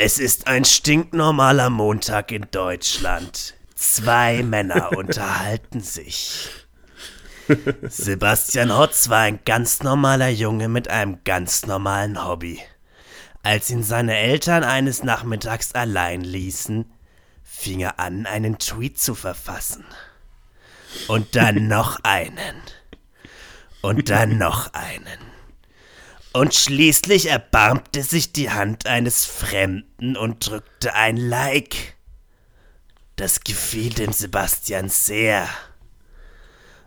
[0.00, 3.54] Es ist ein stinknormaler Montag in Deutschland.
[3.74, 6.48] Zwei Männer unterhalten sich.
[7.82, 12.60] Sebastian Hotz war ein ganz normaler Junge mit einem ganz normalen Hobby.
[13.42, 16.84] Als ihn seine Eltern eines Nachmittags allein ließen,
[17.42, 19.84] fing er an, einen Tweet zu verfassen.
[21.08, 22.62] Und dann noch einen.
[23.82, 25.27] Und dann noch einen.
[26.32, 31.96] Und schließlich erbarmte sich die Hand eines Fremden und drückte ein Like.
[33.16, 35.48] Das gefiel dem Sebastian sehr.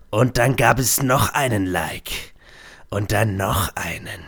[0.09, 2.34] Und dann gab es noch einen Like.
[2.90, 4.24] Und dann noch einen.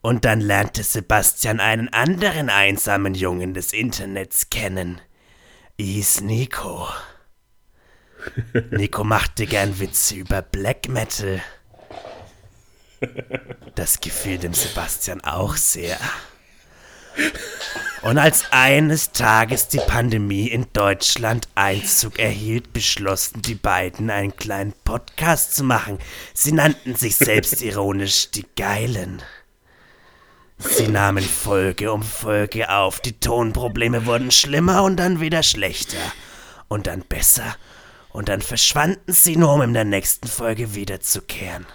[0.00, 5.00] Und dann lernte Sebastian einen anderen einsamen Jungen des Internets kennen.
[5.78, 6.88] Hieß Nico.
[8.70, 11.42] Nico machte gern Witze über Black Metal.
[13.74, 15.98] Das gefiel dem Sebastian auch sehr.
[18.02, 24.74] Und als eines Tages die Pandemie in Deutschland Einzug erhielt, beschlossen die beiden einen kleinen
[24.84, 25.98] Podcast zu machen.
[26.34, 29.22] Sie nannten sich selbstironisch die Geilen.
[30.58, 35.98] Sie nahmen Folge um Folge auf, die Tonprobleme wurden schlimmer und dann wieder schlechter
[36.68, 37.56] und dann besser
[38.10, 41.66] und dann verschwanden sie nur, um in der nächsten Folge wiederzukehren.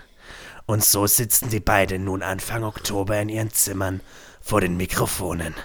[0.70, 4.02] Und so sitzen die beiden nun Anfang Oktober in ihren Zimmern
[4.40, 5.56] vor den Mikrofonen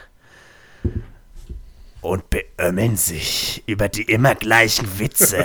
[2.00, 5.44] und beömmeln sich über die immer gleichen Witze.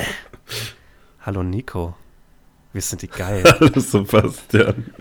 [1.26, 1.94] Hallo Nico,
[2.72, 3.44] wir sind die geil.
[3.60, 4.94] Hallo Sebastian.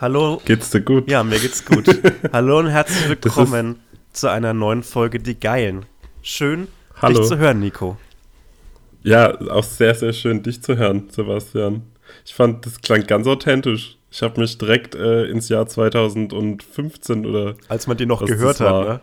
[0.00, 0.40] Hallo.
[0.44, 1.10] Geht's dir gut?
[1.10, 1.88] Ja, mir geht's gut.
[2.32, 3.80] Hallo und herzlich willkommen
[4.12, 5.84] zu einer neuen Folge Die Geilen.
[6.22, 7.18] Schön, Hallo.
[7.18, 7.96] dich zu hören, Nico.
[9.02, 11.91] Ja, auch sehr, sehr schön, dich zu hören, Sebastian.
[12.24, 13.96] Ich fand, das klang ganz authentisch.
[14.10, 17.56] Ich habe mich direkt äh, ins Jahr 2015 oder.
[17.68, 19.00] Als man die noch gehört hat, war, ne?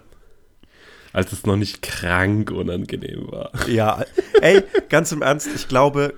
[1.14, 3.52] Als es noch nicht krank unangenehm war.
[3.68, 4.04] Ja,
[4.42, 6.14] ey, ganz im Ernst, ich glaube,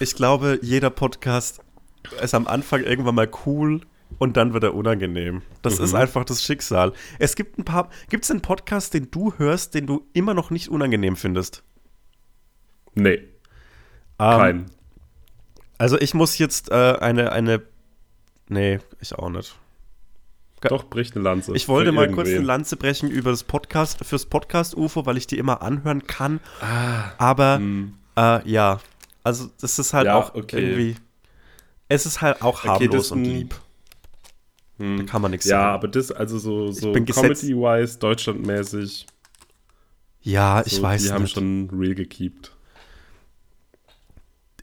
[0.00, 1.60] ich glaube, jeder Podcast
[2.22, 3.82] ist am Anfang irgendwann mal cool
[4.18, 5.42] und dann wird er unangenehm.
[5.60, 5.84] Das Mhm.
[5.84, 6.92] ist einfach das Schicksal.
[7.18, 10.50] Es gibt ein paar, gibt es einen Podcast, den du hörst, den du immer noch
[10.50, 11.62] nicht unangenehm findest?
[12.94, 14.66] Nee, Ähm, kein.
[15.78, 17.62] Also ich muss jetzt äh, eine, eine,
[18.48, 19.54] nee, ich auch nicht.
[20.62, 21.54] Doch, bricht eine Lanze.
[21.56, 22.38] Ich wollte mal kurz irgendwen.
[22.38, 26.38] eine Lanze brechen über das Podcast, fürs Podcast-UFO, weil ich die immer anhören kann.
[27.18, 27.94] Aber Hm.
[28.16, 28.78] äh, ja,
[29.24, 30.60] also das ist halt Ja, auch okay.
[30.62, 30.94] irgendwie.
[31.88, 33.56] Es ist halt auch Okay, harmlos das und lieb.
[34.78, 34.98] Hm.
[34.98, 35.74] Da kann man nichts Ja, sagen.
[35.74, 39.06] aber das, also so, so Comedy-wise, deutschlandmäßig,
[40.22, 41.34] Ja, ich so, weiß die haben nicht.
[41.34, 42.52] schon real gekeept.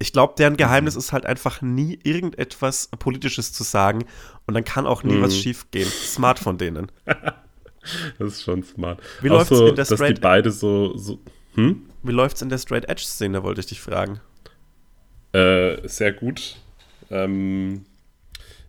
[0.01, 0.99] Ich glaube, deren Geheimnis Mhm.
[0.99, 4.05] ist halt einfach nie irgendetwas Politisches zu sagen
[4.47, 5.21] und dann kann auch nie Mhm.
[5.23, 5.87] was schief gehen.
[5.89, 6.91] Smart von denen.
[8.19, 8.99] Das ist schon smart.
[9.21, 11.17] Wie Auch läuft's so, in der dass die Straight- beide so, so
[11.55, 11.83] hm?
[12.03, 14.19] Wie läuft's in der Straight Edge Szene, wollte ich dich fragen.
[15.31, 16.57] Äh, sehr gut.
[17.09, 17.85] Ähm,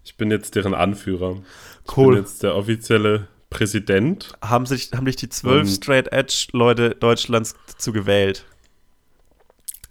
[0.04, 1.38] ich bin jetzt deren Anführer.
[1.86, 2.14] Ich Cool.
[2.14, 4.32] bin jetzt der offizielle Präsident.
[4.42, 8.46] Haben sich haben dich die zwölf Straight Edge Leute Deutschlands dazu gewählt?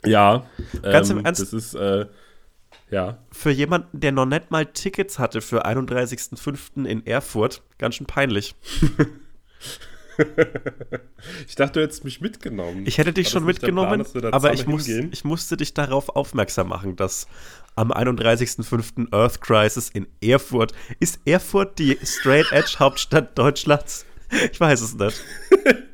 [0.05, 0.45] Ja.
[0.81, 1.41] Ganz ähm, im Ernst?
[1.41, 2.05] Das ist, äh,
[2.89, 3.19] ja.
[3.31, 6.85] Für jemanden, der noch nicht mal Tickets hatte für 31.05.
[6.85, 8.55] in Erfurt, ganz schön peinlich.
[11.47, 12.83] Ich dachte, du hättest mich mitgenommen.
[12.85, 16.67] Ich hätte dich War schon mitgenommen, Plan, aber ich, muss, ich musste dich darauf aufmerksam
[16.67, 17.27] machen, dass
[17.75, 19.13] am 31.05.
[19.13, 24.05] Earth Crisis in Erfurt ist Erfurt die Straight Edge Hauptstadt Deutschlands?
[24.51, 25.23] Ich weiß es nicht.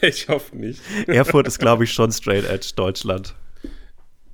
[0.00, 0.80] Ich hoffe nicht.
[1.08, 3.34] Erfurt ist, glaube ich, schon Straight Edge Deutschland.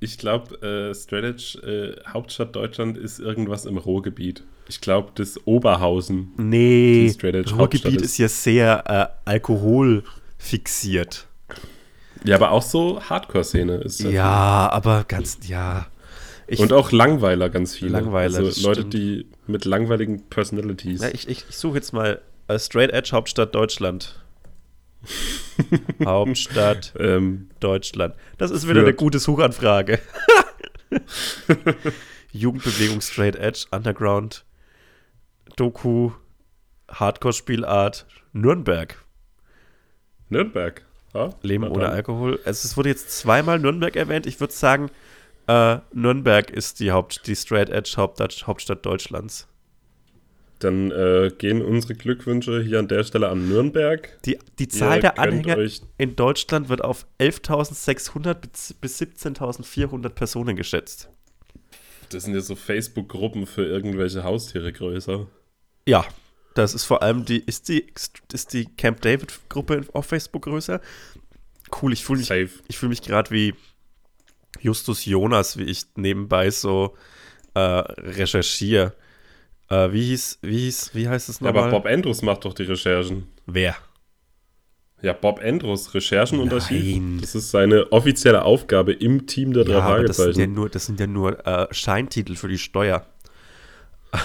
[0.03, 4.43] Ich glaube, äh, Straight Edge, äh, Hauptstadt Deutschland ist irgendwas im Ruhrgebiet.
[4.67, 6.33] Ich glaube, das Oberhausen.
[6.35, 8.17] Nee, Edge Ruhrgebiet ist ist.
[8.17, 8.83] ja sehr
[9.25, 11.27] äh, alkoholfixiert.
[12.25, 14.11] Ja, aber auch so Hardcore-Szene ist das.
[14.11, 15.87] Ja, aber ganz, ja.
[16.47, 17.91] Ich, Und auch Langweiler ganz viele.
[17.91, 18.93] Langweiler, Also Leute, stimmt.
[18.93, 21.01] die mit langweiligen Personalities.
[21.01, 24.19] Ja, ich, ich, ich suche jetzt mal äh, Straight Edge Hauptstadt Deutschland.
[26.05, 28.15] Hauptstadt ähm, Deutschland.
[28.37, 29.99] Das ist wieder eine gute Suchanfrage.
[32.31, 34.45] Jugendbewegung Straight Edge, Underground,
[35.55, 36.11] Doku,
[36.89, 39.03] Hardcore-Spielart, Nürnberg.
[40.29, 40.83] Nürnberg.
[41.13, 41.93] Ja, Leben ohne dann.
[41.93, 42.39] Alkohol.
[42.43, 44.25] Also es wurde jetzt zweimal Nürnberg erwähnt.
[44.25, 44.89] Ich würde sagen,
[45.47, 49.47] äh, Nürnberg ist die, Haupt, die Straight Edge Hauptstadt, Hauptstadt Deutschlands.
[50.63, 54.17] Dann äh, gehen unsere Glückwünsche hier an der Stelle an Nürnberg.
[54.25, 55.57] Die, die Zahl Ihr der Anhänger
[55.97, 61.09] in Deutschland wird auf 11.600 bis- bis 17.400 Personen geschätzt.
[62.09, 65.27] Das sind ja so Facebook-Gruppen für irgendwelche Haustiere größer.
[65.87, 66.05] Ja,
[66.55, 67.87] Das ist vor allem die, ist die,
[68.31, 70.79] ist die Camp David-Gruppe auf Facebook größer?
[71.81, 72.49] Cool, ich fühle mich, Safe.
[72.67, 73.55] ich fühle mich gerade wie
[74.61, 76.95] Justus Jonas, wie ich nebenbei so
[77.55, 78.93] äh, recherchiere.
[79.69, 81.63] Äh, wie hieß, wie hieß, wie heißt es Ja, nochmal?
[81.63, 83.27] aber Bob Andrews macht doch die Recherchen.
[83.45, 83.75] Wer?
[85.01, 86.95] Ja, Bob Andrews, Recherchen und Archiv.
[86.95, 87.17] Nein.
[87.21, 90.53] Das ist seine offizielle Aufgabe im Team der drei Ja, aber das sind ja Fragezeichen.
[90.53, 93.05] nur, das sind ja nur äh, Scheintitel für die Steuer.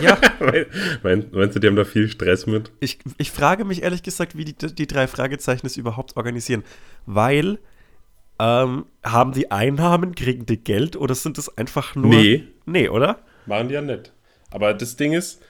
[0.00, 0.18] ja,
[1.02, 2.70] Mein, meinst du, die haben da viel Stress mit?
[2.80, 6.62] ich, ich frage mich ehrlich gesagt, wie die, die drei Fragezeichen es überhaupt organisieren.
[7.06, 7.58] Weil
[8.38, 12.14] ähm, haben die Einnahmen, kriegen die Geld oder sind es einfach nur.
[12.14, 12.44] Nee.
[12.66, 13.18] Nee, oder?
[13.46, 14.12] Machen die ja nicht.
[14.50, 15.42] Aber das Ding ist,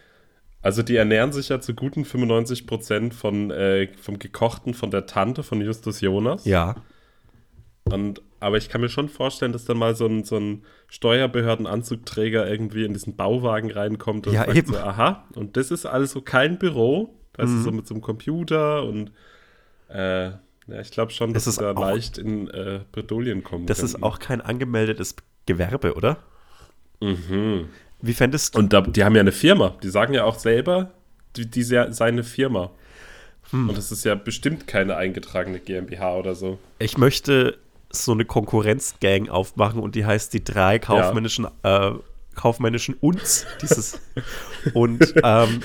[0.62, 5.42] also die ernähren sich ja zu guten 95% von, äh, vom Gekochten von der Tante
[5.42, 6.44] von Justus Jonas.
[6.44, 6.76] Ja.
[7.84, 12.48] Und, aber ich kann mir schon vorstellen, dass dann mal so ein, so ein Steuerbehördenanzugträger
[12.50, 14.72] irgendwie in diesen Bauwagen reinkommt und Ja, sagt eben.
[14.72, 18.84] so, aha, und das ist also kein Büro, weißt du, so mit so einem Computer
[18.84, 19.10] und
[19.88, 20.30] äh,
[20.66, 23.66] ja, ich glaube schon, dass Es ist wir da auch- leicht in äh, Bredouillen kommen
[23.66, 24.04] Das ist könnten.
[24.04, 25.16] auch kein angemeldetes
[25.46, 26.18] Gewerbe, oder?
[27.00, 27.68] Mhm.
[28.00, 28.58] Wie fändest du.
[28.58, 29.74] Und da, die haben ja eine Firma.
[29.82, 30.90] Die sagen ja auch selber,
[31.36, 32.70] die, die sei seine Firma.
[33.50, 33.68] Hm.
[33.68, 36.58] Und das ist ja bestimmt keine eingetragene GmbH oder so.
[36.78, 37.58] Ich möchte
[37.90, 41.92] so eine Konkurrenzgang aufmachen und die heißt die drei kaufmännischen, äh,
[42.34, 43.46] kaufmännischen Uns.
[43.62, 44.00] Dieses.
[44.74, 45.60] und ähm,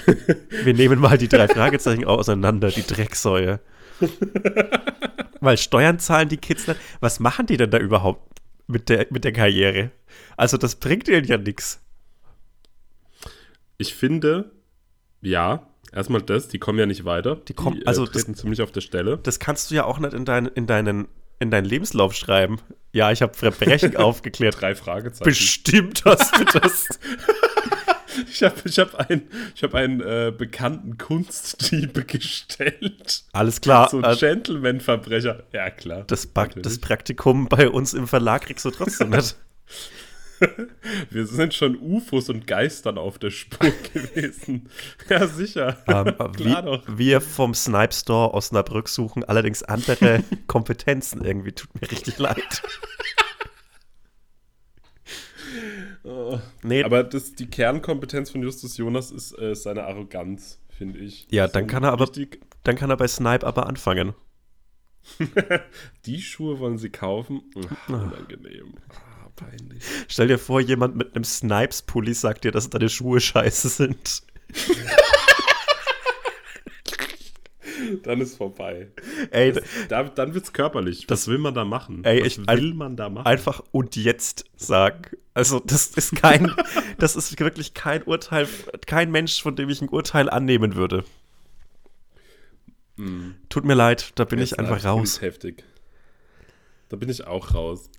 [0.63, 3.59] wir nehmen mal die drei Fragezeichen auseinander, die Drecksäue.
[5.41, 6.79] Weil Steuern zahlen die Kids nicht.
[6.99, 9.91] Was machen die denn da überhaupt mit der, mit der Karriere?
[10.37, 11.81] Also, das bringt ihnen ja nichts.
[13.77, 14.51] Ich finde,
[15.21, 17.35] ja, erstmal das, die kommen ja nicht weiter.
[17.37, 19.17] Die, kommen- äh, also das- treten ziemlich auf der Stelle.
[19.17, 21.07] Das kannst du ja auch nicht in, dein, in, deinen,
[21.39, 22.57] in deinen Lebenslauf schreiben.
[22.91, 24.59] Ja, ich habe Verbrechen aufgeklärt.
[24.59, 25.23] Drei Fragezeichen.
[25.23, 26.87] Bestimmt hast du das.
[28.31, 29.23] Ich habe ich hab ein,
[29.55, 33.23] ich hab einen äh, bekannten Kunstdiebe gestellt.
[33.31, 33.89] Alles klar.
[33.89, 35.43] So ein äh, Gentleman-Verbrecher.
[35.51, 36.03] Ja, klar.
[36.07, 36.79] Das, das.
[36.79, 39.35] Praktikum bei uns im Verlag kriegst du trotzdem nicht.
[41.09, 44.69] Wir sind schon UFOs und Geistern auf der Spur gewesen.
[45.09, 45.77] Ja, sicher.
[45.85, 46.87] Ähm, Klar doch.
[46.87, 51.25] wir, wir vom Snipe Store Osnabrück suchen allerdings andere Kompetenzen.
[51.25, 52.61] Irgendwie tut mir richtig leid.
[56.63, 61.27] Nee, Aber das, die Kernkompetenz von Justus Jonas ist äh, seine Arroganz, finde ich.
[61.29, 62.09] Ja, So dann kann er aber-
[62.63, 64.13] dann kann er bei Snipe aber anfangen.
[66.05, 67.41] Die Schuhe wollen sie kaufen?
[67.55, 68.75] Ach, unangenehm.
[68.89, 69.83] Ah, peinlich.
[70.07, 74.23] Stell dir vor, jemand mit einem Snipes-Pulli sagt dir, dass deine Schuhe scheiße sind.
[78.03, 78.91] Dann ist vorbei.
[79.31, 79.53] Ey,
[79.87, 81.05] Da, dann wird's körperlich.
[81.07, 82.03] Was will man da machen?
[82.03, 83.25] Ey, Was ich- will man da machen?
[83.25, 85.03] einfach und jetzt sagen.
[85.39, 86.53] Also, das ist kein,
[86.97, 88.47] das ist wirklich kein Urteil,
[88.85, 91.03] kein Mensch, von dem ich ein Urteil annehmen würde.
[93.47, 95.21] Tut mir leid, da bin Jetzt ich einfach raus.
[95.21, 95.63] Heftig.
[96.89, 97.89] Da bin ich auch raus.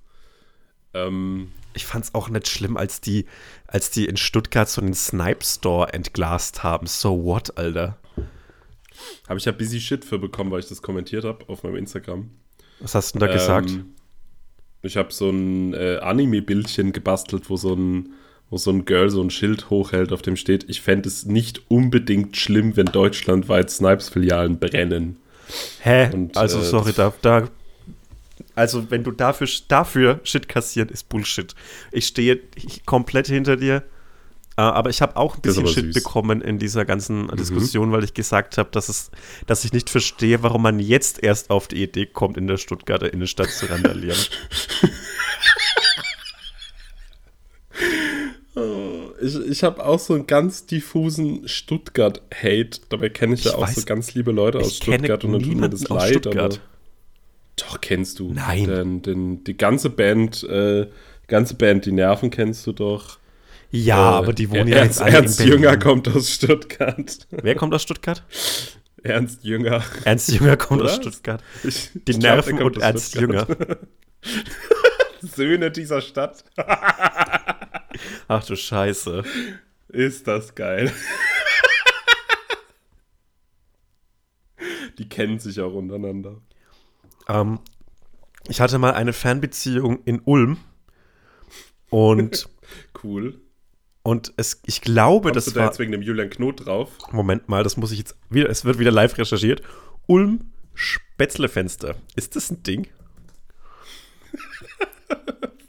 [0.93, 3.25] Ähm, Ich fand's auch nicht schlimm, als die,
[3.67, 6.87] als die in Stuttgart so einen Snipe Store entglast haben.
[6.87, 7.97] So what, Alter?
[9.26, 12.31] habe ich ja busy Shit für bekommen, weil ich das kommentiert habe auf meinem Instagram.
[12.81, 13.71] Was hast du denn da gesagt?
[14.83, 18.11] Ich habe so ein äh, Anime-Bildchen gebastelt, wo so ein,
[18.49, 21.63] wo so ein Girl so ein Schild hochhält, auf dem steht, ich fände es nicht
[21.69, 25.17] unbedingt schlimm, wenn deutschlandweit Snipes-Filialen brennen.
[25.81, 26.11] Hä?
[26.13, 27.49] und, also, äh, sorry, da, da.
[28.55, 31.55] Also, wenn du dafür, dafür Shit kassieren, ist Bullshit.
[31.93, 33.83] Ich stehe ich- komplett hinter dir.
[34.61, 35.85] Äh, aber ich habe auch ein bisschen Shit süß.
[35.87, 35.93] Mhm.
[35.93, 39.11] bekommen in dieser ganzen Diskussion, weil ich gesagt habe, dass, es,
[39.47, 43.11] dass ich nicht verstehe, warum man jetzt erst auf die Idee kommt, in der Stuttgarter
[43.12, 44.19] Innenstadt zu randalieren.
[49.23, 52.81] Ich, ich habe auch so einen ganz diffusen Stuttgart-Hate.
[52.88, 55.43] Dabei kenne ich, Ich ja auch weiß- so ganz liebe Leute aus Stuttgart und dann
[55.43, 56.11] tut mir das leid.
[56.11, 56.55] Stuttgart.
[56.55, 56.62] Aber
[57.57, 58.33] doch, kennst du.
[58.33, 58.64] Nein.
[58.67, 63.19] Den, den, die ganze Band, äh, die ganze Band, die Nerven kennst du doch.
[63.71, 65.41] Ja, Äh, aber die wohnen ja Ernst, jetzt alle Ernst.
[65.41, 67.27] Jünger kommt aus Stuttgart.
[67.31, 68.25] Wer kommt aus Stuttgart?
[69.03, 69.83] Ernst Jünger.
[70.05, 71.03] Ernst Jünger kommt aus Oder?
[71.03, 71.43] Stuttgart.
[71.65, 73.49] Ich, Die ich glaub, Nerven kommt und aus Ernst Stuttgart.
[73.49, 73.77] Jünger.
[75.23, 76.45] Söhne dieser Stadt.
[78.29, 79.23] Ach du Scheiße.
[79.89, 80.93] Ist das geil.
[84.99, 86.41] Die kennen sich auch untereinander.
[87.29, 87.61] Ähm,
[88.49, 90.59] ich hatte mal eine Fernbeziehung in Ulm.
[91.89, 92.49] Und,
[93.03, 93.41] Cool.
[94.11, 95.67] Und es, ich glaube, Kommst du das da war.
[95.69, 96.90] jetzt wegen dem Julian Knot drauf?
[97.12, 98.50] Moment mal, das muss ich jetzt wieder.
[98.50, 99.62] Es wird wieder live recherchiert.
[100.09, 101.95] Ulm Spätzlefenster.
[102.17, 102.88] Ist das ein Ding?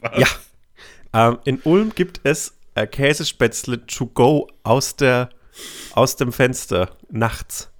[0.16, 0.26] ja.
[1.12, 5.30] Ähm, in Ulm gibt es äh, Käsespätzle to go aus, der,
[5.92, 7.70] aus dem Fenster nachts.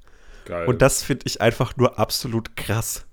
[0.44, 0.68] Geil.
[0.68, 3.04] Und das finde ich einfach nur absolut krass.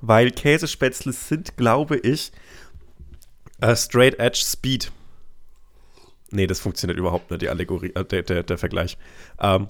[0.00, 2.32] Weil Käsespätzle sind, glaube ich,
[3.60, 4.90] äh, Straight Edge Speed.
[6.32, 8.96] Nee, das funktioniert überhaupt nicht, die Allegorie, äh, der, der, der Vergleich.
[9.40, 9.68] Ähm,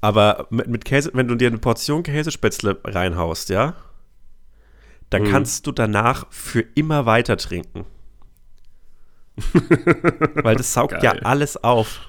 [0.00, 3.74] aber mit, mit Käse, wenn du dir eine Portion Käsespätzle reinhaust, ja,
[5.10, 5.30] dann Mhm.
[5.30, 7.84] kannst du danach für immer weiter trinken.
[10.42, 11.20] Weil das saugt ja Geil.
[11.24, 12.00] alles auf.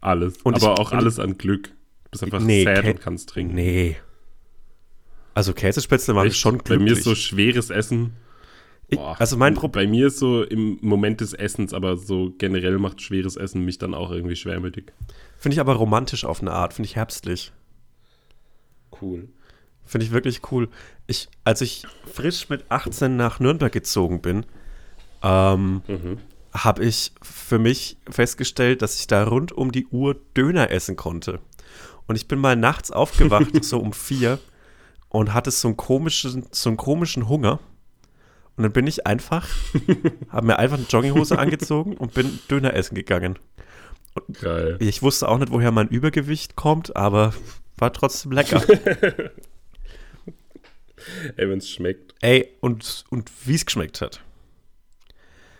[0.00, 0.36] alles.
[0.42, 1.68] Und Aber ich- auch alles an Glück.
[1.68, 3.54] Du bist einfach Nee, sad Kä- und kannst trinken.
[3.54, 3.96] Nee.
[5.34, 6.38] Also Käsespätzle machen Echt?
[6.38, 6.92] schon Bei glücklich.
[6.92, 8.14] mir ist so schweres Essen.
[8.90, 9.16] Boah.
[9.18, 9.86] also mein Problem.
[9.86, 13.78] Bei mir ist so im Moment des Essens, aber so generell macht schweres Essen mich
[13.78, 14.92] dann auch irgendwie schwermütig.
[15.38, 17.52] Finde ich aber romantisch auf eine Art, finde ich herbstlich.
[19.00, 19.28] Cool.
[19.84, 20.68] Finde ich wirklich cool.
[21.06, 24.46] Ich, als ich frisch mit 18 nach Nürnberg gezogen bin,
[25.22, 26.18] ähm, Mhm.
[26.52, 31.40] habe ich für mich festgestellt, dass ich da rund um die Uhr Döner essen konnte.
[32.06, 34.38] Und ich bin mal nachts aufgewacht, so um vier,
[35.08, 37.60] und hatte so einen komischen, so einen komischen Hunger.
[38.56, 39.46] Und dann bin ich einfach,
[40.30, 43.38] habe mir einfach eine Jogginghose angezogen und bin Döner essen gegangen.
[44.40, 44.78] Geil.
[44.80, 47.34] Ich wusste auch nicht, woher mein Übergewicht kommt, aber
[47.76, 48.62] war trotzdem lecker.
[51.36, 52.14] Ey, wenn es schmeckt.
[52.20, 54.22] Ey, und, und wie es geschmeckt hat.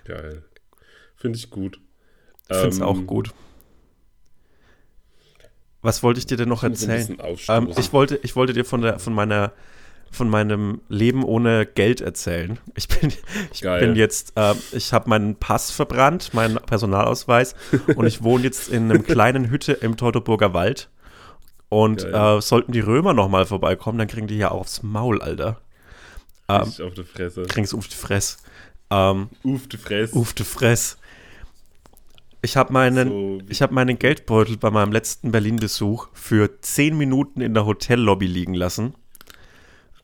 [0.04, 0.42] Geil.
[1.16, 1.78] Finde ich gut.
[2.48, 3.32] Ich finde es Ähm, auch gut.
[5.82, 7.18] Was wollte ich dir denn noch erzählen?
[7.48, 9.52] Ähm, ich, wollte, ich wollte dir von, der, von, meiner,
[10.10, 12.58] von meinem Leben ohne Geld erzählen.
[12.74, 13.12] Ich bin,
[13.52, 13.80] ich Geil.
[13.80, 17.54] bin jetzt, ähm, ich habe meinen Pass verbrannt, meinen Personalausweis
[17.96, 20.88] und ich wohne jetzt in einem kleinen Hütte im Teutoburger Wald.
[21.68, 25.60] Und äh, sollten die Römer nochmal vorbeikommen, dann kriegen die ja aufs Maul, Alter.
[26.48, 27.42] Ähm, auf die Fresse.
[27.42, 28.38] kriegen's auf die Fresse.
[28.90, 30.16] Ähm, Uff, die Fresse.
[30.16, 30.96] auf die Fresse.
[32.42, 37.40] Ich habe meinen, So ich habe meinen Geldbeutel bei meinem letzten Berlin-Besuch für 10 Minuten
[37.40, 38.94] in der Hotellobby liegen lassen.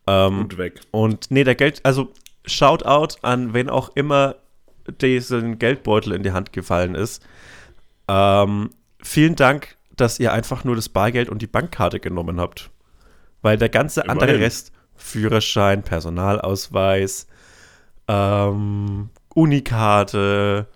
[0.06, 0.80] Ähm, Und weg.
[0.90, 2.12] und nee, der Geld, also
[2.44, 4.36] Shoutout an wen auch immer
[5.00, 7.24] diesen Geldbeutel in die Hand gefallen ist.
[8.08, 12.70] Ähm, vielen Dank, dass ihr einfach nur das Bargeld und die Bankkarte genommen habt.
[13.42, 14.42] Weil der ganze andere Immerhin.
[14.42, 17.26] Rest, Führerschein, Personalausweis,
[18.08, 20.66] ähm, Unikarte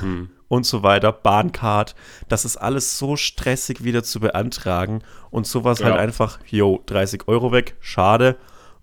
[0.00, 0.30] Hm.
[0.48, 1.94] Und so weiter, Bahncard,
[2.28, 6.00] das ist alles so stressig wieder zu beantragen und sowas halt Ja.
[6.00, 8.36] einfach, jo, 30 Euro weg, schade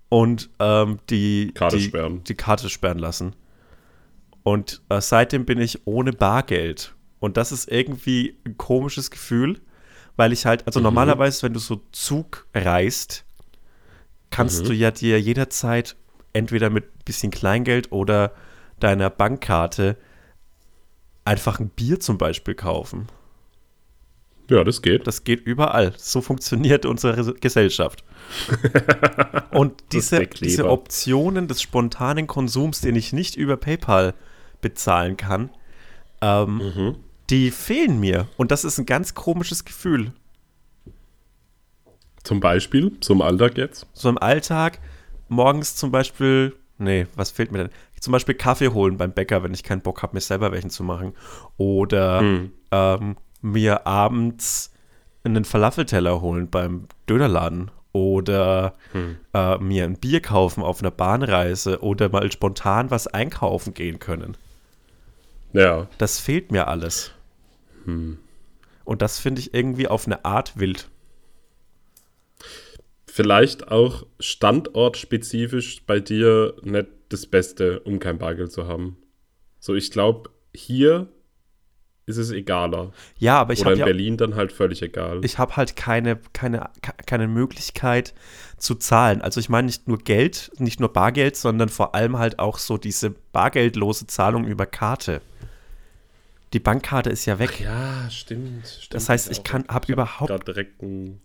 [0.08, 2.22] und ähm, die, Karte die, sperren.
[2.24, 3.34] die Karte sperren lassen.
[4.42, 6.94] Und äh, seitdem bin ich ohne Bargeld.
[7.18, 9.60] Und das ist irgendwie ein komisches Gefühl,
[10.16, 13.24] weil ich halt, also normalerweise, wenn du so Zug reist,
[14.30, 15.96] kannst du ja dir jederzeit
[16.34, 18.32] entweder mit ein bisschen Kleingeld oder
[18.80, 19.96] deiner Bankkarte
[21.24, 23.06] einfach ein Bier zum Beispiel kaufen.
[24.50, 25.06] Ja, das geht.
[25.06, 25.94] Das geht überall.
[25.96, 28.04] So funktioniert unsere Gesellschaft.
[29.50, 34.12] Und diese, diese Optionen des spontanen Konsums, den ich nicht über PayPal
[34.60, 35.48] bezahlen kann,
[36.20, 36.96] ähm, Mhm.
[37.30, 38.28] die fehlen mir.
[38.36, 40.12] Und das ist ein ganz komisches Gefühl.
[42.22, 43.86] Zum Beispiel, zum Alltag jetzt.
[43.92, 44.78] So im Alltag,
[45.28, 47.70] morgens zum Beispiel, nee, was fehlt mir denn?
[48.04, 50.84] Zum Beispiel Kaffee holen beim Bäcker, wenn ich keinen Bock habe, mir selber welchen zu
[50.84, 51.14] machen.
[51.56, 52.52] Oder Hm.
[52.70, 54.72] ähm, mir abends
[55.24, 57.70] einen Falafelteller holen beim Dönerladen.
[57.92, 59.16] Oder Hm.
[59.32, 61.82] äh, mir ein Bier kaufen auf einer Bahnreise.
[61.82, 64.36] Oder mal spontan was einkaufen gehen können.
[65.54, 65.86] Ja.
[65.96, 67.12] Das fehlt mir alles.
[67.86, 68.18] Hm.
[68.84, 70.90] Und das finde ich irgendwie auf eine Art wild.
[73.06, 78.96] Vielleicht auch standortspezifisch bei dir nicht das Beste, um kein Bargeld zu haben.
[79.60, 81.08] So, ich glaube, hier
[82.06, 82.92] ist es egaler.
[83.18, 85.24] Ja, aber ich Oder habe in ja Berlin dann halt völlig egal.
[85.24, 88.12] ich habe halt keine, keine, ke- keine Möglichkeit
[88.58, 89.22] zu zahlen.
[89.22, 92.76] Also ich meine nicht nur Geld, nicht nur Bargeld, sondern vor allem halt auch so
[92.76, 95.22] diese bargeldlose Zahlung über Karte.
[96.52, 97.58] Die Bankkarte ist ja weg.
[97.60, 98.66] ja, stimmt.
[98.66, 100.30] stimmt Das heißt, ich kann- hab hab überhaupt-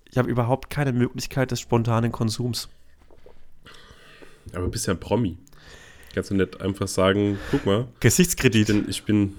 [0.09, 2.69] Ich habe überhaupt keine Möglichkeit des spontanen Konsums.
[4.53, 5.38] aber du bist ja ein Promi.
[6.13, 8.69] Kannst du nicht einfach sagen, guck mal, Gesichtskredit.
[8.69, 9.35] denn ich bin,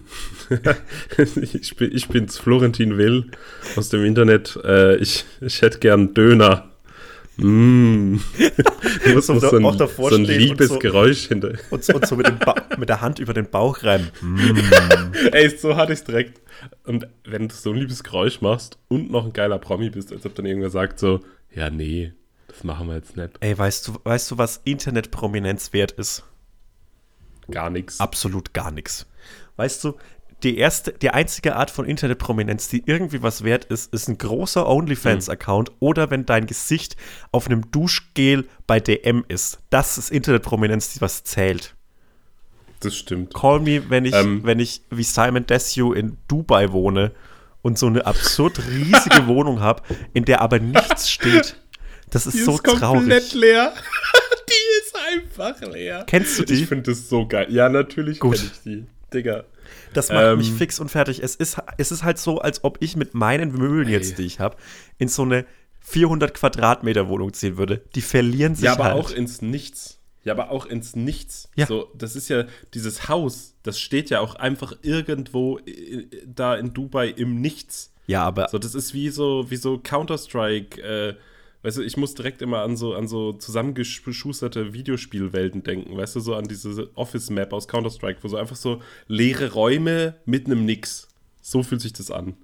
[1.53, 3.31] ich bin, ich bin's Florentin Will
[3.77, 4.59] aus dem Internet.
[4.65, 6.71] Äh, ich, ich hätte gern Döner.
[7.37, 8.17] Mm.
[9.05, 11.53] Du musst da- so ein, auch davor so ein stehen und liebes so- Geräusch hinter.
[11.71, 12.31] Und, so- und so mit,
[12.79, 14.09] mit der Hand über den Bauch reiben.
[15.33, 16.41] Ey, so hatte ich's direkt.
[16.85, 20.27] Und wenn du so ein liebes Geräusch machst und noch ein geiler Promi bist, als
[20.27, 21.21] ob dann irgendwer sagt so,
[21.55, 22.13] ja, nee,
[22.49, 23.31] das machen wir jetzt nicht.
[23.41, 26.25] Ey, weißt du, weißt du, was Internetprominenz wert ist?
[27.51, 28.01] Gar nichts.
[28.01, 29.07] Absolut gar nichts.
[29.57, 29.95] Weißt du,
[30.43, 34.67] die erste, die einzige Art von Internetprominenz, die irgendwie was wert ist, ist ein großer
[34.67, 36.97] OnlyFans-Account oder wenn dein Gesicht
[37.31, 39.59] auf einem Duschgel bei DM ist.
[39.69, 41.75] Das ist Internetprominenz, die was zählt.
[42.81, 43.35] Das stimmt.
[43.35, 44.41] Call me, wenn ich, Ähm.
[44.45, 47.13] wenn ich wie Simon Desue in Dubai wohne
[47.61, 49.83] und so eine absurd riesige Wohnung habe,
[50.15, 51.61] in der aber nichts steht.
[52.09, 53.35] Das ist so traurig.
[53.35, 53.75] leer.
[55.13, 56.05] Einfach leer.
[56.07, 56.55] Kennst du die?
[56.63, 57.47] Ich finde das so geil.
[57.51, 58.85] Ja, natürlich kenne ich die.
[59.13, 59.45] Digga.
[59.93, 60.39] Das macht Ähm.
[60.39, 61.21] mich fix und fertig.
[61.23, 64.39] Es ist, es ist halt so, als ob ich mit meinen Möbeln jetzt, die ich
[64.41, 64.57] habe,
[64.99, 65.45] in so eine
[65.81, 67.83] 400 Quadratmeter Wohnung ziehen würde.
[67.95, 68.97] Die verlieren sich Ja, aber halt.
[68.97, 69.99] auch ins Nichts.
[70.23, 71.49] Ja, aber auch ins Nichts.
[71.57, 71.67] Ja.
[71.67, 76.73] So, das ist ja dieses Haus, das steht ja auch einfach irgendwo äh, da in
[76.75, 77.93] Dubai im Nichts.
[78.07, 81.15] ja, aber So, das ist wie so, wie so Counter-Strike, äh,
[81.63, 86.21] weißt du, ich muss direkt immer an so, an so zusammengeschusterte Videospielwelten denken, weißt du,
[86.21, 91.09] so an diese Office-Map aus Counter-Strike, wo so einfach so leere Räume mit einem Nix.
[91.43, 92.35] So fühlt sich das an.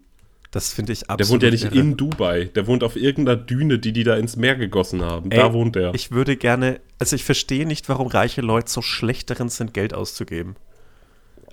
[0.50, 1.78] das finde ich Der absolut wohnt ja nicht irre.
[1.78, 5.30] in Dubai, der wohnt auf irgendeiner Düne, die die da ins Meer gegossen haben.
[5.30, 5.94] Ey, da wohnt er.
[5.94, 9.92] Ich würde gerne, also ich verstehe nicht, warum reiche Leute so schlecht darin sind, Geld
[9.92, 10.56] auszugeben.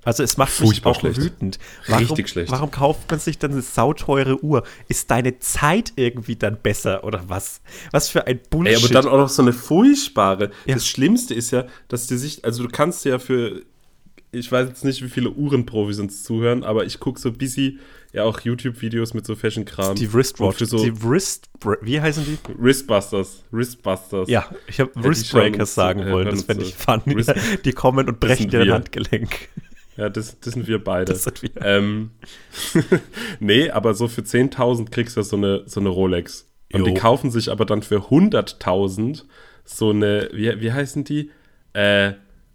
[0.05, 1.17] Also es macht mich Furchtbar auch schlecht.
[1.21, 1.59] wütend.
[1.87, 2.51] Warum, Richtig schlecht.
[2.51, 4.63] Warum kauft man sich dann eine sauteure Uhr?
[4.87, 7.61] Ist deine Zeit irgendwie dann besser oder was?
[7.91, 8.77] Was für ein Ey, Bullshit.
[8.77, 10.51] aber dann auch noch so eine furchtbare.
[10.65, 10.75] Ja.
[10.75, 13.61] Das Schlimmste ist ja, dass die sich, also du kannst ja für,
[14.31, 17.79] ich weiß jetzt nicht, wie viele Uhrenprofis uns zuhören, aber ich gucke so busy
[18.11, 19.95] ja auch YouTube-Videos mit so Fashion-Kram.
[19.95, 21.49] die Wristwatch, für so die Wrist,
[21.81, 22.37] wie heißen die?
[22.59, 24.29] Wristbusters, Wristbusters.
[24.29, 27.01] Ja, ich habe Ja, Wristbreakers sagen äh, wollen, das fände ich funny.
[27.15, 27.33] Wrist-
[27.65, 28.71] Die kommen und brechen dir ein.
[28.71, 29.49] Handgelenk.
[29.97, 31.13] Ja, das, das sind wir beide.
[31.13, 31.51] Das sind wir.
[31.61, 32.11] Ähm,
[33.39, 36.49] nee, aber so für 10.000 kriegst du so eine, so eine Rolex.
[36.71, 36.85] Und Jo.
[36.85, 39.23] die kaufen sich aber dann für 100.000
[39.63, 41.29] so eine, wie, wie heißen die?
[41.73, 42.13] Äh,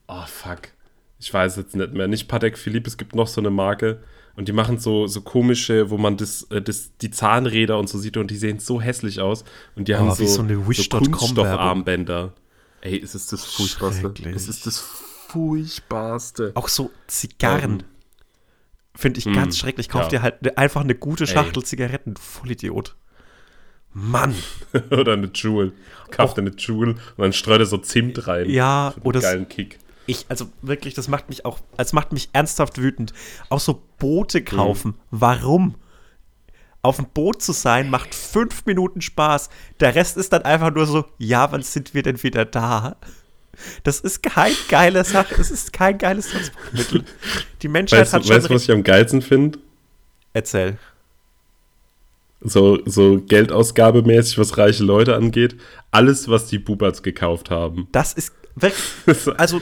[0.08, 0.72] oh fuck.
[1.20, 2.08] Ich weiß jetzt nicht mehr.
[2.08, 4.02] Nicht Patek Philippe, es gibt noch so eine Marke.
[4.34, 7.98] Und die machen so, so komische, wo man das, äh, das, die Zahnräder und so
[7.98, 9.44] sieht und die sehen so hässlich aus.
[9.74, 11.12] Und die haben wie so, so eine Wish.com-Werbung.
[11.12, 12.32] Kunststoffarmbänder.
[12.80, 14.12] Ey, es ist das Furchtbarste.
[14.34, 14.78] Es ist das
[15.28, 16.52] Furchtbarste.
[16.54, 17.80] Auch so Zigarren.
[17.80, 17.84] Ähm,
[18.94, 19.88] Finde ich hm, ganz schrecklich.
[19.88, 20.08] Kauf ja.
[20.08, 22.96] dir halt ne, einfach eine gute Schachtel Zigaretten, du Vollidiot.
[23.92, 24.34] Mann.
[24.90, 25.72] Oder eine Jewel.
[26.10, 28.48] Kauft eine Jewel und dann streut er so Zimt rein.
[28.50, 29.78] Ja, oder s- geilen Kick.
[30.06, 33.12] Ich, also wirklich, das macht mich auch, es macht mich ernsthaft wütend.
[33.50, 33.78] Auch so Mhm.
[33.98, 34.94] Boote kaufen.
[35.10, 35.74] Warum?
[36.82, 39.50] Auf dem Boot zu sein, macht fünf Minuten Spaß.
[39.80, 42.96] Der Rest ist dann einfach nur so, ja, wann sind wir denn wieder da?
[43.82, 47.04] Das ist kein geile Sache, das ist kein geiles Transportmittel.
[47.62, 48.36] Die Menschheit Weißt hat du, schon.
[48.36, 49.58] weißt, du, was ich am geilsten finde?
[50.32, 50.78] Erzähl.
[52.40, 55.56] So, so Geldausgabemäßig, was reiche Leute angeht.
[55.90, 57.88] Alles, was die Bubats gekauft haben.
[57.90, 58.80] Das ist wirklich,
[59.36, 59.60] also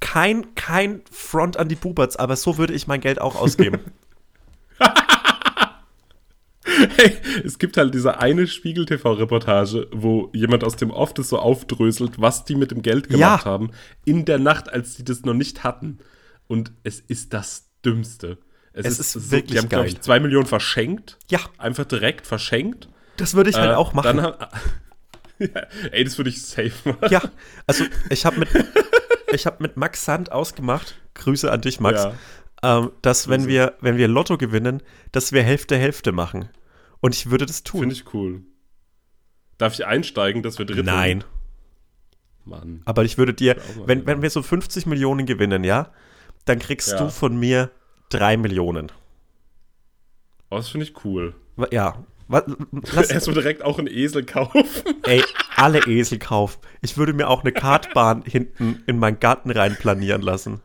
[0.00, 3.80] kein, kein Front an die Buberts, aber so würde ich mein Geld auch ausgeben.
[6.96, 12.20] Hey, es gibt halt diese eine Spiegel-TV-Reportage, wo jemand aus dem Off das so aufdröselt,
[12.20, 13.50] was die mit dem Geld gemacht Ja.
[13.50, 13.70] haben,
[14.04, 15.98] in der Nacht, als die das noch nicht hatten.
[16.46, 18.38] Und es ist das Dümmste.
[18.72, 21.18] Es ist so, wirklich Die haben, glaube ich, zwei Millionen verschenkt.
[21.30, 21.40] Ja.
[21.58, 22.88] Einfach direkt verschenkt.
[23.16, 24.22] Das würde ich halt Äh, auch machen.
[24.22, 24.34] Haben,
[25.38, 25.48] ja,
[25.90, 27.08] ey, das würde ich safe machen.
[27.10, 27.22] Ja,
[27.66, 28.48] also ich habe mit,
[29.32, 32.06] ich hab mit Max Sand ausgemacht, Grüße an dich, Max,
[32.62, 36.48] ähm, dass wenn wir, wenn wir Lotto gewinnen, dass wir Hälfte Hälfte machen.
[37.00, 37.80] Und ich würde das tun.
[37.80, 38.42] Finde ich cool.
[39.58, 41.24] Darf ich einsteigen, dass wir dritt Nein,
[42.44, 42.82] Mann.
[42.84, 43.56] aber ich würde dir,
[43.86, 45.92] wenn, wenn wir so 50 Millionen gewinnen, ja,
[46.44, 46.98] dann kriegst Ja.
[46.98, 47.70] du von mir
[48.10, 48.90] 3 Millionen.
[50.50, 51.34] Oh, das finde ich cool.
[51.72, 54.62] Ja, lass, Erstmal direkt auch einen Esel kaufen.
[55.02, 55.22] ey,
[55.56, 56.60] alle Esel kaufen.
[56.80, 60.60] Ich würde mir auch eine Kartbahn hinten in meinen Garten rein planieren lassen.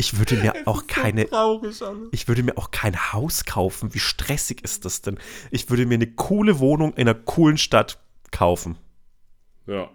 [0.00, 2.08] Ich würde mir auch keine, Traurig alles.
[2.10, 3.92] Ich würde mir auch kein Haus kaufen.
[3.92, 5.18] Wie stressig ist das denn?
[5.50, 7.98] Ich würde mir eine coole Wohnung in einer coolen Stadt
[8.30, 8.78] kaufen.
[9.66, 9.90] Ja.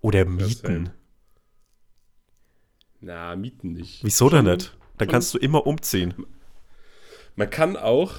[0.00, 0.90] Oder mieten.
[3.00, 4.02] Na, mieten nicht.
[4.02, 4.76] Wieso denn nicht?
[4.98, 6.14] Dann kannst du immer umziehen.
[7.36, 8.14] Man kann auch,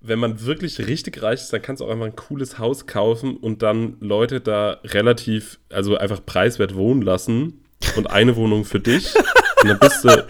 [0.00, 3.36] wenn man wirklich richtig reich ist, dann kannst du auch einfach ein cooles Haus kaufen
[3.36, 7.64] und dann Leute da relativ, also einfach preiswert wohnen lassen
[7.96, 9.14] und eine Wohnung für dich.
[9.60, 10.24] Und dann bist du,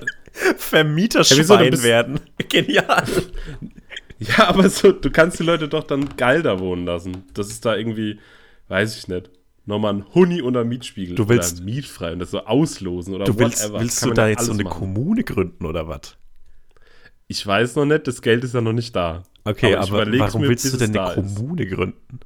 [0.57, 2.21] Vermieterschwein wieso, du bist- werden.
[2.49, 3.05] Genial.
[4.19, 7.25] ja, aber so, du kannst die Leute doch dann geil da wohnen lassen.
[7.35, 8.19] Das ist da irgendwie,
[8.69, 9.31] weiß ich nicht,
[9.67, 11.15] nochmal ein Huni unter Mietspiegel.
[11.15, 13.81] Du willst- oder mietfrei und das so auslosen oder Du willst, whatever.
[13.81, 14.79] willst du da ja jetzt so eine machen.
[14.79, 16.17] Kommune gründen oder was?
[17.27, 19.23] Ich weiß noch nicht, das Geld ist ja noch nicht da.
[19.45, 21.15] Okay, aber, überleg's warum mir, willst du denn eine ist.
[21.37, 22.21] Kommune gründen?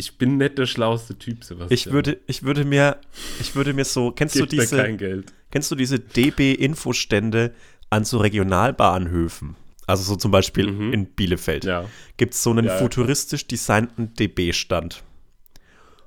[0.00, 1.74] Ich bin nicht der schlauste Typ, Sebastian.
[1.74, 2.96] Ich würde, ich würde mir,
[3.38, 5.30] ich würde mir so, kennst Gib du diese, kein Geld.
[5.50, 7.52] kennst du diese DB-Infostände
[7.90, 9.56] an so Regionalbahnhöfen?
[9.86, 10.92] Also so zum Beispiel Mhm.
[10.94, 11.64] in Bielefeld.
[11.64, 11.84] Ja,
[12.16, 12.78] Gibt es so einen Ja, ja.
[12.78, 15.02] futuristisch designten DB-Stand.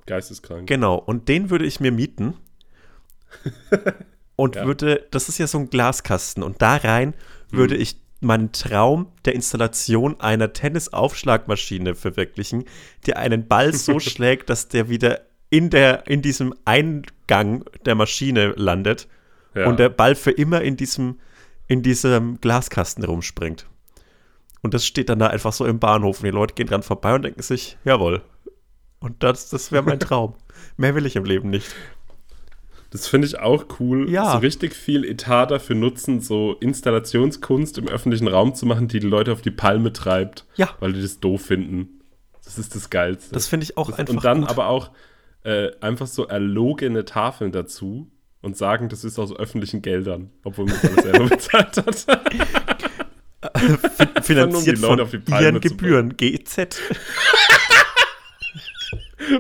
[0.08, 0.68] geisteskrank.
[0.68, 2.34] Genau, und den würde ich mir mieten.
[4.36, 4.66] Und Ja.
[4.66, 7.10] würde, das ist ja so ein Glaskasten, und da rein
[7.52, 7.58] Mhm.
[7.58, 12.66] würde ich meinen Traum der Installation einer Tennisaufschlagmaschine verwirklichen,
[13.06, 18.54] die einen Ball so schlägt, dass der wieder in, der, in diesem Eingang der Maschine
[18.56, 19.08] landet
[19.56, 19.68] Ja.
[19.68, 21.20] und der Ball für immer in diesem,
[21.68, 23.68] in diesem Glaskasten rumspringt.
[24.62, 27.14] Und das steht dann da einfach so im Bahnhof und die Leute gehen dran vorbei
[27.14, 28.22] und denken sich, jawohl.
[29.00, 30.36] Und das, das wäre mein Traum.
[30.78, 31.68] Mehr will ich im Leben nicht.
[32.94, 34.10] Das finde ich auch cool.
[34.10, 34.32] Ja.
[34.34, 39.08] So richtig viel Etat dafür nutzen, so Installationskunst im öffentlichen Raum zu machen, die die
[39.08, 40.46] Leute auf die Palme treibt.
[40.56, 40.70] Ja.
[40.80, 42.02] Weil die das doof finden.
[42.46, 43.34] Das ist das Geilste.
[43.34, 44.50] Das finde ich auch Das- einfach Und dann gut.
[44.52, 44.92] aber auch
[45.44, 50.76] äh, einfach so erlogene Tafeln dazu und sagen, das ist aus öffentlichen Geldern, obwohl man
[50.82, 52.06] das alles selber bezahlt hat.
[54.24, 55.00] finanziert die von
[55.42, 56.80] ihren Gebühren, GEZ.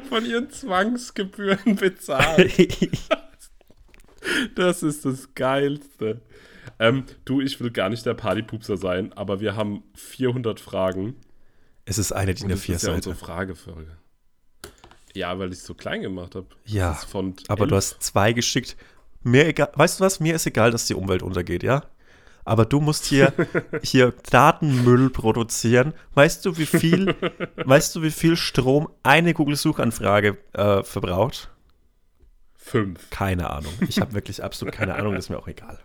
[0.09, 2.51] Von ihren Zwangsgebühren bezahlt.
[4.55, 6.21] Das ist das Geilste.
[6.79, 11.15] Ähm, du, ich will gar nicht der Partypupser sein, aber wir haben 400 Fragen.
[11.86, 12.95] es ist eine DIN Und das ist ja A4-Seite.
[12.95, 13.97] unsere Fragefolge.
[15.13, 16.47] Ja, weil ich es so klein gemacht habe.
[16.65, 16.99] Ja,
[17.47, 18.75] aber du hast zwei geschickt.
[19.21, 20.19] Mir egal, weißt du was?
[20.19, 21.83] Mir ist egal, dass die Umwelt untergeht, ja?
[22.45, 23.31] Aber du musst hier,
[23.83, 25.93] hier Datenmüll produzieren.
[26.13, 27.15] Weißt du, wie viel,
[27.57, 31.49] weißt du, wie viel Strom eine Google-Suchanfrage äh, verbraucht?
[32.63, 33.10] Fünf.
[33.10, 33.73] Keine Ahnung.
[33.88, 35.80] Ich habe wirklich absolut keine Ahnung, das ist mir auch egal.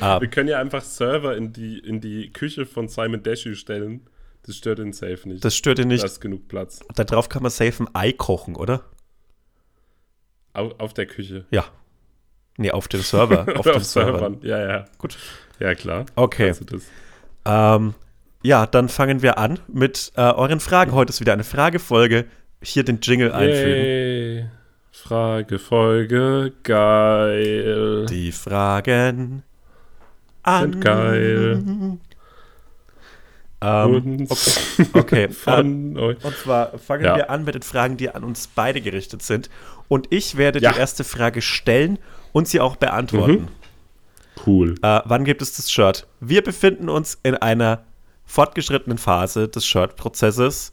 [0.00, 4.06] Ah, Wir können ja einfach Server in die, in die Küche von Simon Deshu stellen.
[4.44, 5.44] Das stört ihn safe nicht.
[5.44, 6.04] das stört ihn da nicht.
[6.04, 6.80] ist genug Platz.
[6.94, 8.84] Da drauf kann man safe ein Ei kochen, oder?
[10.52, 11.46] Auf, auf der Küche.
[11.50, 11.64] Ja.
[12.56, 13.46] Nee, auf dem Server.
[13.58, 14.36] auf dem Server.
[14.42, 14.84] Ja, ja.
[14.98, 15.18] Gut.
[15.58, 16.06] Ja, klar.
[16.14, 16.54] Okay.
[17.44, 17.94] Ähm,
[18.42, 20.92] ja, dann fangen wir an mit äh, euren Fragen.
[20.92, 22.26] Heute ist wieder eine Fragefolge.
[22.62, 24.50] Hier den Jingle einfügen.
[25.04, 25.08] Yay.
[25.08, 28.06] Frage, Folge, geil.
[28.06, 29.42] Die Fragen
[30.42, 30.72] an.
[30.72, 31.62] Sind geil.
[33.60, 34.28] Ähm, Und
[34.92, 36.22] okay, von euch.
[36.24, 37.16] und zwar fangen Ja.
[37.16, 39.50] wir an mit den Fragen, die an uns beide gerichtet sind.
[39.88, 40.72] Und ich werde Ja.
[40.72, 41.98] die erste Frage stellen
[42.32, 43.42] und sie auch beantworten.
[43.42, 43.48] Mhm.
[44.46, 44.74] Cool.
[44.82, 46.06] Äh, wann gibt es das Shirt?
[46.20, 47.82] Wir befinden uns in einer
[48.24, 50.72] fortgeschrittenen Phase des Shirt-Prozesses.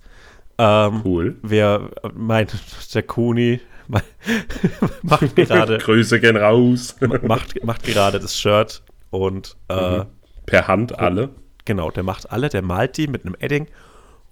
[0.59, 1.35] Ähm, Cool.
[1.41, 2.47] Wer, mein,
[2.93, 3.59] der Kuni
[5.03, 6.95] macht gerade Grüße gehen raus.
[7.23, 10.05] macht, macht gerade das Shirt und äh, Mhm.
[10.45, 11.29] Per Hand alle.
[11.65, 13.67] genau, der macht alle, der malt die mit einem Edding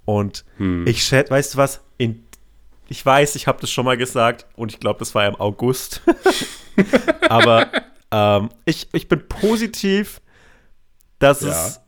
[0.05, 0.85] und Hm.
[0.85, 2.23] ich schätze, weißt du was, in,
[2.87, 6.01] ich weiß, ich habe das schon mal gesagt und ich glaube, das war im August,
[7.29, 7.67] aber
[8.11, 10.21] ähm, ich, ich bin positiv,
[11.19, 11.49] dass, Ja.
[11.49, 11.81] es,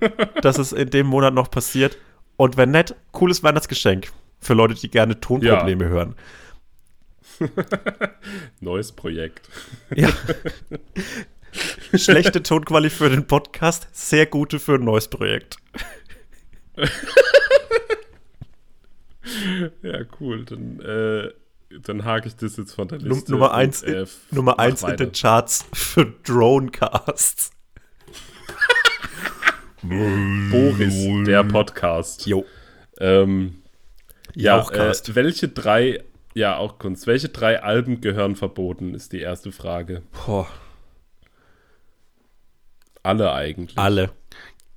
[0.00, 0.10] äh,
[0.42, 1.96] dass es in dem Monat noch passiert
[2.36, 6.14] und wenn nicht, cooles Weihnachtsgeschenk für Leute, die gerne Tonprobleme hören.
[8.60, 9.48] Neues Projekt.
[9.94, 10.10] Ja.
[11.94, 15.56] Schlechte Tonqualität für den Podcast, sehr gute für ein neues Projekt.
[19.82, 20.44] Ja, cool.
[20.44, 21.32] Dann, äh,
[21.82, 23.32] dann hake ich das jetzt von der Liste.
[23.32, 27.50] Nummer und, 1 äh, in, Nummer mach eins in den Charts für Dronecasts.
[29.82, 32.26] Boris, der Podcast.
[32.26, 32.44] Jo.
[32.98, 33.62] Ähm,
[34.34, 36.02] ja, äh, welche drei,
[36.36, 40.02] ja, auch Kunst, welche drei Alben gehören verboten, ist die erste Frage.
[40.26, 40.46] Boah,
[43.02, 43.78] Alle eigentlich.
[43.78, 44.10] alle.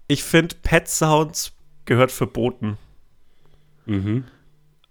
[0.08, 1.52] Ich finde, Pet Sounds
[1.84, 2.78] gehört verboten.
[3.86, 4.24] Mhm.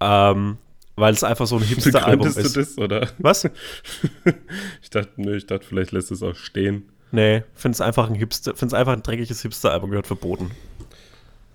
[0.00, 0.58] Ähm,
[0.96, 2.54] weil es einfach so ein Hipster-Album ist.
[2.56, 3.08] du das, oder?
[3.18, 3.48] Was?
[4.82, 6.90] Ich dachte, nö, ich dachte, vielleicht lässt es auch stehen.
[7.12, 10.50] Nee, finde es einfach ein Hipster, finde es einfach ein dreckiges Hipster-Album gehört verboten.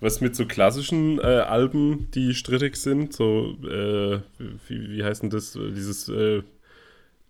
[0.04, 4.20] Was mit so klassischen äh, Alben, die strittig sind, so, äh,
[4.68, 6.42] wie, wie heißt denn das, äh, dieses äh,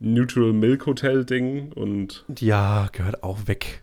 [0.00, 3.82] Neutral Milk Hotel Ding und Ja, gehört auch weg.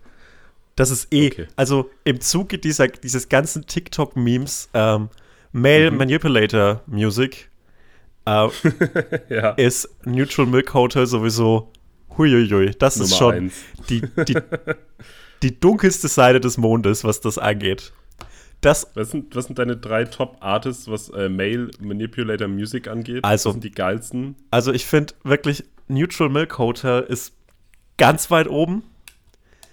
[0.75, 1.47] Das ist eh, Okay.
[1.55, 5.07] also im Zuge dieser, dieses ganzen TikTok-Memes, ähm,
[5.53, 5.97] Male Mhm.
[5.97, 7.49] Manipulator Music,
[8.25, 8.49] äh,
[9.29, 11.71] ja, ist Neutral Milk Hotel sowieso,
[12.17, 13.53] huiuiui, das ist Nummer schon eins.
[13.89, 14.37] die, die,
[15.43, 17.93] die dunkelste Seite des Mondes, was das angeht.
[18.61, 23.23] Das, Was sind, was sind deine drei Top-Artists, was äh, Male Manipulator Music angeht?
[23.25, 24.35] Also- was sind die geilsten?
[24.51, 27.33] also ich finde wirklich, Neutral Milk Hotel ist
[27.97, 28.83] ganz weit oben.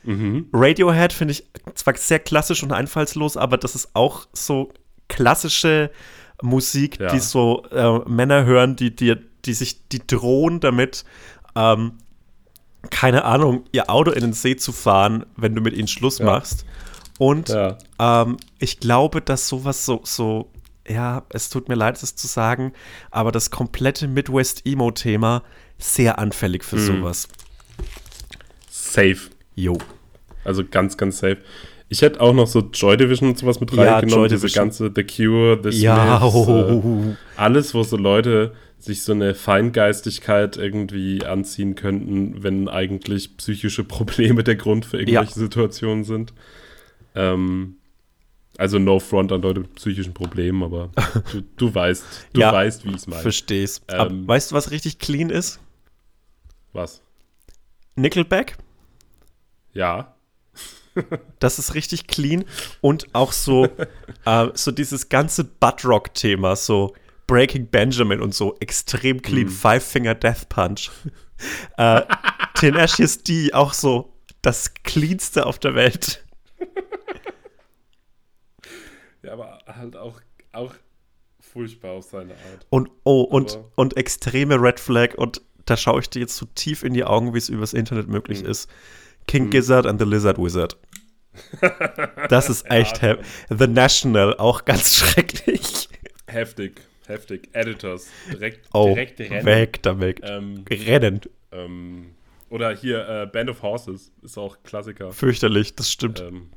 [0.04, 0.48] Mhm.
[0.52, 4.72] Radiohead finde ich zwar sehr klassisch und einfallslos, aber das ist auch so
[5.08, 5.90] klassische
[6.42, 7.08] Musik, Ja.
[7.12, 11.04] die so äh, Männer hören, die, die, die sich, die drohen damit,
[11.56, 11.92] ähm,
[12.90, 16.26] keine Ahnung, ihr Auto in den See zu fahren, wenn du mit ihnen Schluss Ja.
[16.26, 16.64] machst.
[17.18, 17.76] Und Ja.
[17.98, 20.48] ähm, ich glaube, dass sowas so, so,
[20.86, 22.72] ja, es tut mir leid, es zu sagen,
[23.10, 25.42] aber das komplette Midwest-Emo-Thema
[25.78, 27.28] sehr anfällig für sowas.
[28.70, 29.18] Safe.
[29.54, 29.78] Jo.
[30.44, 31.38] Also ganz, ganz safe.
[31.90, 34.24] Ich hätte auch noch so Joy Division und sowas mit Ja, reingenommen.
[34.24, 39.12] Joy diese ganze The Cure, The Ja, Smiths, äh, alles, wo so Leute sich so
[39.12, 46.32] eine Feingeistigkeit irgendwie anziehen könnten, wenn eigentlich psychische Probleme der Grund für irgendwelche Situationen sind.
[47.18, 47.76] Ähm,
[48.56, 50.90] also no front an Leute mit psychischen Problemen, aber
[51.32, 53.22] du, du weißt, du Ja, weißt, wie ich es meine.
[53.22, 53.80] Versteh's.
[53.88, 55.60] Ähm, weißt du, was richtig clean ist?
[56.72, 57.02] Was?
[57.96, 58.56] Nickelback.
[59.72, 60.14] Ja.
[61.38, 62.44] Das ist richtig clean
[62.80, 63.68] und auch so,
[64.24, 66.92] äh, so dieses ganze Buttrock-Thema, so
[67.28, 70.90] Breaking Benjamin und so, extrem clean, Five Finger Death Punch.
[71.76, 72.02] äh,
[72.54, 76.24] Tenacious D, auch so das cleanste auf der Welt.
[79.22, 80.20] Ja, aber halt auch,
[80.52, 80.74] auch
[81.40, 82.66] furchtbar auf seine Art.
[82.70, 86.46] Und oh, und, Aber- und extreme Red Flag und da schaue ich dir jetzt so
[86.54, 88.70] tief in die Augen, wie es übers Internet möglich ist.
[89.26, 90.76] King Gizzard and the Lizard Wizard.
[92.28, 93.20] Das ist echt heavy.
[93.50, 95.88] The National, auch ganz schrecklich.
[96.26, 97.48] Heftig, heftig.
[97.52, 99.46] Editors, direkt, Oh, direkt rennen.
[99.46, 100.20] weg damit.
[100.24, 101.20] Ähm, Rennen.
[101.52, 102.14] ähm,
[102.50, 105.12] oder hier äh, Band of Horses ist auch Klassiker.
[105.12, 106.20] Fürchterlich, das stimmt.
[106.20, 106.48] Ähm,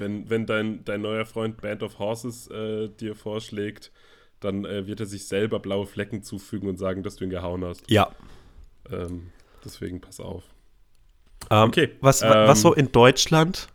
[0.00, 3.92] wenn wenn dein, dein neuer Freund Band of Horses äh, dir vorschlägt,
[4.40, 7.64] dann äh, wird er sich selber blaue Flecken zufügen und sagen, dass du ihn gehauen
[7.64, 7.88] hast.
[7.90, 8.10] Ja.
[8.90, 9.30] Ähm,
[9.64, 10.44] deswegen pass auf.
[11.50, 13.68] Ähm, Okay, Was, ähm, was so in Deutschland?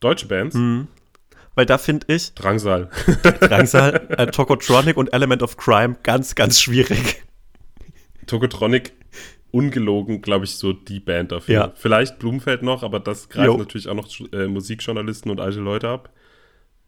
[0.00, 0.88] Deutsche Bands, Mhm.
[1.54, 2.88] Weil da finde ich Drangsal.
[3.40, 7.24] Drangsal, äh, Tokotronic und Element of Crime ganz, ganz schwierig.
[8.26, 8.92] Tokotronic,
[9.50, 11.54] ungelogen, glaube ich, so die Band dafür.
[11.54, 11.72] Ja.
[11.74, 13.56] Vielleicht Blumenfeld noch, aber das greift Jo.
[13.56, 16.10] natürlich auch noch äh, Musikjournalisten und alte Leute ab.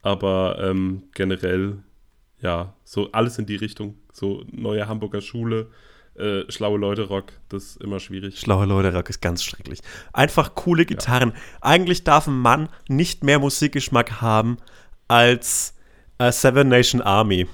[0.02, 1.78] Aber ähm, generell,
[2.40, 3.96] ja, so alles in die Richtung.
[4.12, 5.68] So neue Hamburger Schule,
[6.16, 8.38] äh, schlaue Leute Rock, das ist immer schwierig.
[8.38, 9.80] Schlaue Leute, Rock ist ganz schrecklich.
[10.12, 11.32] Einfach coole Gitarren.
[11.60, 14.58] Eigentlich darf ein Mann nicht mehr Musikgeschmack haben
[15.08, 15.74] als
[16.18, 17.46] äh, Seven Nation Army.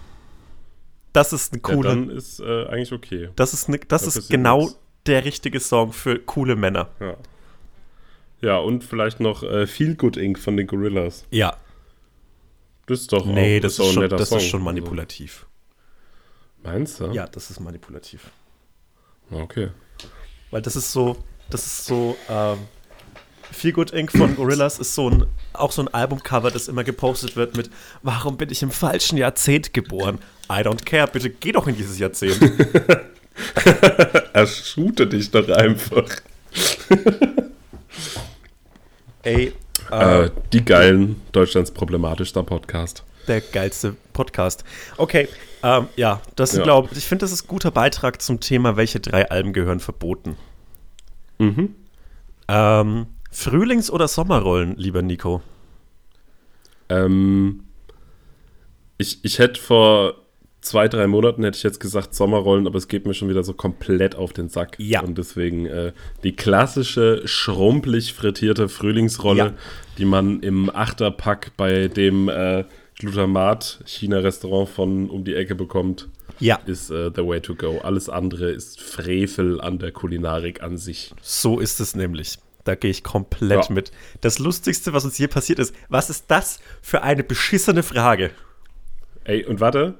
[1.12, 3.31] Das ist eine Ja, coole, dann ist äh, eigentlich okay.
[3.37, 4.79] das ist, eine, das da ist genau nix.
[5.07, 6.88] Der richtige Song für coole Männer.
[7.01, 7.16] Ja.
[8.42, 10.38] Ja, und vielleicht noch äh, Feel Good Inc.
[10.38, 11.25] von den Gorillas.
[11.31, 11.57] Ja.
[12.87, 14.38] Das ist doch Nee, auch, das, ist ein schon, netter das Song.
[14.38, 15.47] ist schon Also, manipulativ.
[16.62, 17.07] Meinst du?
[17.12, 18.31] Ja, das ist manipulativ.
[19.31, 19.71] Okay.
[20.51, 21.16] Weil das ist so,
[21.51, 22.59] das ist so, ähm,
[23.51, 24.11] Feel Good Inc.
[24.12, 27.71] von Gorillaz ist so ein, auch so ein Albumcover, das immer gepostet wird mit
[28.03, 30.19] Warum bin ich im falschen Jahrzehnt geboren?
[30.51, 32.38] I don't care, bitte geh doch in dieses Jahrzehnt.
[34.33, 36.05] Er shoote dich doch einfach.
[39.22, 39.53] Ey,
[39.90, 43.05] äh, Äh, die geilen, Deutschlands problematischster Podcast.
[43.29, 44.64] der geilste Podcast.
[44.99, 45.29] Okay,
[45.64, 46.62] ähm, ja, das Ja.
[46.62, 50.37] glaube ich, finde, das ist ein guter Beitrag zum Thema, welche drei Alben gehören verboten.
[51.38, 51.75] Mhm.
[52.49, 55.42] Ähm, Frühlings- oder Sommerrollen, lieber Nico?
[56.88, 57.64] Ähm,
[58.96, 60.14] ich, ich hätte vor
[60.66, 63.55] zwei, drei Monaten hätte ich jetzt gesagt Sommerrollen, aber es geht mir schon wieder so
[63.55, 64.76] komplett auf den Sack.
[64.79, 65.00] Ja.
[65.02, 69.52] Und deswegen äh, die klassische schrumpelig frittierte Frühlingsrolle, Ja.
[69.98, 72.64] die man im Achterpack bei dem äh,
[72.98, 77.79] Glutamat-China-Restaurant von um die Ecke bekommt, Ja, ist äh, the way to go.
[77.83, 81.12] Alles andere ist Frevel an der Kulinarik an sich.
[81.22, 82.38] so ist es nämlich.
[82.64, 83.72] Da gehe ich komplett Ja.
[83.74, 83.92] mit.
[84.22, 88.33] Das Lustigste, was uns hier passiert ist, was ist das für eine beschissene Frage?
[89.24, 89.94] Ey, und warte,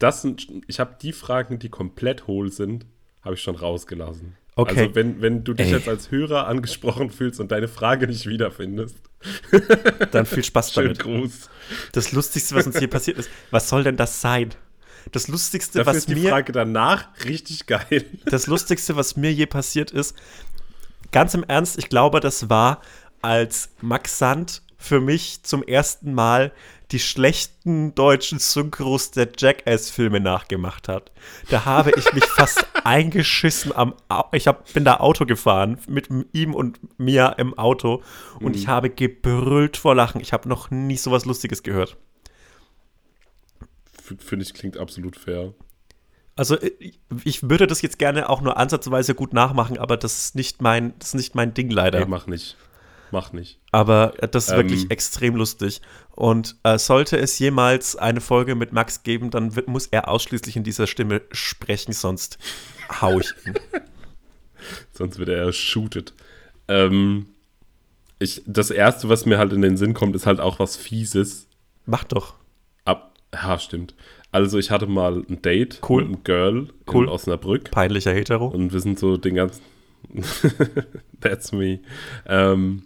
[0.00, 2.86] das sind, ich habe die Fragen, die komplett hohl sind,
[3.22, 4.36] habe ich schon rausgelassen.
[4.56, 4.80] Okay.
[4.80, 5.74] Also wenn, wenn du dich Ey.
[5.74, 8.96] jetzt als Hörer angesprochen fühlst und deine Frage nicht wiederfindest,
[10.12, 11.02] Dann viel Spaß schönen damit.
[11.02, 11.50] Gruß.
[11.92, 14.50] Das Lustigste, was uns hier passiert ist, was soll denn das sein?
[15.12, 18.04] Das Lustigste, Dafür was ist die mir, Frage danach richtig geil.
[18.26, 20.16] das Lustigste, was mir je passiert ist,
[21.12, 22.80] ganz im Ernst, ich glaube, das war,
[23.22, 26.52] als Max Sand für mich zum ersten Mal
[26.90, 31.12] die schlechten deutschen Synchros der Jackass-Filme nachgemacht hat.
[31.50, 36.08] Da habe ich mich fast eingeschissen am Au Ich hab, bin da Auto gefahren mit
[36.32, 38.02] ihm und mir im Auto
[38.40, 40.20] und ich habe gebrüllt vor Lachen.
[40.20, 41.96] Ich habe noch nie sowas Lustiges gehört.
[44.18, 45.54] Finde ich, klingt absolut fair.
[46.36, 50.34] Also ich- ich würde das jetzt gerne auch nur ansatzweise gut nachmachen, aber das ist
[50.34, 52.00] nicht mein, das ist nicht mein Ding leider.
[52.00, 52.56] Ey, mach nicht.
[53.12, 53.58] Mach nicht.
[53.72, 54.58] Aber das ist Ähm.
[54.58, 55.80] wirklich extrem lustig.
[56.12, 60.56] Und äh, sollte es jemals eine Folge mit Max geben, dann wird, muss er ausschließlich
[60.56, 62.38] in dieser Stimme sprechen, sonst
[63.00, 63.54] hau ich ihn.
[64.92, 66.12] Sonst wird er shootet.
[66.68, 67.26] Ähm,
[68.18, 71.48] ich, das erste, was mir halt in den Sinn kommt, ist halt auch was Fieses.
[71.86, 72.34] Mach doch.
[72.84, 73.94] Ab, ja, stimmt.
[74.32, 76.02] Also ich hatte mal ein Date Cool.
[76.04, 77.04] mit einem Girl Cool.
[77.04, 78.46] in Osnabrück Peinlicher Hetero.
[78.48, 79.62] und wir sind so den ganzen
[81.20, 81.80] That's me.
[82.26, 82.82] Ähm,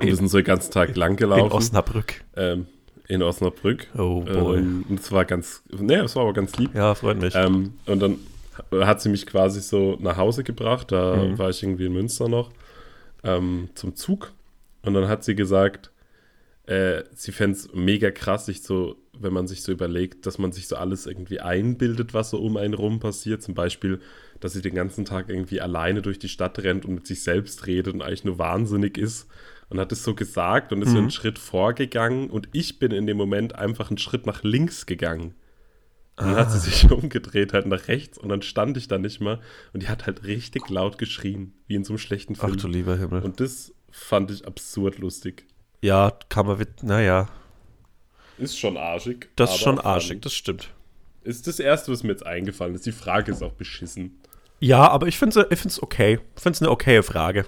[0.00, 1.52] wir sind so den ganzen Tag lang In gelaufen.
[1.52, 2.22] Osnabrück.
[2.36, 2.66] ähm,
[3.08, 3.86] in Osnabrück.
[3.96, 4.58] Oh boy.
[4.58, 6.74] Ähm, und es war ganz, ne, es war aber ganz lieb.
[6.74, 7.34] Ja, freut mich.
[7.34, 8.18] Ähm, und dann
[8.72, 10.92] hat sie mich quasi so nach Hause gebracht.
[10.92, 11.38] Da Mhm.
[11.38, 12.50] war ich irgendwie in Münster noch
[13.24, 14.32] ähm, zum Zug.
[14.82, 15.90] Und dann hat sie gesagt,
[16.66, 20.52] äh, sie fände es mega krass, sich so, wenn man sich so überlegt, dass man
[20.52, 23.42] sich so alles irgendwie einbildet, was so um einen rum passiert.
[23.42, 24.00] Zum Beispiel,
[24.40, 27.66] dass sie den ganzen Tag irgendwie alleine durch die Stadt rennt und mit sich selbst
[27.66, 29.26] redet und eigentlich nur wahnsinnig ist.
[29.70, 32.30] Und hat es so gesagt und ist so einen Schritt vorgegangen.
[32.30, 35.34] Und ich bin in dem Moment einfach einen Schritt nach links gegangen.
[36.16, 39.20] Und dann hat sie sich umgedreht, halt nach rechts und dann stand ich da nicht
[39.20, 39.38] mehr
[39.72, 42.56] und die hat halt richtig laut geschrien, wie in so einem schlechten Ach Film.
[42.56, 43.22] du lieber Himmel.
[43.22, 45.46] und das fand ich absurd lustig.
[45.80, 47.28] ja, kann man, mit- naja,
[48.36, 49.28] Ist schon arschig.
[49.36, 50.70] das ist schon arschig, das stimmt.
[51.22, 52.86] Ist das erste, was mir jetzt eingefallen ist.
[52.86, 54.18] Die Frage ist auch beschissen.
[54.58, 56.18] Ja, aber ich finde es ich find's okay.
[56.36, 57.44] Ich finde es eine okaye Frage.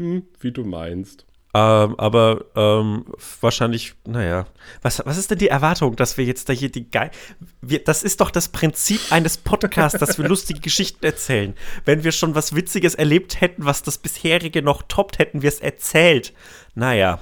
[0.00, 1.26] Hm, wie du meinst.
[1.52, 3.04] Ähm, aber ähm,
[3.42, 4.46] wahrscheinlich, naja.
[4.80, 7.10] Was, was ist denn die Erwartung, dass wir jetzt da hier die geil.
[7.84, 11.54] Das ist doch das Prinzip eines Podcasts, dass wir lustige Geschichten erzählen.
[11.84, 15.60] Wenn wir schon was Witziges erlebt hätten, was das bisherige noch toppt, hätten wir es
[15.60, 16.32] erzählt.
[16.74, 17.18] Naja.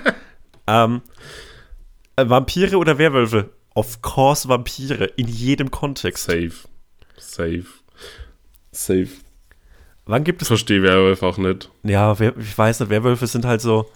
[0.66, 1.02] ähm,
[2.16, 3.50] äh, Vampire oder Werwölfe?
[3.74, 5.04] Of course Vampire.
[5.16, 6.24] In jedem Kontext.
[6.24, 6.54] Safe.
[7.18, 7.66] Safe.
[8.72, 9.08] Safe.
[10.06, 11.70] Wann gibt es Verstehe Werwolf auch nicht.
[11.82, 13.90] Ja, ich weiß nicht, Werwölfe sind halt so.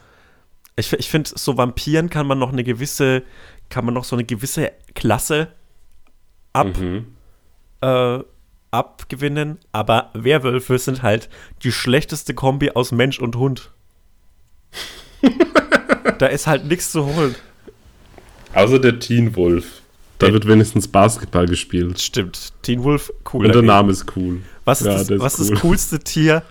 [0.76, 3.22] Ich, ich finde, so Vampiren kann man noch eine gewisse,
[3.68, 5.48] kann man noch so eine gewisse Klasse
[6.52, 7.06] ab, Mhm.
[7.80, 8.18] äh,
[8.72, 11.28] abgewinnen, aber Werwölfe sind halt
[11.62, 13.70] die schlechteste Kombi aus Mensch und Hund.
[16.18, 17.34] da ist halt nichts zu holen.
[18.54, 19.82] Außer der Teen Wolf.
[20.18, 22.00] Da wird wenigstens Basketball gespielt.
[22.00, 22.52] Stimmt.
[22.62, 23.46] Teen Wolf, cool.
[23.46, 24.42] Und der Name ist cool.
[24.64, 25.54] Was ist, Ja, das, der ist was ist cool.
[25.54, 26.42] das coolste Tier,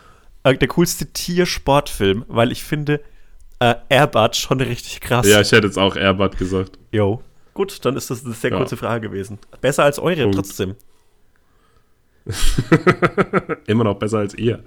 [0.44, 2.26] äh, der coolste Tiersportfilm?
[2.28, 3.02] Weil ich finde,
[3.60, 5.28] äh, Airbud schon richtig krass.
[5.28, 6.78] Ja, ich hätte jetzt auch Airbud gesagt.
[6.92, 7.22] Jo.
[7.54, 8.58] Gut, dann ist das eine sehr Ja.
[8.58, 9.38] kurze Frage gewesen.
[9.62, 10.36] Besser als eure Punkt.
[10.36, 10.76] trotzdem.
[13.66, 14.64] Immer noch besser als ihr.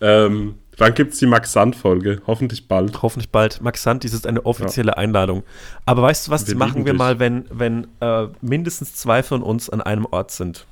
[0.00, 2.22] Ähm, wann gibt es die Max-Sand-Folge?
[2.26, 3.02] Hoffentlich bald.
[3.02, 3.60] Hoffentlich bald.
[3.60, 5.42] Max Sand, dies ist eine offizielle Einladung.
[5.86, 6.98] Aber weißt du was, Wir das machen wir dich.
[6.98, 10.66] mal, wenn, wenn äh, mindestens zwei von uns an einem Ort sind.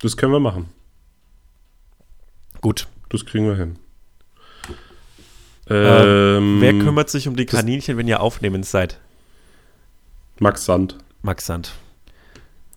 [0.00, 0.68] Das können wir machen.
[2.60, 2.86] Gut.
[3.08, 3.78] Das kriegen wir hin.
[5.68, 8.98] Äh, Ähm, Wer kümmert sich um die Kaninchen, wenn ihr aufnehmend seid?
[10.38, 10.96] Max Sand.
[11.22, 11.72] Max Sand.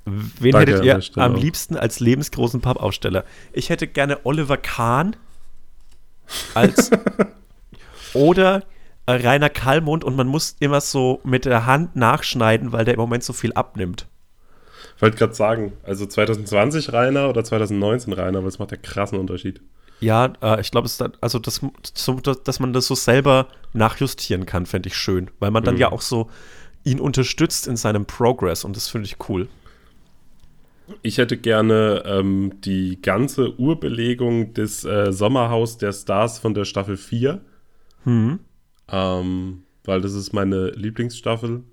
[0.06, 3.24] Wen Danke hättet ihr am liebsten als lebensgroßen Pappaufsteller?
[3.54, 5.16] Ich hätte gerne Oliver Kahn
[6.54, 6.92] als
[8.14, 8.64] oder
[9.08, 13.24] Rainer Kallmund und man muss immer so mit der Hand nachschneiden, weil der im Moment
[13.24, 14.08] so viel abnimmt.
[15.04, 19.20] Ich wollte gerade sagen, also 2020 Rainer oder 2019 Rainer, aber das macht ja krassen
[19.20, 19.60] Unterschied.
[20.00, 21.60] Ja, äh, ich glaube, es also das,
[21.94, 25.76] so, dass dass man das so selber nachjustieren kann, fände ich schön, weil man dann
[25.76, 25.82] Mhm.
[25.82, 26.30] ja auch so
[26.86, 29.50] ihn unterstützt in seinem Progress und das finde ich cool.
[31.02, 36.96] Ich hätte gerne ähm, die ganze Urbelegung des äh, Sommerhaus der Stars von der Staffel
[36.96, 37.42] 4.
[38.06, 38.40] Hm.
[38.90, 41.64] Ähm, weil das ist meine Lieblingsstaffel.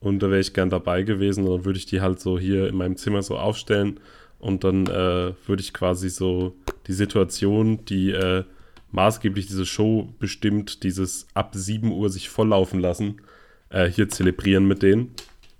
[0.00, 1.44] Und da wäre ich gern dabei gewesen.
[1.44, 3.98] Und dann würde ich die halt so hier in meinem Zimmer so aufstellen.
[4.38, 6.54] Und dann äh, würde ich quasi so
[6.86, 8.44] die Situation, die äh,
[8.92, 13.20] maßgeblich diese Show bestimmt, dieses ab 7 Uhr sich volllaufen lassen,
[13.70, 15.12] äh, hier zelebrieren mit denen.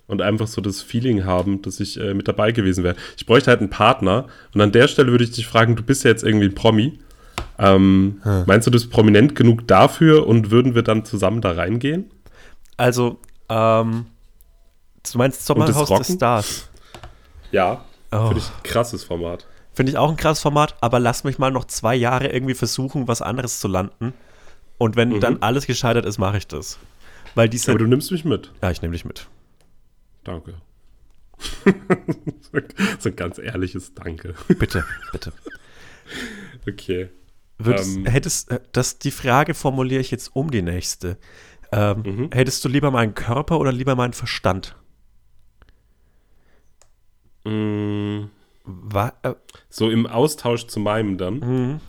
[0.07, 2.97] Und einfach so das Feeling haben, dass ich äh, mit dabei gewesen wäre.
[3.17, 4.27] Ich bräuchte halt einen Partner.
[4.55, 6.99] Und an der Stelle würde ich dich fragen, du bist ja jetzt irgendwie ein Promi.
[7.59, 12.11] Ähm, Meinst du, du bist prominent genug dafür und würden wir dann zusammen da reingehen?
[12.77, 14.07] Also, ähm,
[15.11, 16.15] du meinst Sommerhaus des?
[16.15, 16.69] Stars.
[17.51, 17.85] Ja.
[18.11, 18.27] Oh.
[18.29, 19.47] Finde ich ein krasses Format.
[19.75, 23.07] Finde ich auch ein krasses Format, aber lass mich mal noch zwei Jahre irgendwie versuchen,
[23.09, 24.13] was anderes zu landen.
[24.79, 25.21] Und wenn Mhm.
[25.21, 26.79] dann alles gescheitert ist, mache ich das.
[27.35, 27.71] Weil diese.
[27.73, 28.53] Aber du nimmst mich mit.
[28.63, 29.29] ja, ich nehme dich mit.
[30.25, 30.55] Danke.
[32.99, 34.35] so ein ganz ehrliches Danke.
[34.49, 35.33] Bitte, bitte.
[36.69, 37.11] Okay.
[37.59, 38.07] Würdest, Ähm.
[38.07, 41.19] hättest, äh, das, die Frage formuliere ich jetzt um die nächste.
[41.73, 42.31] Ähm, Mhm.
[42.33, 44.75] Hättest du lieber meinen Körper oder lieber meinen Verstand?
[47.49, 48.31] Mm,
[48.65, 49.35] Wa äh,
[49.71, 51.39] so im Austausch zu meinem dann.
[51.41, 51.81] mhm.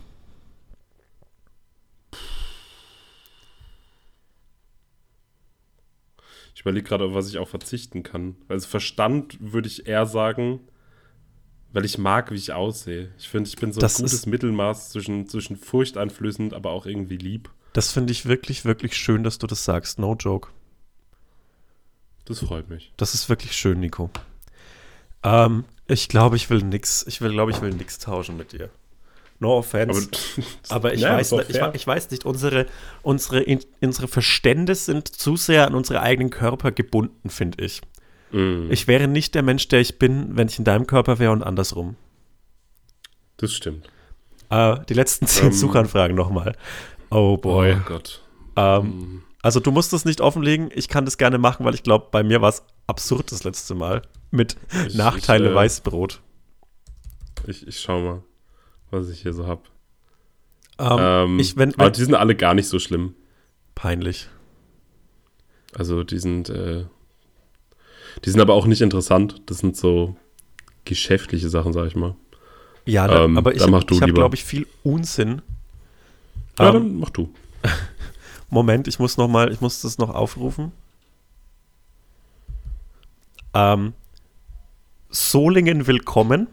[6.54, 8.36] Ich überlege gerade, auf was ich auch verzichten kann.
[8.48, 10.60] Also Verstand würde ich eher sagen,
[11.72, 13.14] weil ich mag, wie ich aussehe.
[13.18, 17.16] Ich finde, ich bin so Das ein gutes Mittelmaß zwischen, zwischen furchteinflößend, aber auch irgendwie
[17.16, 17.48] lieb.
[17.72, 19.98] Das finde ich wirklich, wirklich schön, dass du das sagst.
[19.98, 20.50] No joke.
[22.26, 22.92] Das freut mich.
[22.98, 24.10] Das ist wirklich schön, Nico.
[25.22, 27.04] Ähm, ich glaube, ich will nix.
[27.06, 28.70] Ich will, glaube ich, will nix tauschen mit dir.
[29.38, 30.08] No offense.
[30.68, 32.66] Aber, ich, Ja, weiß, ich, ich weiß nicht, unsere,
[33.02, 33.44] unsere,
[33.80, 37.80] unsere Verstände sind zu sehr an unsere eigenen Körper gebunden, finde ich.
[38.32, 41.32] Mm, Ich wäre nicht der Mensch, der ich bin, wenn ich in deinem Körper wäre
[41.32, 41.96] und andersrum.
[43.38, 43.88] das stimmt.
[44.50, 45.52] Äh, die letzten zehn Ähm.
[45.52, 46.54] Suchanfragen nochmal.
[47.10, 47.76] Oh boy.
[47.80, 48.20] Oh Gott.
[48.56, 50.70] Ähm, also du musst das nicht offenlegen.
[50.74, 53.74] Ich kann das gerne machen, weil ich glaube, bei mir war es absurd das letzte
[53.74, 54.02] Mal.
[54.30, 54.56] Mit
[54.86, 56.20] Ich- Nachteile ich, äh, Weißbrot.
[57.46, 58.22] Ich, ich schau mal,
[58.90, 59.62] was ich hier so habe.
[60.78, 63.14] Ähm, Ähm, ich, wenn, aber wenn, die sind alle gar nicht so schlimm.
[63.74, 64.28] peinlich.
[65.74, 66.84] Also die sind, äh,
[68.24, 69.40] die sind aber auch nicht interessant.
[69.46, 70.16] Das sind so
[70.84, 72.14] geschäftliche Sachen, sag ich mal.
[72.86, 75.42] Ja, da, Ähm, aber ich, ich habe, glaube ich, viel Unsinn.
[76.58, 77.32] Ja, Ähm, dann mach du.
[78.50, 80.72] Moment, ich muss noch mal, ich muss das noch aufrufen.
[83.54, 83.92] Ähm,
[85.12, 86.46] Solingen willkommen.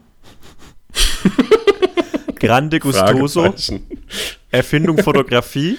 [2.40, 3.54] Grande Gustoso.
[4.50, 5.78] Erfindung Fotografie,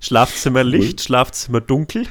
[0.00, 2.08] Schlafzimmer Licht, Schlafzimmer dunkel,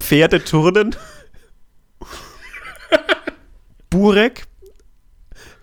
[0.00, 0.94] Pferdeturnen,
[3.88, 4.44] Burek,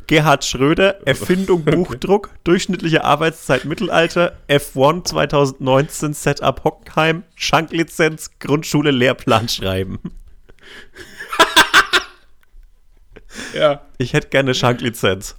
[0.08, 10.00] Gerhard Schröder, Erfindung Buchdruck, durchschnittliche Arbeitszeit Mittelalter, F1 2019, Setup Hockenheim, Schanklizenz, Grundschule Lehrplan schreiben.
[13.54, 15.36] Ja, Ich hätte gerne Schanklizenz.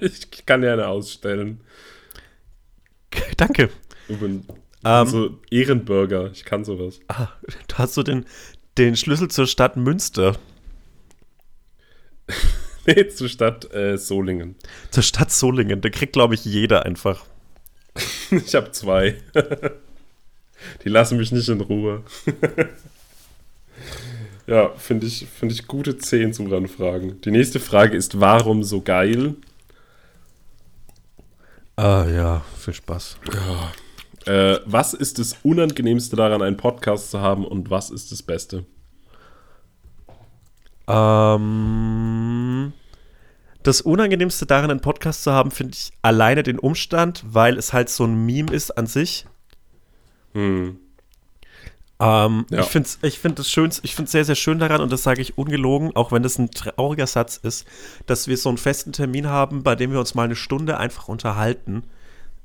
[0.00, 1.60] ich kann ja eine ausstellen.
[3.36, 3.70] Danke.
[4.08, 4.46] Ich bin
[4.84, 5.06] Ähm.
[5.06, 6.30] so Ehrenbürger.
[6.32, 7.00] Ich kann sowas.
[7.08, 7.28] Ah,
[7.68, 8.26] da hast du den,
[8.78, 10.36] den Schlüssel zur Stadt Münster.
[12.86, 14.56] Nee, zur Stadt äh, Solingen.
[14.90, 15.80] Zur Stadt Solingen.
[15.80, 17.24] Da kriegt, glaube ich, jeder einfach.
[18.30, 19.16] Ich habe zwei.
[20.84, 22.04] Die lassen mich nicht in Ruhe.
[24.46, 27.20] Ja, finde ich, find ich gute 10 Suchanfragen.
[27.22, 29.34] Die nächste Frage ist, warum so geil?
[31.76, 33.18] Ah ja, viel Spaß.
[34.26, 38.64] Äh, was ist das Unangenehmste daran, einen Podcast zu haben und was ist das Beste?
[40.86, 42.72] Ähm,
[43.62, 47.88] das Unangenehmste daran, einen Podcast zu haben, finde ich alleine den Umstand, weil es halt
[47.88, 49.26] so ein Meme ist an sich.
[50.34, 50.78] Hm.
[52.00, 52.60] Ähm, Ja.
[52.60, 55.02] Ich finde es ich find das schönst, ich finde sehr, sehr schön daran, und das
[55.02, 57.66] sage ich ungelogen, auch wenn das ein trauriger Satz ist,
[58.06, 61.08] dass wir so einen festen Termin haben, bei dem wir uns mal eine Stunde einfach
[61.08, 61.84] unterhalten.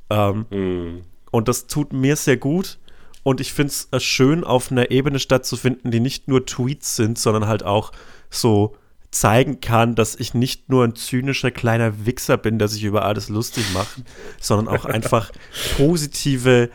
[0.10, 1.02] Ähm, Hm.
[1.32, 2.80] Und das tut mir sehr gut.
[3.24, 7.20] Und ich finde es äh, schön, auf einer Ebene stattzufinden, die nicht nur Tweets sind,
[7.20, 7.92] sondern halt auch
[8.30, 8.76] so
[9.12, 13.28] zeigen kann, dass ich nicht nur ein zynischer kleiner Wichser bin, der sich über alles
[13.30, 14.04] lustig macht,
[14.40, 15.32] sondern auch einfach
[15.78, 16.70] positive,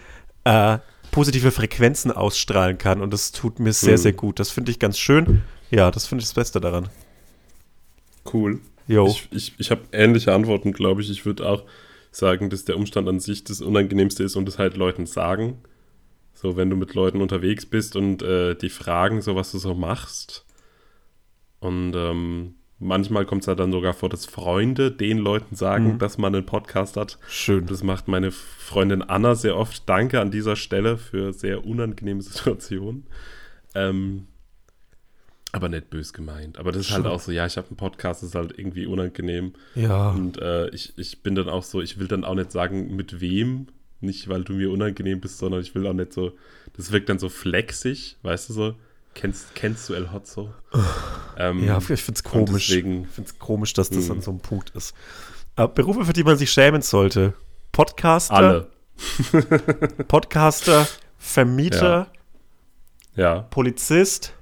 [0.44, 0.78] äh,
[1.14, 3.00] positive Frequenzen ausstrahlen kann.
[3.00, 3.98] Und das tut mir sehr, Mhm.
[3.98, 4.40] sehr gut.
[4.40, 5.42] Das finde ich ganz schön.
[5.70, 6.88] Ja, das finde ich das Beste daran.
[8.32, 8.60] Cool.
[8.88, 9.06] Jo.
[9.06, 11.10] Ich, ich, ich habe ähnliche Antworten, glaube ich.
[11.10, 11.62] Ich würde auch
[12.10, 15.58] sagen, dass der Umstand an sich das Unangenehmste ist und es halt Leuten sagen.
[16.34, 19.72] So, wenn du mit Leuten unterwegs bist und äh, die fragen, so was du so
[19.74, 20.44] machst.
[21.60, 25.98] Und ähm, manchmal kommt es halt dann sogar vor, dass Freunde den Leuten sagen, Mhm.
[25.98, 27.18] dass man einen Podcast hat.
[27.28, 27.66] Schön.
[27.66, 29.88] Das macht meine Freundin Anna sehr oft.
[29.88, 33.06] Danke an dieser Stelle für sehr unangenehme Situationen.
[33.74, 34.26] Ähm,
[35.52, 36.58] aber nicht bös gemeint.
[36.58, 37.12] Aber das ist halt Schon.
[37.12, 39.52] auch so, ja, ich habe einen Podcast, das ist halt irgendwie unangenehm.
[39.76, 40.10] Ja.
[40.10, 43.20] Und äh, ich, ich bin dann auch so, ich will dann auch nicht sagen, mit
[43.20, 43.68] wem.
[44.00, 46.32] Nicht, weil du mir unangenehm bist, sondern ich will auch nicht so,
[46.76, 48.74] das wirkt dann so flexig, weißt du so.
[49.14, 50.52] Kennst, kennst du El Hotzo?
[51.38, 52.66] ähm, Ja, ich finde es komisch.
[52.68, 54.12] Deswegen, Ich finde es komisch, dass das Mhm.
[54.12, 54.94] an so einem Punkt ist.
[55.56, 57.34] Äh, Berufe, für die man sich schämen sollte.
[57.72, 58.68] Podcaster, alle.
[60.08, 60.86] Podcaster,
[61.18, 62.08] Vermieter,
[63.16, 63.40] Ja.
[63.42, 64.32] Polizist,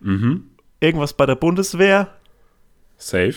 [0.00, 0.50] Mhm.
[0.80, 2.14] irgendwas bei der Bundeswehr,
[2.98, 3.34] Safe.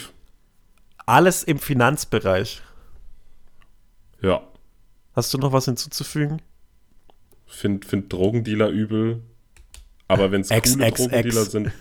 [1.05, 2.61] alles im Finanzbereich.
[4.21, 4.41] Ja.
[5.15, 6.41] Hast du noch was hinzuzufügen?
[7.45, 9.21] Find, find Drogendealer übel.
[10.07, 10.91] Aber wenn es coole.
[10.91, 11.71] Drogendealer sind.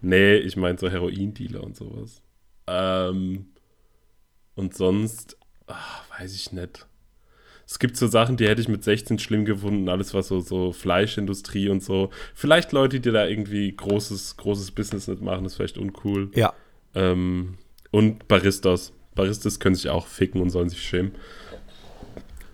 [0.00, 2.22] Nee, ich meine so Heroindealer und sowas.
[2.66, 3.46] Ähm,
[4.54, 6.86] und sonst, ach, weiß ich nicht.
[7.66, 9.88] Es gibt so Sachen, die hätte ich mit 16 schlimm gefunden.
[9.90, 12.10] Alles, was so, so Fleischindustrie und so.
[12.34, 16.30] Vielleicht Leute, die da irgendwie großes, großes Business mitmachen, ist vielleicht uncool.
[16.34, 16.54] Ja.
[16.94, 17.58] Ähm,
[17.90, 18.92] und Baristas.
[19.14, 21.12] Baristas können sich auch ficken und sollen sich schämen.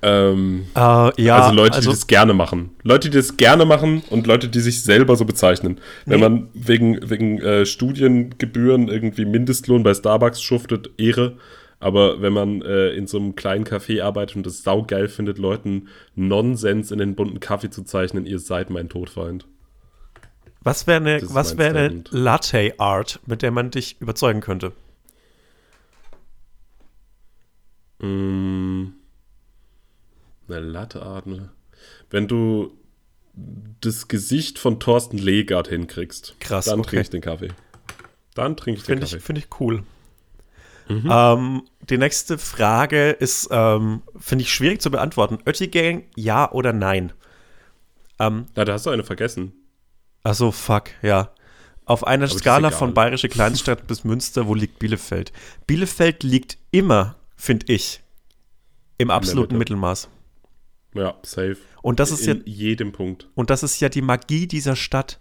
[0.07, 2.73] Ähm, äh, ja, also Leute, also, die das gerne machen.
[2.83, 5.81] Leute, die das gerne machen und Leute, die sich selber so bezeichnen.
[6.05, 6.29] Wenn nee.
[6.29, 11.39] man wegen, wegen äh, Studiengebühren irgendwie Mindestlohn bei Starbucks schuftet, Ehre.
[11.81, 15.89] Aber wenn man äh, in so einem kleinen Café arbeitet und es saugeil findet, Leuten
[16.15, 19.47] Nonsens in den bunten Kaffee zu zeichnen, ihr seid mein Todfeind.
[20.61, 24.73] Was wäre eine, wäre eine Latte Art, mit der man dich überzeugen könnte?
[28.01, 28.89] Mm,
[30.49, 31.27] eine Latte Art.
[31.27, 31.51] Ne?
[32.11, 32.77] Wenn du
[33.81, 36.91] das Gesicht von Thorsten Legard hinkriegst, Krass, dann okay.
[36.91, 37.49] trinke ich den Kaffee.
[38.35, 39.21] Dann trinke ich den Kaffee.
[39.21, 39.85] Finde ich cool.
[40.89, 41.11] Mhm.
[41.11, 45.39] Ähm, die nächste Frage ist, ähm, finde ich schwierig zu beantworten.
[45.47, 47.13] Oettigang, ja oder nein?
[48.19, 49.53] Ähm, Na, da hast du eine vergessen.
[50.23, 51.31] Achso, fuck, ja.
[51.87, 55.33] Auf einer Aber Skala von bayerische Kleinstadt bis Münster, wo liegt Bielefeld?
[55.67, 58.03] Bielefeld liegt immer, finde ich,
[58.97, 60.09] im absoluten Mittelmaß.
[60.95, 61.57] Ja, safe.
[61.83, 63.29] Und das ist In ja jedem Punkt.
[63.35, 65.21] Und das ist ja die Magie dieser Stadt,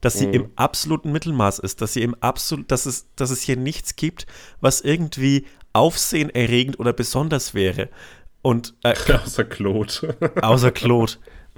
[0.00, 0.34] dass sie mhm.
[0.34, 4.26] im absoluten Mittelmaß ist, dass sie im absolut, dass es, dass es hier nichts gibt,
[4.60, 7.88] was irgendwie aufsehenerregend oder besonders wäre.
[8.42, 10.16] Und äh, außer Claude.
[10.42, 11.14] außer Claude.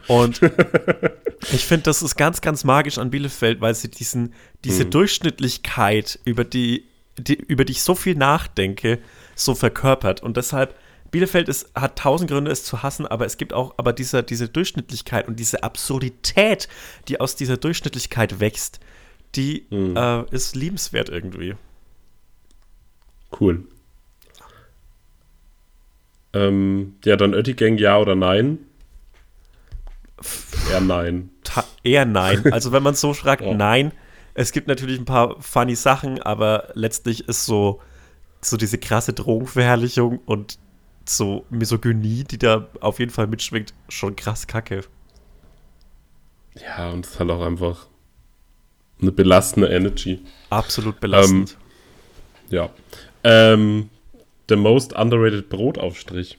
[0.07, 0.41] Und
[1.53, 4.34] ich finde, das ist ganz, ganz magisch an Bielefeld, weil sie diesen,
[4.64, 4.91] diese mhm.
[4.91, 6.86] Durchschnittlichkeit, über die,
[7.18, 8.99] die, über die ich so viel nachdenke,
[9.34, 10.22] so verkörpert.
[10.22, 10.74] Und deshalb,
[11.11, 14.49] Bielefeld ist, hat tausend Gründe, es zu hassen, aber es gibt auch aber diese, diese
[14.49, 16.69] Durchschnittlichkeit und diese Absurdität,
[17.09, 18.81] die aus dieser Durchschnittlichkeit wächst,
[19.35, 19.97] die mhm.
[19.97, 21.55] äh, ist liebenswert irgendwie.
[23.39, 23.65] Cool.
[26.33, 28.59] Ähm, ja, dann Oettigang ja oder nein?
[30.71, 31.31] Eher nein.
[31.43, 32.45] Ta eher nein.
[32.53, 33.55] Also wenn man es so fragt, ja.
[33.55, 33.93] nein.
[34.35, 37.81] Es gibt natürlich ein paar funny Sachen, aber letztlich ist so,
[38.41, 40.59] so diese krasse Drogenverherrlichung und
[41.17, 44.83] so Misogynie, die da auf jeden Fall mitschwingt, schon krass kacke.
[46.61, 47.87] Ja, und es ist halt auch einfach
[49.01, 50.21] eine belastende Energy.
[50.51, 51.57] Absolut belastend.
[52.51, 52.71] Ähm, ja.
[53.25, 53.91] Ähm,
[54.49, 56.39] the most underrated Brotaufstrich.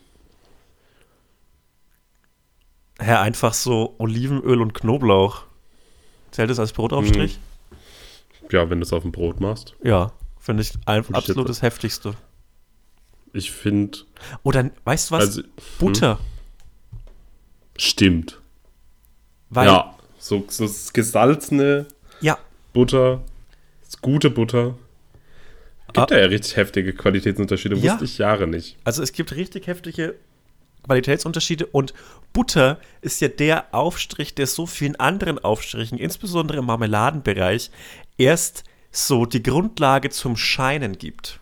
[2.99, 5.43] Herr, einfach so Olivenöl und Knoblauch.
[6.29, 7.39] Zählt das als Brotaufstrich?
[7.69, 8.47] Hm.
[8.51, 9.75] Ja, wenn du es auf dem Brot machst.
[9.83, 12.15] Ja, finde ich ein absolut das Heftigste.
[13.33, 13.99] Ich finde.
[14.43, 15.21] Oder, weißt du was?
[15.21, 15.41] Also,
[15.79, 16.19] Butter.
[16.19, 16.25] Hm.
[17.77, 18.39] Stimmt.
[19.49, 21.87] Weil, ja, so, so gesalzene
[22.21, 22.37] ja.
[22.73, 23.21] Butter,
[24.01, 24.75] gute Butter.
[25.93, 27.91] Gibt ah, ja richtig heftige Qualitätsunterschiede, ja.
[27.91, 28.77] wusste ich Jahre nicht.
[28.85, 30.15] Also es gibt richtig heftige
[30.83, 31.93] Qualitätsunterschiede und
[32.31, 37.71] Butter ist ja der Aufstrich, der so vielen anderen Aufstrichen, insbesondere im Marmeladenbereich,
[38.17, 41.39] erst so die Grundlage zum Scheinen gibt.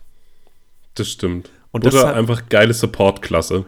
[0.94, 1.50] Das stimmt.
[1.72, 3.64] Und Butter deshalb, einfach geile Support-Klasse.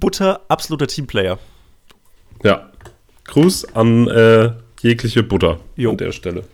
[0.00, 1.38] Butter absoluter Teamplayer.
[2.42, 2.70] Ja.
[3.24, 5.90] Gruß an äh, jegliche Butter jo.
[5.90, 6.44] an der Stelle.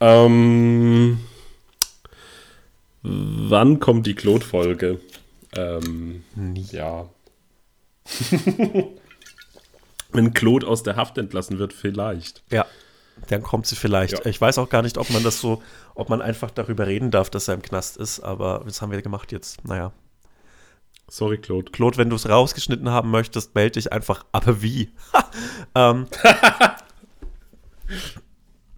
[0.00, 1.18] Ähm,
[3.02, 5.00] wann kommt die Claude-Folge?
[5.56, 6.66] Ähm, Nie.
[6.72, 7.08] Ja.
[10.12, 12.42] Wenn Claude aus der Haft entlassen wird, vielleicht.
[12.50, 12.66] Ja,
[13.28, 14.12] dann kommt sie vielleicht.
[14.12, 14.26] Ja.
[14.26, 15.62] Ich weiß auch gar nicht, ob man das so,
[15.94, 19.02] ob man einfach darüber reden darf, dass er im Knast ist, aber das haben wir
[19.02, 19.64] gemacht jetzt.
[19.64, 19.92] Naja.
[21.08, 21.70] Sorry, Claude.
[21.70, 24.24] Claude, wenn du es rausgeschnitten haben möchtest, melde dich einfach.
[24.32, 24.90] Aber wie?
[25.74, 26.06] ähm,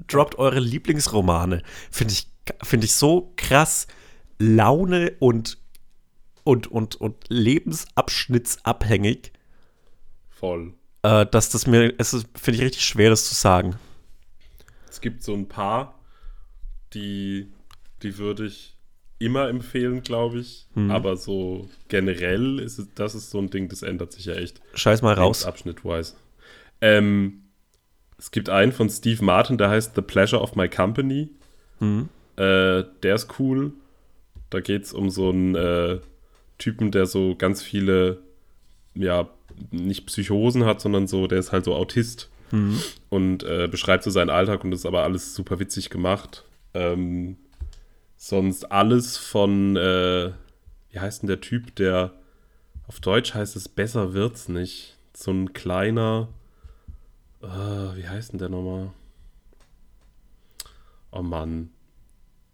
[0.08, 1.62] droppt eure Lieblingsromane.
[1.90, 2.28] Finde ich,
[2.62, 3.86] find ich so krass
[4.38, 5.58] Laune und,
[6.44, 9.32] und, und, und lebensabschnittsabhängig.
[10.28, 10.74] Voll.
[11.02, 13.78] Äh, dass das mir, es finde ich richtig schwer, das zu sagen.
[15.06, 16.00] Es gibt so ein paar,
[16.92, 17.46] die,
[18.02, 18.74] die würde ich
[19.20, 20.66] immer empfehlen, glaube ich.
[20.74, 20.90] Mhm.
[20.90, 24.60] Aber so generell ist es, das ist so ein Ding, das ändert sich ja echt.
[24.74, 25.44] Scheiß mal raus.
[25.44, 26.14] Abschnittweise.
[26.80, 27.44] Ähm,
[28.18, 31.30] es gibt einen von Steve Martin, der heißt The Pleasure of My Company.
[31.78, 32.08] Mhm.
[32.34, 33.74] Äh, der ist cool.
[34.50, 36.00] Da geht es um so einen äh,
[36.58, 38.22] Typen, der so ganz viele,
[38.96, 39.28] ja,
[39.70, 42.28] nicht Psychosen hat, sondern so, der ist halt so Autist.
[42.50, 42.80] Mhm.
[43.08, 46.44] Und äh, beschreibt so seinen Alltag und ist aber alles super witzig gemacht.
[46.74, 47.36] Ähm,
[48.16, 50.32] sonst alles von, äh,
[50.90, 52.12] wie heißt denn der Typ, der
[52.86, 54.96] auf Deutsch heißt es Besser wird's nicht.
[55.14, 56.28] So ein kleiner,
[57.42, 58.92] äh, wie heißt denn der nochmal?
[61.10, 61.70] Oh Mann.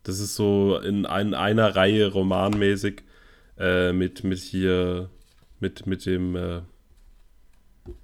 [0.05, 3.03] Das ist so in, ein, einer Reihe romanmäßig
[3.59, 5.11] äh, mit, mit hier,
[5.61, 6.63] mit, mit dem, äh,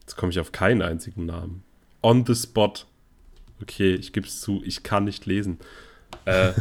[0.00, 1.64] jetzt komme ich auf keinen einzigen Namen.
[2.02, 2.84] On the spot.
[3.60, 5.58] Okay, ich gebe es zu, ich kann nicht lesen.
[6.24, 6.52] Äh,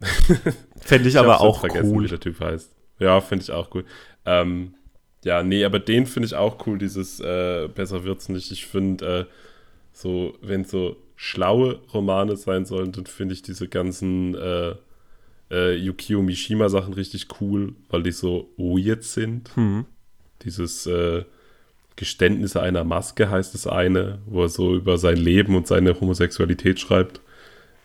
[0.80, 2.04] Fände ich, ich aber auch vergessen, cool.
[2.04, 2.70] wie der Typ heißt.
[2.98, 3.84] Ja, finde ich auch cool.
[4.26, 4.74] Ähm,
[5.24, 8.52] Ja, nee, aber den finde ich auch cool, dieses äh, Besser wird's nicht.
[8.52, 9.24] Ich finde, äh,
[9.92, 14.74] so, wenn so schlaue Romane sein sollen, dann finde ich diese ganzen äh,
[15.50, 19.56] äh, Yukio Mishima Sachen richtig cool, weil die so weird sind.
[19.56, 19.86] Mhm.
[20.42, 21.24] Dieses äh,
[21.96, 26.80] Geständnisse einer Maske heißt das eine, wo er so über sein Leben und seine Homosexualität
[26.80, 27.20] schreibt.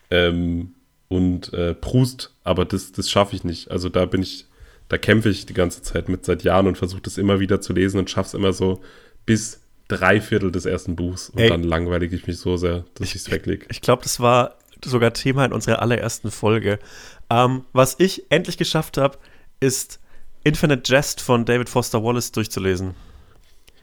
[0.09, 0.73] Ähm,
[1.07, 3.71] und äh, Proust, aber das, das schaffe ich nicht.
[3.71, 4.45] Also da bin ich,
[4.87, 7.73] da kämpfe ich die ganze Zeit mit seit Jahren und versuche das immer wieder zu
[7.73, 8.81] lesen und schaffe es immer so
[9.25, 11.49] bis drei Viertel des ersten Buchs und Ey.
[11.49, 13.65] dann langweilige ich mich so sehr, dass ich es weglege.
[13.69, 14.55] Ich glaube, das war
[14.85, 16.79] sogar Thema in unserer allerersten Folge.
[17.29, 19.17] Ähm, was ich endlich geschafft habe,
[19.59, 19.99] ist
[20.43, 22.93] Infinite Jest von David Foster Wallace durchzulesen.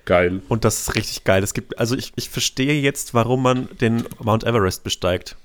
[0.07, 0.41] Geil.
[0.49, 1.43] Und das ist richtig geil.
[1.43, 5.37] Es gibt, also ich, ich verstehe jetzt, warum man den Mount Everest besteigt.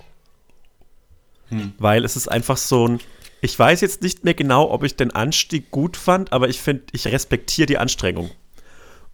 [1.79, 2.99] Weil es ist einfach so ein.
[3.41, 6.83] Ich weiß jetzt nicht mehr genau, ob ich den Anstieg gut fand, aber ich finde,
[6.93, 8.29] ich respektiere die Anstrengung.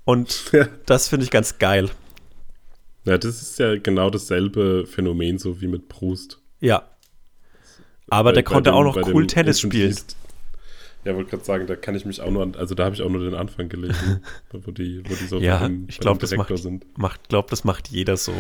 [0.06, 0.68] Und Ja.
[0.86, 1.90] das finde ich ganz geil.
[3.06, 6.40] Ja, das ist ja genau dasselbe Phänomen, so wie mit Proust.
[6.60, 6.84] Ja.
[8.10, 9.94] Aber Bei- der konnte dem- auch noch cool Tennis spielen.
[9.94, 10.16] Feast.
[11.08, 13.02] Ja, wollte gerade sagen, da kann ich mich auch nur an, also da habe ich
[13.02, 16.36] auch nur den Anfang gelesen, wo die, wo die so Ja, dem, ich dem das
[16.36, 16.86] macht, sind.
[16.98, 18.34] macht, glaub, das macht jeder so.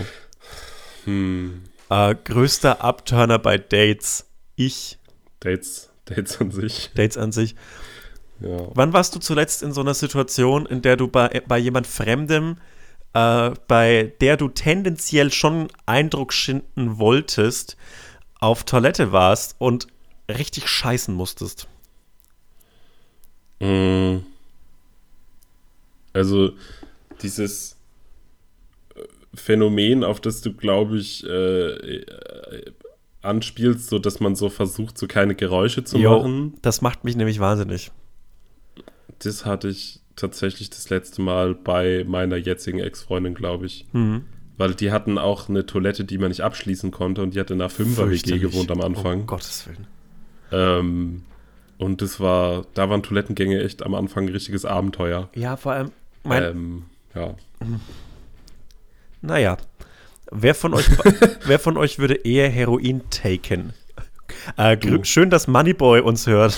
[1.05, 4.25] Hm, Äh, größter Abturner bei Dates.
[4.57, 4.97] Ich.
[5.39, 6.91] Dates, Dates an sich.
[6.93, 7.55] Dates an sich.
[8.41, 8.67] Ja.
[8.73, 12.57] Wann warst du zuletzt in so einer Situation, in der du bei, bei jemand Fremdem,
[13.13, 17.77] äh, bei der du tendenziell schon Eindruck schinden wolltest,
[18.41, 19.87] auf Toilette warst und
[20.29, 21.69] richtig scheißen musstest?
[23.59, 24.17] Mm.
[26.13, 26.51] Also
[27.21, 27.77] dieses
[28.95, 29.01] äh,
[29.33, 32.71] Phänomen, auf das du, glaube ich, äh, äh,
[33.21, 37.15] anspielst, so dass man so versucht, so keine Geräusche zu Jo, machen, Das macht mich
[37.15, 37.91] nämlich wahnsinnig.
[39.19, 43.85] das hatte ich tatsächlich das letzte Mal bei meiner jetzigen Ex-Freundin, glaube ich.
[43.93, 44.25] Mhm.
[44.57, 47.61] Weil die hatten auch eine Toilette, die man nicht abschließen konnte und die hatte in
[47.61, 48.41] einer Fünfer-WG Fürchterlich.
[48.41, 49.21] gewohnt am Anfang.
[49.21, 49.85] Um Gottes Willen.
[50.51, 51.21] Ähm,
[51.77, 55.29] und das war, da waren Toilettengänge echt am Anfang ein richtiges Abenteuer.
[55.35, 55.91] Ja, vor allem,
[56.23, 57.35] mein, Ähm, ja.
[59.21, 59.57] naja,
[60.31, 60.85] wer von euch,
[61.45, 63.73] wer von euch würde eher Heroin taken?
[64.57, 66.57] Äh, schön, dass Moneyboy uns hört.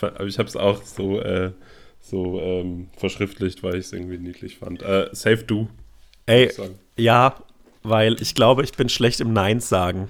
[0.00, 1.52] Aber ich habe es auch so, äh,
[2.00, 4.82] so ähm, verschriftlicht, weil ich es irgendwie niedlich fand.
[4.82, 5.68] Äh, save du.
[6.26, 6.50] Ey,
[6.96, 7.34] ja,
[7.82, 10.08] weil ich glaube, ich bin schlecht im Nein sagen.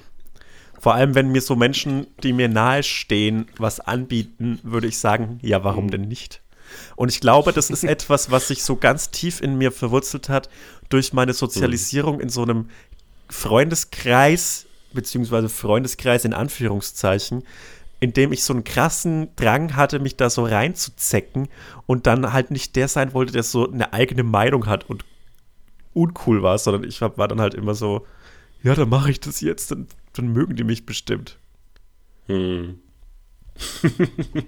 [0.83, 5.39] Vor allem, wenn mir so Menschen, die mir nahe stehen, was anbieten, würde ich sagen,
[5.41, 6.43] ja, warum denn nicht?
[6.97, 10.49] Und ich glaube, das ist etwas, was sich so ganz tief in mir verwurzelt hat
[10.89, 12.69] durch meine Sozialisierung in so einem
[13.29, 17.45] Freundeskreis, beziehungsweise Freundeskreis in Anführungszeichen,
[18.01, 21.47] in dem ich so einen krassen Drang hatte, mich da so reinzuzecken
[21.87, 25.05] und dann halt nicht der sein wollte, der so eine eigene Meinung hat und
[25.95, 28.05] uncool war, sondern ich war, war dann halt immer so,
[28.65, 31.39] ja, dann mache ich das jetzt, dann, dann mögen die mich bestimmt.
[32.27, 32.79] Hm.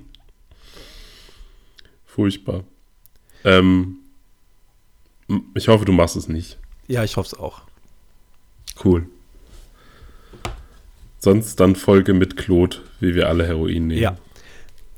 [2.06, 2.64] Furchtbar.
[3.44, 3.98] Ähm,
[5.28, 6.58] m- ich hoffe, du machst es nicht.
[6.86, 7.62] Ja, ich hoffe es auch.
[8.84, 9.06] Cool.
[11.18, 14.00] Sonst dann Folge mit Claude, wie wir alle Heroin nehmen.
[14.02, 14.16] Ja.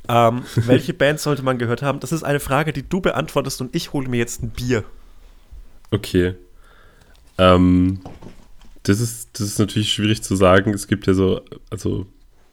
[0.08, 2.00] Ähm, welche Band sollte man gehört haben?
[2.00, 4.84] Das ist eine Frage, die du beantwortest und ich hole mir jetzt ein Bier.
[5.90, 6.34] Okay.
[7.38, 8.00] Ähm,
[8.88, 10.72] das ist, das ist natürlich schwierig zu sagen.
[10.72, 12.06] Es gibt ja so, also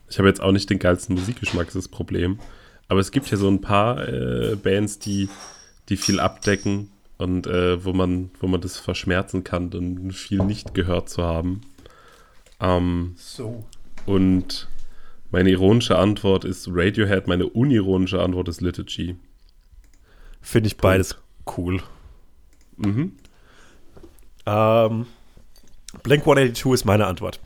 [0.09, 2.39] ich habe jetzt auch nicht den geilsten Musikgeschmack, das ist das Problem.
[2.87, 5.29] Aber es gibt ja so ein paar äh, Bands, die,
[5.89, 10.73] die viel abdecken und äh, wo, man, wo man das verschmerzen kann, dann viel nicht
[10.73, 11.61] gehört zu haben.
[12.59, 13.63] Ähm, So.
[14.05, 14.67] und
[15.29, 19.15] meine ironische Antwort ist Radiohead, meine unironische Antwort ist Liturgy.
[20.41, 21.15] Finde ich beides
[21.57, 21.81] cool.
[22.77, 23.13] Mhm.
[24.45, 25.05] Ähm,
[26.01, 27.39] Blink 182 ist meine Antwort.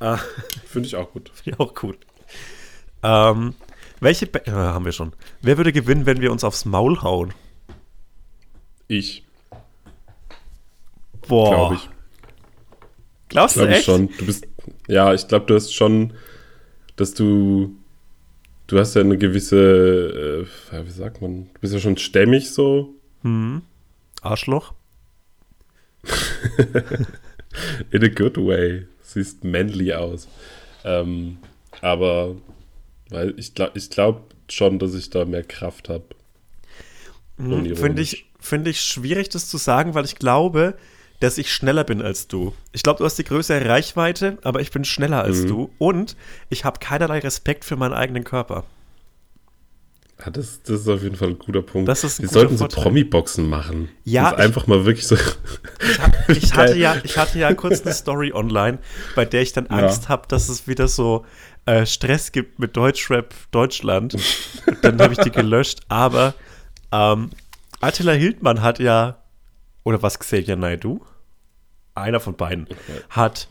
[0.00, 0.16] Äh,
[0.66, 1.30] Finde ich auch gut.
[1.34, 1.96] Finde ich auch cool.
[3.02, 3.54] Ähm,
[4.00, 5.12] welche Band, äh, haben wir schon.
[5.40, 7.32] Wer würde gewinnen, wenn wir uns aufs Maul hauen?
[8.88, 9.24] Ich,
[11.26, 11.50] Boah.
[11.50, 11.88] glaube ich.
[13.28, 13.86] Glaubst du Glaube ich echt?
[13.86, 14.08] schon.
[14.18, 14.46] Du bist,
[14.88, 16.12] ja, ich glaube, du hast schon,
[16.96, 17.74] dass du,
[18.66, 22.94] du hast ja eine gewisse, äh, wie sagt man, du bist ja schon stämmig so,
[23.22, 23.62] Hm.
[24.20, 24.74] Arschloch?
[27.90, 28.86] in a good way.
[29.02, 30.28] Siehst manly aus.
[30.84, 31.38] Ähm,
[31.80, 32.36] aber,
[33.10, 36.04] weil ich glaube ich glaub schon, dass ich da mehr Kraft habe.
[37.38, 37.80] Hm, Unironisch.
[37.80, 40.74] Finde ich, find ich schwierig, das zu sagen, weil ich glaube,
[41.20, 42.54] dass ich schneller bin als du.
[42.72, 45.48] Ich glaube, du hast die größere Reichweite, aber ich bin schneller als Mhm.
[45.48, 45.70] du.
[45.78, 46.16] Und
[46.50, 48.64] ich habe keinerlei Respekt für meinen eigenen Körper.
[50.24, 51.88] Ja, das, das ist auf jeden Fall ein guter Punkt.
[51.88, 52.76] Das ist ein Wir guter sollten Vorteil.
[52.76, 53.88] so Promi-Boxen machen.
[54.04, 55.16] Ja, ich- einfach mal wirklich so.
[56.28, 56.76] Ich hatte, Geil.
[56.78, 58.78] ja, ich hatte ja kurz eine Story online,
[59.16, 59.78] bei der ich dann Ja.
[59.78, 61.24] Angst habe, dass es wieder so
[61.66, 64.16] äh, Stress gibt mit Deutschrap Deutschland.
[64.82, 65.80] dann habe ich die gelöscht.
[65.88, 66.34] Aber
[66.92, 67.30] ähm,
[67.80, 69.18] Attila Hildmann hat ja,
[69.82, 71.00] oder was Xavier Naidoo?
[71.96, 72.66] Einer von beiden,
[73.10, 73.48] hat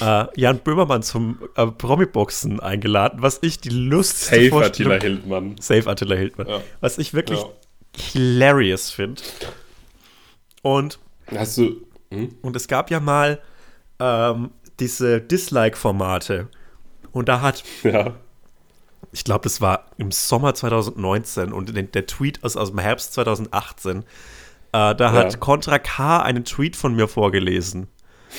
[0.00, 5.56] äh, Jan Böhmermann zum äh, Promi-Boxen eingeladen, was ich die lustigste Safe Attila Hildmann.
[5.60, 6.48] Safe Attila Hildmann.
[6.48, 6.60] Ja.
[6.80, 7.48] Was ich wirklich Ja.
[8.12, 9.22] hilarious finde.
[10.62, 10.98] Und
[11.34, 11.76] Hast du.
[12.12, 12.34] Hm?
[12.42, 13.40] und es gab ja mal
[14.00, 14.50] ähm,
[14.80, 16.48] diese Dislike-Formate.
[17.12, 18.14] Und da hat, Ja.
[19.12, 23.12] ich glaube, das war im Sommer 2019 und den, der Tweet ist aus dem Herbst
[23.14, 23.98] 2018.
[24.72, 25.40] Äh, da hat.
[25.40, 27.88] Contra K einen Tweet von mir vorgelesen.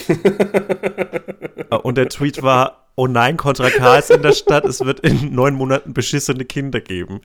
[1.83, 5.33] Und der Tweet war: Oh nein, Contra K ist in der Stadt, es wird in
[5.33, 7.21] neun Monaten beschissene Kinder geben.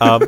[0.00, 0.26] Ähm,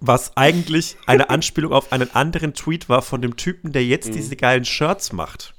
[0.00, 4.36] was eigentlich eine Anspielung auf einen anderen Tweet war von dem Typen, der jetzt diese
[4.36, 5.54] geilen Shirts macht.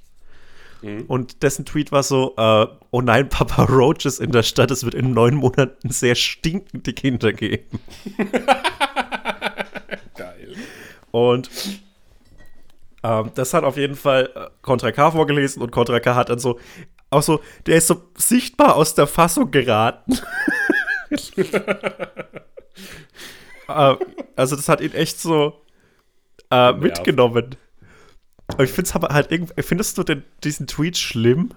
[0.81, 4.85] Und dessen Tweet war so, äh, oh nein, Papa Roach ist in der Stadt, es
[4.85, 7.81] wird in neun Monaten sehr stinkende Kinder geben.
[10.15, 10.55] Geil.
[11.11, 11.49] Und
[13.03, 16.39] ähm, das hat auf jeden Fall äh, Contra K vorgelesen und Contra K hat dann
[16.39, 16.59] so,
[17.09, 20.17] auch so, der ist so sichtbar aus der Fassung geraten.
[23.67, 23.95] äh,
[24.35, 25.61] also das hat ihn echt so
[26.51, 27.55] äh, mitgenommen.
[28.47, 31.51] Aber ich finde es aber halt irgendwie, findest du denn diesen Tweet schlimm?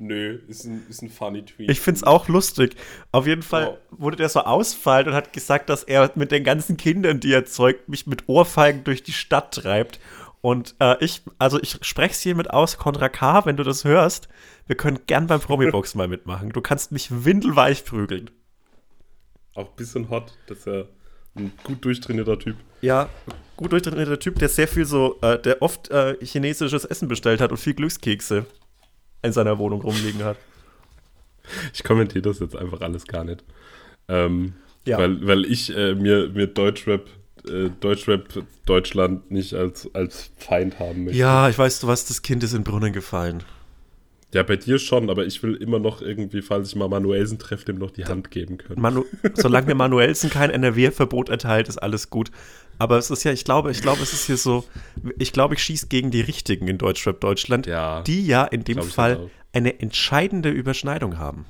[0.00, 1.68] Nö, ist ein, ist ein funny Tweet.
[1.68, 2.76] Ich finde es auch lustig.
[3.10, 3.76] Auf jeden Fall Ja.
[3.90, 7.46] wurde der so ausfallen und hat gesagt, dass er mit den ganzen Kindern, die er
[7.46, 9.98] zeugt, mich mit Ohrfeigen durch die Stadt treibt.
[10.48, 14.28] Und äh, ich, also ich spreche es hiermit aus, Contra K, wenn du das hörst,
[14.66, 16.48] wir können gern beim Promi-Box mal mitmachen.
[16.54, 18.30] Du kannst mich windelweich prügeln.
[19.54, 20.32] Auch ein bisschen hot.
[20.46, 20.84] Das ist ja
[21.36, 22.56] ein gut durchtrainierter Typ.
[22.80, 23.10] Ja,
[23.58, 27.50] gut durchtrainierter Typ, der sehr viel so, äh, der oft äh, chinesisches Essen bestellt hat
[27.50, 28.46] und viel Glückskekse
[29.20, 30.38] in seiner Wohnung rumliegen hat.
[31.74, 33.44] Ich kommentiere das jetzt einfach alles gar nicht.
[34.08, 34.54] Ähm,
[34.86, 34.96] Ja.
[34.96, 37.06] weil, weil ich äh, mir, mir Deutschrap,
[37.48, 41.18] äh, Deutschrap Deutschland nicht als, als Feind haben möchte.
[41.18, 43.42] Ja, ich weiß, du was, das Kind ist in Brunnen gefallen.
[44.34, 47.64] Ja, bei dir schon, aber ich will immer noch irgendwie, falls ich mal Manuelsen treffe,
[47.64, 48.80] dem noch die Hand geben können.
[48.80, 52.30] Manu solange mir Manuelsen kein NRW-Verbot erteilt, ist alles gut.
[52.76, 54.64] Aber es ist ja, ich glaube, ich glaube, es ist hier so,
[55.18, 58.82] ich glaube, ich schieße gegen die Richtigen in Deutschrap Deutschland, Ja, die ja in dem
[58.82, 61.46] Fall eine entscheidende Überschneidung haben.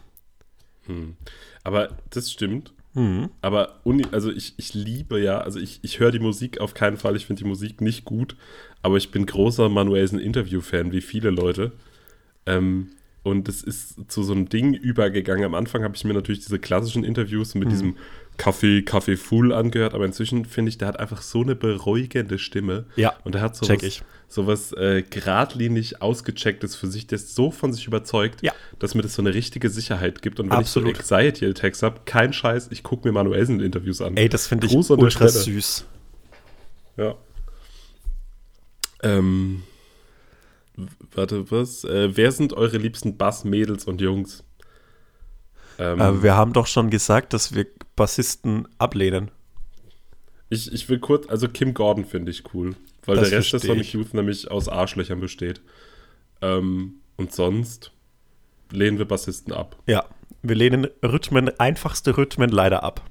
[1.64, 2.72] Aber das stimmt.
[2.99, 3.30] Mhm.
[3.42, 6.96] Aber uni, also ich, ich liebe ja, also ich, ich höre die Musik auf keinen
[6.96, 8.36] Fall, ich finde die Musik nicht gut,
[8.82, 11.72] aber ich bin großer Manuelsen-Interview-Fan, wie viele Leute.
[12.46, 12.88] Ähm,
[13.22, 15.44] und es ist zu so einem Ding übergegangen.
[15.44, 17.61] Am Anfang habe ich mir natürlich diese klassischen Interviews Mhm.
[17.61, 17.96] mit diesem
[18.39, 22.86] Kaffee, Kaffee Full angehört, aber inzwischen finde ich, der hat einfach so eine beruhigende Stimme.
[22.97, 24.03] Ja, Und der hat sowas, check ich.
[24.28, 28.53] sowas äh, geradlinig ausgechecktes für sich, der ist so von sich überzeugt, Ja.
[28.78, 30.41] dass mir das so eine richtige Sicherheit gibt.
[30.41, 30.99] Und wenn Absolut.
[30.99, 34.16] ich so Anxiety-Attacks habe, kein Scheiß, ich gucke mir Manuelsen-Interviews an.
[34.16, 35.84] Ey, das finde ich ultra süß.
[36.97, 37.14] Ja.
[39.03, 39.62] Ähm,
[41.12, 41.84] warte, was?
[41.84, 44.45] Äh, wer sind eure liebsten Bass-Mädels und Jungs?
[45.79, 47.66] Ähm, Äh, wir haben doch schon gesagt, dass wir
[47.97, 49.31] Bassisten ablehnen.
[50.51, 52.74] ich, ich will kurz, also Kim Gordon finde ich cool,
[53.05, 53.93] weil Das der Rest des Sonic.
[53.93, 55.61] Youth nämlich aus Arschlöchern besteht.
[56.41, 57.93] Ähm, und sonst
[58.70, 59.76] lehnen wir Bassisten ab.
[59.87, 60.05] Ja,
[60.43, 63.03] wir lehnen Rhythmen, einfachste Rhythmen leider ab.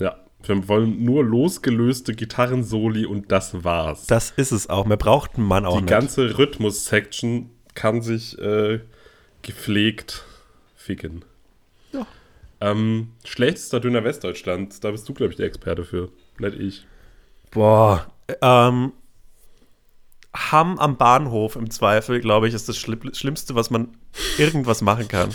[0.00, 4.06] Ja, wir wollen nur losgelöste Gitarrensoli und das war's.
[4.06, 4.84] Das ist es auch.
[4.86, 5.90] Mehr braucht Mann auch Die nicht.
[5.90, 8.80] ganze Rhythmus-Section kann sich äh,
[9.42, 10.24] gepflegt
[10.74, 11.24] ficken.
[12.64, 16.08] Ähm, schlechtester Döner Westdeutschland, da bist du, glaube ich, der Experte für.
[16.38, 16.86] Nicht ich.
[17.50, 18.06] Boah,
[18.40, 18.92] ähm,
[20.34, 23.96] Hamm am Bahnhof im Zweifel, glaube ich, ist das Schlimm Schlimmste, was man
[24.38, 25.30] irgendwas machen kann.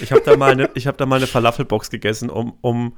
[0.00, 2.96] Ich habe da mal eine, ich habe da mal eine Falafelbox gegessen, um, um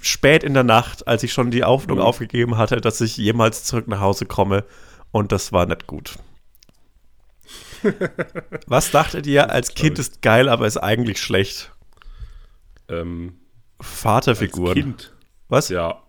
[0.00, 2.04] spät in der Nacht, als ich schon die Hoffnung Mhm.
[2.04, 4.64] aufgegeben hatte, dass ich jemals zurück nach Hause komme.
[5.12, 6.16] Und das war nicht gut.
[8.66, 11.70] Was dachtet ihr, als Kind ist geil, aber ist eigentlich schlecht?
[12.88, 13.34] Ähm,
[13.80, 14.74] Vaterfiguren.
[14.74, 15.12] Kind.
[15.48, 15.68] Was?
[15.68, 16.02] Ja,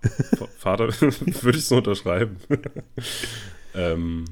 [0.58, 2.38] Vater, würde ich so unterschreiben.
[3.76, 4.26] ähm,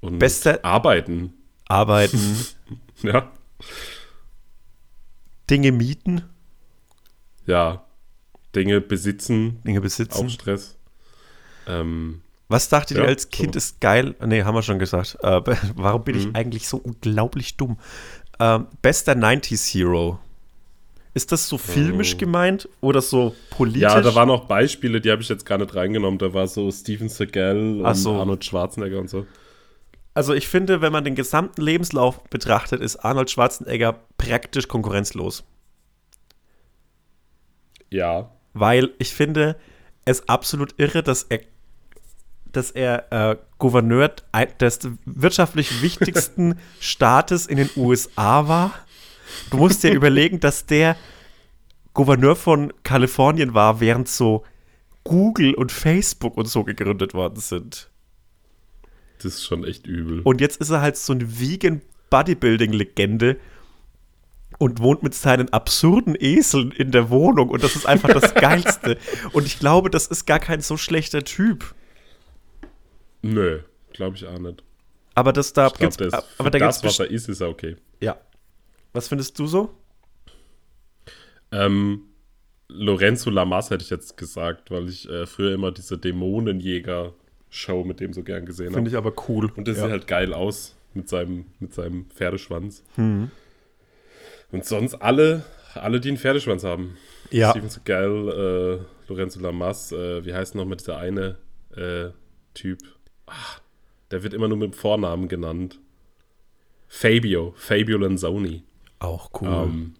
[0.00, 1.32] und Beste- Arbeiten.
[1.66, 2.36] Arbeiten,
[3.02, 3.30] Ja,
[5.50, 6.22] Dinge mieten,
[7.46, 7.84] ja.
[8.54, 10.26] Dinge besitzen, Dinge besitzen.
[10.26, 10.76] auch Stress.
[11.66, 13.58] Ähm, Was dachtet ihr Ja, als Kind so.
[13.58, 14.14] ist geil?
[14.24, 15.18] Nee, haben wir schon gesagt.
[15.22, 15.42] Äh,
[15.76, 16.34] warum bin ich Mhm.
[16.34, 17.78] eigentlich so unglaublich dumm?
[18.40, 20.18] Ähm, bester 90s Hero.
[21.18, 22.18] Ist das so filmisch oh.
[22.18, 23.82] gemeint oder so politisch?
[23.82, 26.16] Ja, da waren auch Beispiele, die habe ich jetzt gar nicht reingenommen.
[26.16, 28.20] Da war so Steven Seagal und so.
[28.20, 29.26] Arnold Schwarzenegger und so.
[30.14, 35.42] Also ich finde, wenn man den gesamten Lebenslauf betrachtet, ist Arnold Schwarzenegger praktisch konkurrenzlos.
[37.90, 38.30] Ja.
[38.54, 39.56] Weil ich finde
[40.04, 41.40] es absolut irre, dass er
[42.52, 44.12] dass er äh, Gouverneur
[44.60, 48.72] des wirtschaftlich wichtigsten Staates in den USA war.
[49.50, 50.96] Du musst dir überlegen, dass der
[51.94, 54.44] Gouverneur von Kalifornien war, während so
[55.04, 57.90] Google und Facebook und so gegründet worden sind.
[59.16, 60.20] Das ist schon echt übel.
[60.22, 63.36] Und jetzt ist er halt so eine Vegan Bodybuilding-Legende
[64.58, 68.98] und wohnt mit seinen absurden Eseln in der Wohnung und das ist einfach das Geilste.
[69.32, 71.74] Und ich glaube, das ist gar kein so schlechter Typ.
[73.22, 73.60] Nö,
[73.92, 74.62] glaube ich auch nicht.
[75.14, 77.76] Aber das da ich glaub, das, aber da das, was er ist, ist er okay.
[78.00, 78.16] Ja.
[78.92, 79.74] Was findest du so?
[81.50, 82.02] Ähm,
[82.68, 88.12] Lorenzo Lamas hätte ich jetzt gesagt, weil ich äh, früher immer diese Dämonenjäger-Show mit dem
[88.12, 88.74] so gern gesehen habe.
[88.76, 89.50] Finde ich aber cool.
[89.56, 89.84] Und das ja.
[89.84, 92.84] sieht halt geil aus mit seinem, mit seinem Pferdeschwanz.
[92.96, 93.30] Hm.
[94.50, 96.96] Und sonst alle, alle, die einen Pferdeschwanz haben.
[97.30, 97.50] Ja.
[97.50, 101.36] Steven Seagal, äh, Lorenzo Lamas, äh, wie heißt nochmal dieser eine
[101.76, 102.10] äh,
[102.54, 102.78] Typ?
[103.26, 103.60] Ach,
[104.10, 105.78] der wird immer nur mit dem Vornamen genannt.
[106.88, 108.62] Fabio, Fabio Lanzoni.
[108.98, 109.48] Auch cool.
[109.48, 109.94] Ähm,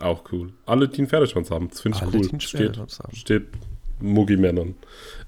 [0.00, 0.52] auch cool.
[0.66, 2.40] Alle, die einen Pferdeschwanz haben, das finde ich Alle, cool.
[2.40, 2.88] Steht, haben.
[3.14, 3.46] steht
[4.00, 4.74] Muggi-Männern.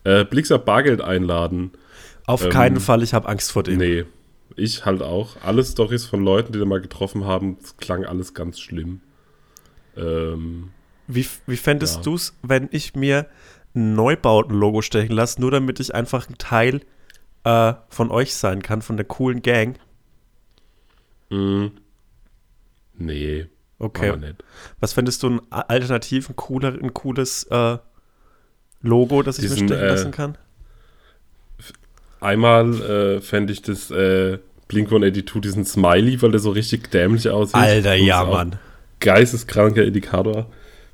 [0.05, 1.73] Äh, Blixer Bargeld einladen.
[2.27, 3.79] Auf ähm, keinen Fall, ich habe Angst vor dem.
[3.79, 4.05] Nee,
[4.57, 5.37] ich halt auch.
[5.43, 9.01] Alle Stories von Leuten, die da mal getroffen haben, klang alles ganz schlimm.
[9.97, 10.71] Ähm,
[11.07, 12.03] wie, wie fändest ja.
[12.03, 13.27] du es, wenn ich mir
[13.75, 16.81] ein Neubauten-Logo stechen lasse, nur damit ich einfach ein Teil
[17.45, 19.79] äh, von euch sein kann, von der coolen Gang?
[21.31, 21.67] Mm.
[22.99, 23.47] Nee.
[23.79, 24.35] Okay.
[24.81, 27.79] Was fändest du ein alternativ, ein, cooler, ein cooles äh,
[28.81, 30.39] Logo, das ich Diesen, mir stechen äh, lassen kann?
[32.21, 34.39] Einmal äh, fände ich das äh,
[34.69, 37.57] Blink 182, diesen Smiley, weil der so richtig dämlich aussieht.
[37.57, 38.59] Alter, ja, Mann.
[39.01, 40.47] Geisteskranker Indikator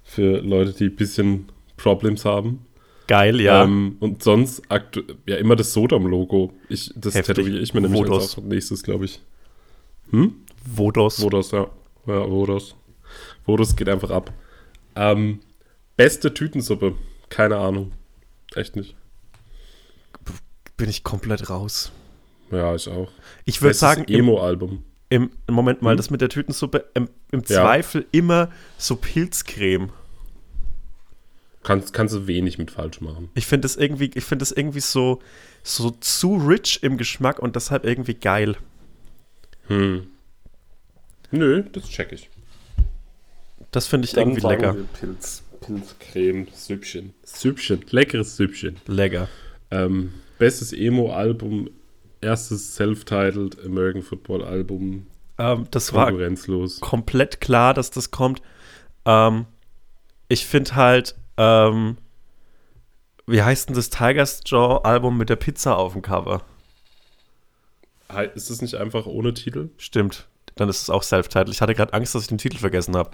[0.03, 2.67] für Leute, die ein bisschen Problems haben.
[3.07, 3.65] Geil, ja.
[3.65, 4.63] Ähm, und sonst
[5.27, 6.53] ja immer das Sodom-Logo.
[6.69, 8.37] Ich, das tätowiere ich mir nämlich Vodos.
[8.37, 9.21] als nächstes, glaube ich.
[10.11, 10.35] Hm?
[10.65, 11.23] Vodos.
[11.23, 11.69] Vodos, ja.
[12.07, 12.77] Ja, Vodos.
[13.45, 14.33] Vodos geht einfach ab.
[14.95, 15.41] Ähm,
[15.97, 16.95] beste Tütensuppe.
[17.29, 17.93] Keine Ahnung.
[18.55, 18.97] Echt nicht
[20.83, 21.93] bin ich komplett raus.
[22.51, 23.09] Ja, ich auch.
[23.45, 24.05] Ich würde sagen.
[24.09, 24.85] Emo-Album.
[25.11, 25.97] Im, Im, Moment mal, hm?
[25.97, 28.09] das mit der Tütensuppe, im, im Zweifel ja.
[28.11, 29.91] immer so Pilzcreme.
[31.63, 33.31] Kannst, kannst du wenig mit falsch machen.
[33.35, 35.21] Ich finde das irgendwie, ich finde das irgendwie so,
[35.63, 38.57] so zu rich im Geschmack und deshalb irgendwie geil.
[39.69, 40.09] Hm.
[41.33, 42.31] Nö, das check ich.
[43.71, 44.77] Das finde ich Dann irgendwie lecker.
[45.01, 47.15] Pilz, Pilzcreme, Süppchen.
[47.25, 48.77] Süppchen, leckeres Süppchen.
[48.87, 49.29] Lecker.
[49.71, 51.71] Ähm, bestes Emo-Album,
[52.21, 55.07] erstes Self-Titled American Football-Album.
[55.39, 56.13] Ähm, das war
[56.81, 58.43] komplett klar, dass das kommt.
[59.07, 59.47] Ähm,
[60.29, 61.97] ich finde halt, ähm,
[63.27, 66.43] wie heißt denn das Tiger's Jaw-Album mit der Pizza auf dem Cover?
[68.35, 69.71] Ist das nicht einfach ohne Titel?
[69.79, 70.29] Stimmt.
[70.57, 71.51] Dann ist es auch Self-Titled.
[71.55, 73.11] Ich hatte gerade Angst, dass ich den Titel vergessen habe.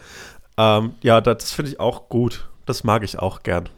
[0.57, 2.49] Ähm, ja, das finde ich auch gut.
[2.67, 3.69] Das mag ich auch gern.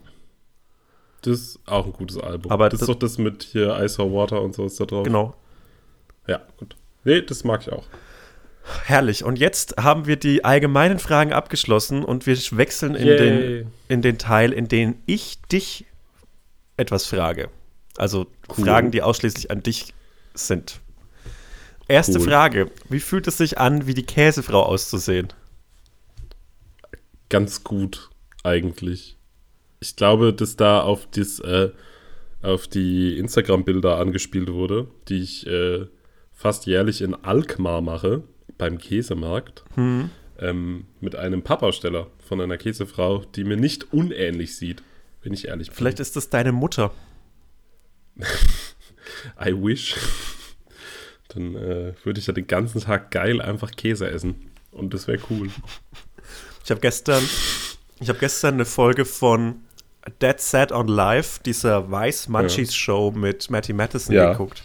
[1.22, 2.50] Das ist auch ein gutes Album.
[2.50, 4.86] Aber das, das ist doch das mit hier Ice or Water und so ist da
[4.86, 5.04] drauf.
[5.04, 5.34] Genau.
[6.26, 6.76] Ja, gut.
[7.04, 7.84] Nee, das mag ich auch.
[8.84, 9.24] Herrlich.
[9.24, 14.18] Und jetzt haben wir die allgemeinen Fragen abgeschlossen und wir wechseln in, den, in den
[14.18, 15.86] Teil, in dem ich dich
[16.76, 17.48] etwas frage.
[17.96, 18.64] Also cool.
[18.64, 19.92] Fragen, die ausschließlich an dich
[20.34, 20.80] sind.
[21.90, 22.26] Erste cool.
[22.26, 22.70] Frage.
[22.88, 25.28] Wie fühlt es sich an, wie die Käsefrau auszusehen?
[27.28, 28.10] Ganz gut,
[28.42, 29.16] eigentlich
[29.80, 31.70] ich glaube, dass da auf, das, äh,
[32.42, 35.86] auf die Instagram-Bilder angespielt wurde, die ich äh,
[36.32, 38.22] fast jährlich in Alkmaar mache,
[38.58, 40.10] beim Käsemarkt, hm.
[40.38, 44.82] ähm, mit einem Pappaussteller von einer Käsefrau, die mir nicht unähnlich sieht,
[45.22, 45.76] wenn ich ehrlich bin.
[45.76, 46.92] Vielleicht ist das deine Mutter.
[49.42, 49.96] I wish.
[51.34, 54.50] Dann äh, würde ich ja den ganzen Tag geil einfach Käse essen.
[54.72, 55.50] Und das wäre cool.
[56.64, 57.22] Ich habe gestern,
[58.00, 59.62] ich habe gestern eine Folge von
[60.22, 64.32] Dead Set on Live, dieser Weiß Munchies Show mit Matty Matheson ja.
[64.32, 64.62] geguckt.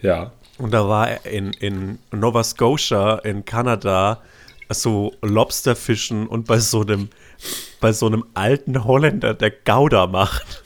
[0.00, 0.32] Ja.
[0.58, 4.22] Und da war er in, in Nova Scotia in Kanada
[4.70, 7.10] so Lobsterfischen und bei so einem
[7.80, 10.62] bei so einem alten Holländer, der Gouda macht.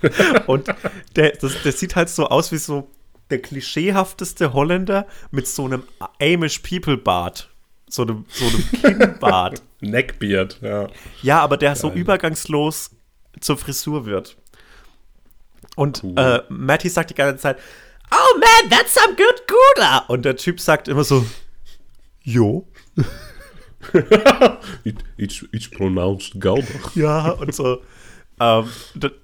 [0.46, 0.68] und
[1.16, 2.88] der, das, der sieht halt so aus wie so
[3.30, 5.82] der klischeehafteste Holländer mit so einem
[6.20, 7.48] Amish People Bart.
[7.88, 9.62] So einem, so einem Kinnbart.
[9.80, 10.88] Neckbeard, ja.
[11.22, 12.90] Ja, aber der so übergangslos
[13.40, 14.36] zur Frisur wird.
[15.76, 16.14] Und Cool.
[16.18, 17.58] äh, Matty sagt die ganze Zeit,
[18.10, 19.98] Oh man, that's some good Gouda.
[20.08, 21.24] Und der Typ sagt immer so,
[22.22, 22.66] Jo.
[24.84, 26.66] It, it's, it's pronounced Gouda.
[26.94, 27.82] Ja, und so.
[28.38, 28.68] Ähm,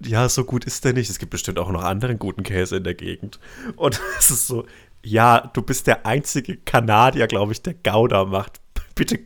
[0.05, 1.11] ja, so gut ist der nicht.
[1.11, 3.39] Es gibt bestimmt auch noch anderen guten Käse in der Gegend.
[3.77, 4.67] Und es ist so,
[5.05, 8.61] ja, du bist der einzige Kanadier, glaube ich, der Gouda macht.
[8.95, 9.19] Bitte,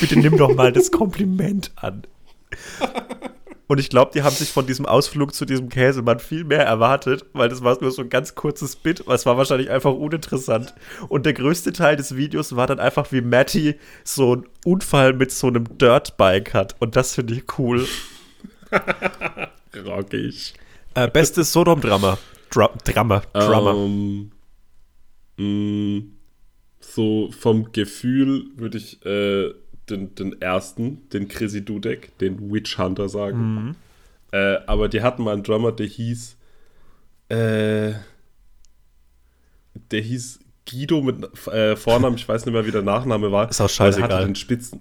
[0.00, 2.02] bitte nimm doch mal das Kompliment an.
[3.68, 7.24] Und ich glaube, die haben sich von diesem Ausflug zu diesem Käsemann viel mehr erwartet,
[7.32, 10.74] weil das war nur so ein ganz kurzes Bit, es war wahrscheinlich einfach uninteressant.
[11.08, 15.30] Und der größte Teil des Videos war dann einfach, wie Matty so einen Unfall mit
[15.30, 16.76] so einem Dirtbike hat.
[16.80, 17.86] Und das finde ich cool.
[19.86, 20.54] Rockig.
[20.94, 22.18] Äh, bestes Sodom-Drama.
[22.50, 23.22] Dra Drama.
[23.32, 23.72] Drama.
[23.72, 24.30] Ähm,
[25.36, 26.02] mh,
[26.80, 29.52] so vom Gefühl würde ich äh,
[29.90, 33.76] den, den ersten, den Chrissy Dudek, den Witch Hunter sagen.
[34.32, 36.36] Äh, aber die hatten mal einen Drummer, der hieß
[37.28, 37.92] äh,
[39.90, 43.48] der hieß Guido mit äh, Vornamen, ich weiß nicht mehr, wie der Nachname war.
[43.50, 44.24] Ist auch Aber der hatte scheißegal.
[44.26, 44.80] den Spitzen,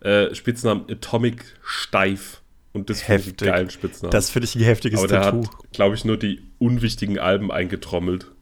[0.00, 2.40] äh, Spitznamen Atomic Steif.
[2.74, 4.10] Und das finde ich einen geilen Spitznamen.
[4.10, 5.46] Das finde ich ein heftiges Aber der Tattoo.
[5.46, 8.24] hat, glaube ich, nur die unwichtigen Alben eingetrommelt.
[8.24, 8.32] Hm.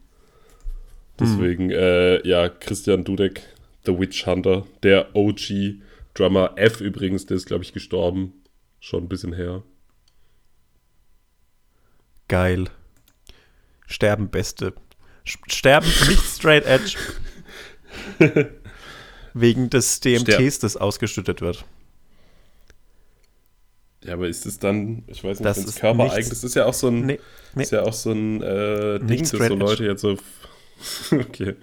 [1.19, 3.43] Deswegen, äh, ja, Christian Dudek,
[3.85, 5.75] The Witch Hunter, der OG
[6.15, 8.33] Drummer F übrigens, der ist, glaube ich, gestorben.
[8.79, 9.63] Schon ein bisschen her.
[12.27, 12.65] Geil.
[13.87, 14.73] Sterben Beste.
[15.23, 16.97] Sterben nicht straight edge.
[19.35, 20.57] Wegen des DMTs, Sterben.
[20.61, 21.65] das ausgeschüttet wird.
[24.05, 26.65] Ja, aber ist es dann, ich weiß nicht, Das es ist körpereigen das ist ja
[26.65, 27.19] auch so ein, Nee,
[27.55, 27.63] nee.
[27.63, 29.55] ist ja auch so ein äh, Ding, dass so.
[29.55, 30.17] Leute jetzt so,
[31.11, 31.55] okay,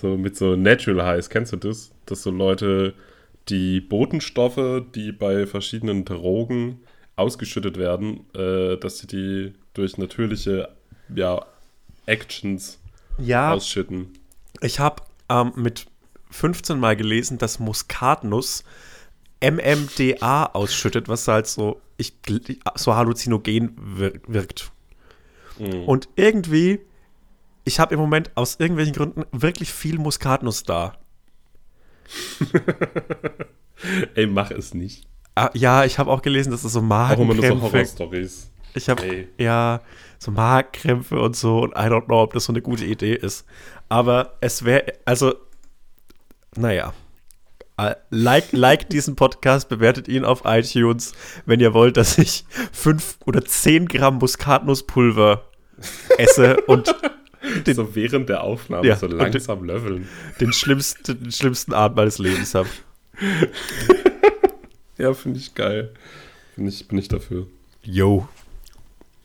[0.00, 1.92] so mit so Natural Highs, kennst du das?
[2.06, 2.94] Dass so Leute
[3.48, 6.80] die Botenstoffe, die bei verschiedenen Drogen
[7.14, 10.68] ausgeschüttet werden, äh, dass sie die durch natürliche,
[11.14, 11.44] ja,
[12.06, 12.78] Actions
[13.18, 14.12] Ja, ausschütten.
[14.60, 15.86] ich habe ähm, mit
[16.30, 18.64] 15 Mal gelesen, dass Muskatnuss
[19.42, 22.14] MMDA ausschüttet, was halt so, ich,
[22.74, 24.72] so halluzinogen wir wirkt.
[25.58, 25.84] Mhm.
[25.84, 26.80] Und irgendwie,
[27.64, 30.94] ich habe im Moment aus irgendwelchen Gründen wirklich viel Muskatnuss da.
[34.14, 35.04] Ey, mach es nicht.
[35.34, 36.80] Ah, ja, ich habe auch gelesen, dass es so
[37.14, 38.50] Auch immer nur so Magenkrämpfe Horror-Stories.
[38.74, 39.80] Ich habe ja
[40.18, 43.44] so Magenkrämpfe und so und I don't know, ob das so eine gute Idee ist.
[43.88, 45.34] Aber es wäre, also,
[46.56, 46.94] naja.
[47.78, 51.12] Äh, Like, like diesen Podcast, bewertet ihn auf iTunes,
[51.44, 55.44] wenn ihr wollt, dass ich fünf oder zehn Gramm Muskatnusspulver
[56.16, 56.94] esse und
[57.66, 60.08] den, so während der Aufnahme Ja, so langsam löffeln.
[60.40, 62.68] den, schlimmsten, den schlimmsten Abend meines Lebens habe.
[64.98, 65.90] Ja, finde ich geil.
[66.56, 67.46] Bin ich, bin ich dafür.
[67.82, 68.26] Yo.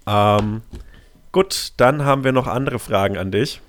[0.06, 0.62] Ähm,
[1.32, 3.62] gut, dann haben wir noch andere Fragen an dich.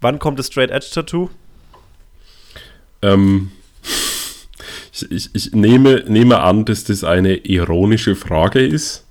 [0.00, 1.28] Wann kommt das Straight Edge Tattoo?
[3.02, 3.50] Ähm,
[4.92, 9.04] ich, ich, ich nehme, nehme an, dass das eine ironische Frage ist.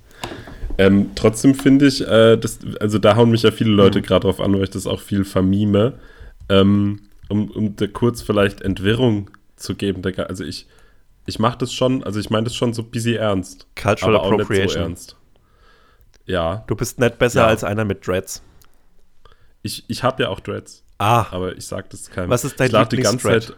[0.76, 4.40] Ähm, trotzdem finde ich, äh, das, also da hauen mich ja viele Leute gerade drauf
[4.40, 5.94] an, weil ich das auch viel vermime.
[6.48, 10.02] Ähm, um, um da kurz vielleicht Entwirrung zu geben.
[10.02, 10.66] der Also ich,
[11.26, 13.66] ich mache das schon, also ich meine das schon so ein bisschen ernst.
[13.76, 14.82] Cultural aber auch nicht so Appropriation.
[14.82, 15.16] ernst.
[16.26, 17.46] Ja, Du bist nicht besser Ja.
[17.48, 18.42] als einer mit Dreads.
[19.62, 20.84] ich, ich habe ja auch Dreads.
[20.98, 22.30] Ah, Aber ich sag das keinem.
[22.30, 23.22] Was ist dein ich lade die ganze?
[23.28, 23.56] Zeit.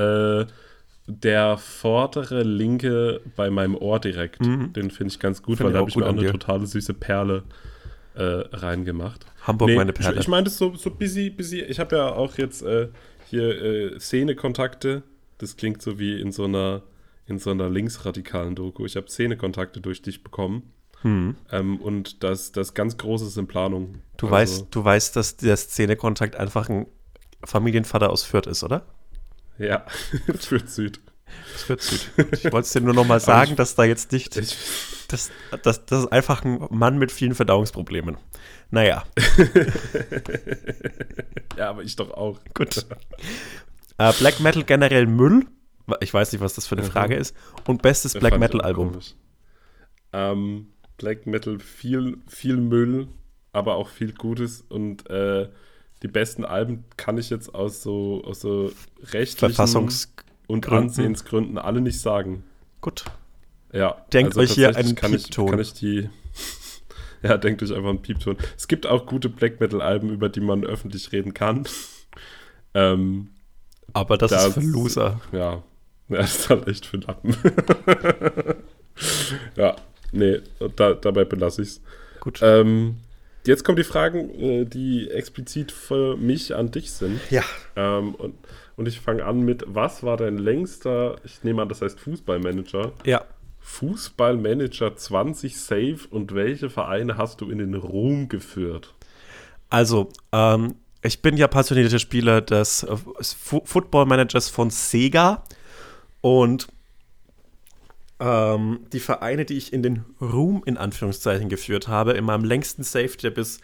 [0.00, 0.46] Äh,
[1.06, 4.40] der vordere linke bei meinem Ohr direkt.
[4.44, 6.30] Den finde ich ganz gut, Find weil ich da habe ich mir auch eine dir.
[6.30, 7.42] totale süße Perle
[8.14, 9.26] äh, reingemacht.
[9.42, 10.20] Hamburg meine ich, Perle.
[10.20, 11.62] ich meine das so, so busy, busy.
[11.62, 12.88] Ich habe ja auch jetzt äh,
[13.28, 15.02] hier äh, Szenekontakte.
[15.38, 16.82] Das klingt so wie in so einer,
[17.26, 18.84] in so einer linksradikalen Doku.
[18.86, 20.70] Ich habe Szenekontakte durch dich bekommen.
[21.02, 21.34] Hm.
[21.50, 23.96] Ähm, und das, das ganz Großes in Planung.
[24.16, 26.86] Du, Also- weißt, du weißt, dass der Szenekontakt einfach ein
[27.42, 28.84] Familienvater aus Fürth ist, oder?
[29.60, 29.84] Ja,
[30.38, 31.00] für Süd.
[31.52, 32.00] Das wird Süd.
[32.32, 34.36] Ich wollte es dir nur noch mal sagen, ich- dass da jetzt nicht.
[34.36, 34.56] Ich,
[35.08, 35.30] Das,
[35.62, 38.16] das, das ist einfach ein Mann mit vielen Verdauungsproblemen.
[38.70, 39.04] Naja,
[41.56, 42.38] ja, aber ich doch auch.
[42.54, 42.86] gut.
[43.98, 45.46] Äh, Black Metal generell Müll.
[46.00, 46.90] Ich weiß nicht, was das für eine Mhm.
[46.90, 47.34] Frage ist.
[47.66, 48.98] Und bestes Black Metal Album.
[50.12, 53.08] Ähm, Black Metal, viel, viel Müll,
[53.52, 54.62] aber auch viel Gutes.
[54.68, 55.48] Und äh,
[56.02, 58.72] die besten Alben kann ich jetzt aus so, aus so
[59.12, 60.12] rechtlichen Verfassungs.
[60.46, 60.84] und Gründen.
[60.84, 62.44] Ansehensgründen alle nicht sagen.
[62.80, 63.04] Gut.
[63.72, 64.04] Ja.
[64.12, 65.50] Denkt euch hier einen kann ich, Piepton.
[65.50, 66.08] kann ich die.
[67.22, 68.36] ja, denkt euch einfach einen Piepton.
[68.56, 71.64] Es gibt auch gute Black Metal Alben, über die man öffentlich reden kann.
[72.74, 73.28] ähm,
[73.92, 75.20] Aber das, ist für Loser.
[75.32, 75.62] Ja,
[76.10, 77.36] Ja, das ist halt echt für Lappen.
[79.56, 79.76] ja,
[80.10, 80.40] nee,
[80.74, 81.82] da, dabei belasse ich es.
[82.18, 82.40] Gut.
[82.42, 82.96] Ähm,
[83.46, 87.20] jetzt kommen die Fragen, äh, die explizit für mich an dich sind.
[87.30, 87.42] Ja.
[87.76, 88.34] Ähm, und,
[88.76, 92.92] und ich fange an mit, was war dein längster, ich nehme an, das heißt Fußballmanager?
[93.04, 93.24] Ja.
[93.60, 98.94] Fußballmanager 20 Safe und welche Vereine hast du in den Ruhm geführt?
[99.68, 102.96] Also, ähm, ich bin ja passionierter Spieler des äh,
[103.64, 105.44] Football Managers von Sega
[106.20, 106.68] und
[108.20, 112.82] ähm, die Vereine, die ich in den Ruhm in Anführungszeichen geführt habe, in meinem längsten
[112.82, 113.60] Safe, der bis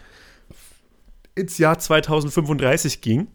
[1.35, 3.29] ins Jahr 2035 ging.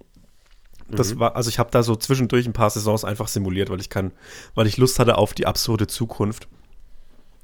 [0.89, 1.19] Das mhm.
[1.19, 4.11] war, also ich habe da so zwischendurch ein paar Saisons einfach simuliert, weil ich kann,
[4.55, 6.47] weil ich Lust hatte auf die absurde Zukunft.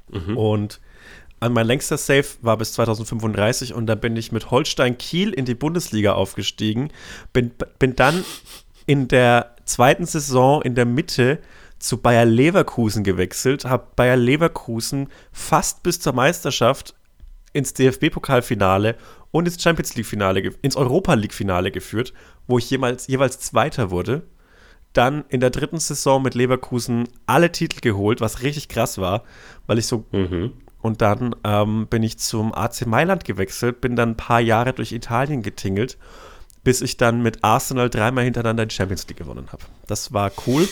[0.10, 0.36] Mhm.
[0.36, 0.82] Und
[1.40, 5.46] an mein längster Save war bis 2035 und da bin ich mit Holstein Kiel in
[5.46, 6.90] die Bundesliga aufgestiegen.
[7.32, 8.26] Bin, bin dann
[8.88, 11.40] in der zweiten Saison in der Mitte
[11.80, 16.96] zu Bayer Leverkusen gewechselt, habe Bayer Leverkusen fast bis zur Meisterschaft
[17.54, 18.96] ins DFB-Pokalfinale
[19.32, 22.14] und ins Champions League-Finale, ins Europa League-Finale geführt,
[22.48, 24.24] wo ich jemals, jeweils Zweiter wurde.
[24.94, 29.24] Dann in der dritten Saison mit Leverkusen alle Titel geholt, was richtig krass war,
[29.68, 30.06] weil ich so.
[30.12, 30.54] Mhm.
[30.80, 34.92] Und dann ähm, bin ich zum AC Mailand gewechselt, bin dann ein paar Jahre durch
[34.92, 35.98] Italien getingelt,
[36.64, 39.64] bis ich dann mit Arsenal dreimal hintereinander die Champions League gewonnen habe.
[39.88, 40.68] Das war cool.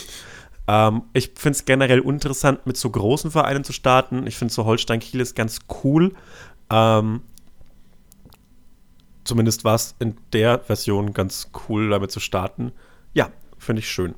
[0.68, 4.26] Ähm, ich finde es generell interessant, mit so großen Vereinen zu starten.
[4.26, 6.12] Ich finde so Holstein Kiel ist ganz cool.
[6.70, 7.20] Ähm,
[9.24, 12.72] zumindest war es in der Version ganz cool, damit zu starten.
[13.14, 14.14] Ja, finde ich schön.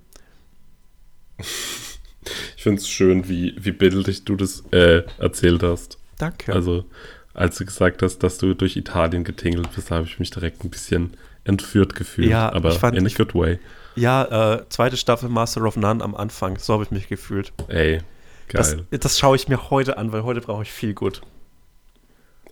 [2.56, 5.98] Ich finde es schön, wie, wie bildlich du das äh, erzählt hast.
[6.18, 6.52] Danke.
[6.52, 6.84] Also,
[7.32, 10.68] als du gesagt hast, dass du durch Italien getingelt bist, habe ich mich direkt ein
[10.68, 12.28] bisschen entführt gefühlt.
[12.28, 13.58] Ja, aber fand, in a good way.
[13.98, 16.58] Ja, äh, zweite Staffel Master of None am Anfang.
[16.58, 17.52] So habe ich mich gefühlt.
[17.68, 18.00] Ey,
[18.48, 18.86] geil.
[18.90, 21.22] Das, das schaue ich mir heute an, weil heute brauche ich viel gut.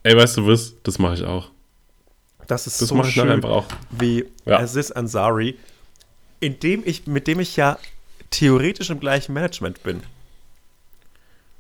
[0.03, 0.75] Ey, weißt du was?
[0.83, 1.51] Das mache ich auch.
[2.47, 3.43] Das ist das so schön,
[3.91, 4.61] wie ja.
[4.61, 5.57] Aziz Ansari,
[6.39, 7.79] in dem ich, mit dem ich ja
[8.31, 10.03] theoretisch im gleichen Management bin.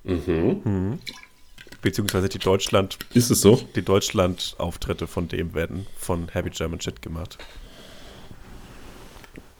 [0.05, 0.61] Mhm.
[0.65, 0.99] mhm.
[1.83, 2.99] Beziehungsweise die Deutschland.
[3.15, 3.61] Ist es so?
[3.75, 7.39] Die Deutschland-Auftritte von dem werden von Heavy German Shit gemacht.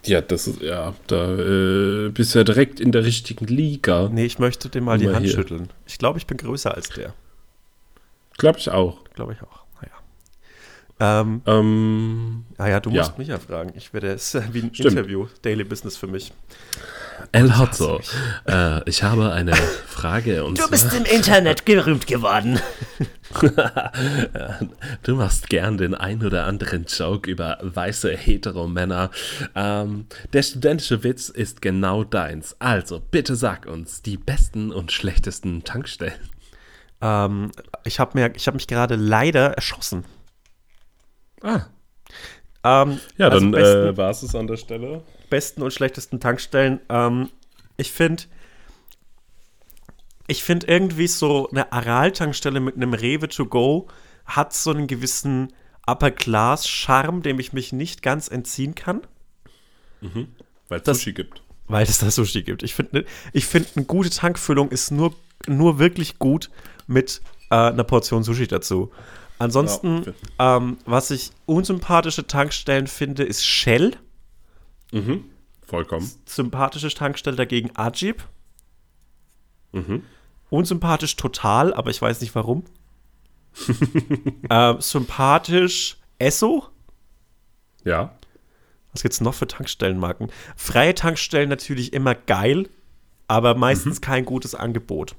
[0.07, 4.09] Ja, das ist, ja, da äh, bist du ja direkt in der richtigen Liga.
[4.11, 5.35] Nee, ich möchte dem mal die Hand hier.
[5.35, 5.69] schütteln.
[5.85, 7.13] Ich glaube, ich bin größer als der.
[8.37, 9.03] Glaube ich auch.
[9.15, 9.63] Glaube ich auch.
[9.81, 11.21] Naja.
[11.21, 13.17] Ähm, ähm, ah ja, du musst ja.
[13.17, 13.73] mich ja fragen.
[13.75, 14.91] Ich werde es wie ein Stimmt.
[14.91, 16.31] Interview, Daily Business für mich.
[17.31, 17.99] El Hotzo,
[18.47, 20.45] äh, ich habe eine Frage.
[20.45, 22.59] Und du bist im Internet gerühmt geworden.
[25.03, 29.11] du machst gern den ein oder anderen Joke über weiße Heteromänner.
[29.55, 32.55] Ähm, der studentische Witz ist genau deins.
[32.59, 36.29] Also, bitte sag uns die besten und schlechtesten Tankstellen.
[37.01, 37.51] Ähm,
[37.83, 40.05] ich habe hab mich gerade leider erschossen.
[41.41, 41.61] Ah.
[42.63, 45.03] Ähm, ja, also dann äh, war es es an der Stelle.
[45.29, 46.79] Besten und schlechtesten Tankstellen.
[46.89, 47.29] Ähm,
[47.77, 48.23] ich finde,
[50.27, 53.87] ich finde irgendwie so eine Aral-Tankstelle mit einem Rewe to go
[54.25, 55.53] hat so einen gewissen
[55.85, 59.01] Upper-Class-Charme, dem ich mich nicht ganz entziehen kann.
[60.01, 60.27] Mhm.
[60.67, 61.41] Weil es Sushi gibt.
[61.67, 62.61] Weil es da Sushi gibt.
[62.63, 65.15] Ich finde, ich find, eine gute Tankfüllung ist nur,
[65.47, 66.49] nur wirklich gut
[66.87, 68.91] mit äh, einer Portion Sushi dazu.
[69.39, 73.95] Ansonsten, ja, ähm, was ich unsympathische Tankstellen finde, ist Shell.
[74.91, 75.25] Mhm.
[75.65, 76.09] Vollkommen.
[76.25, 78.23] Sympathische Tankstelle dagegen Ajib.
[79.73, 80.03] Mhm.
[80.49, 82.63] Unsympathisch total, aber ich weiß nicht warum.
[84.49, 86.67] äh, sympathisch Esso.
[87.83, 88.13] Ja.
[88.93, 90.31] Was gibt's noch für Tankstellenmarken?
[90.55, 92.69] Freie Tankstellen natürlich immer geil,
[93.27, 94.01] aber meistens mhm.
[94.01, 95.15] kein gutes Angebot.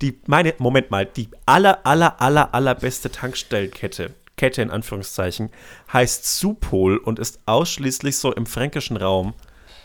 [0.00, 5.50] Die, meine, Moment mal, die aller, aller, aller, allerbeste Tankstellenkette, Kette in Anführungszeichen,
[5.92, 9.34] heißt Supol und ist ausschließlich so im fränkischen Raum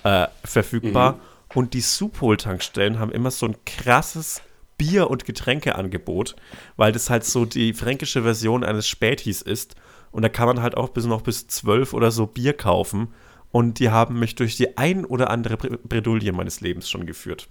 [0.04, 1.14] äh, verfügbar.
[1.14, 1.20] Mhm.
[1.54, 4.42] Und die Supol-Tankstellen haben immer so ein krasses
[4.78, 6.36] Bier- und Getränkeangebot,
[6.76, 9.76] weil das halt so die fränkische Version eines Spätis ist.
[10.12, 13.14] Und da kann man halt auch bis noch bis zwölf oder so Bier kaufen.
[13.52, 17.48] Und die haben mich durch die ein oder andere Bredouille meines Lebens schon geführt.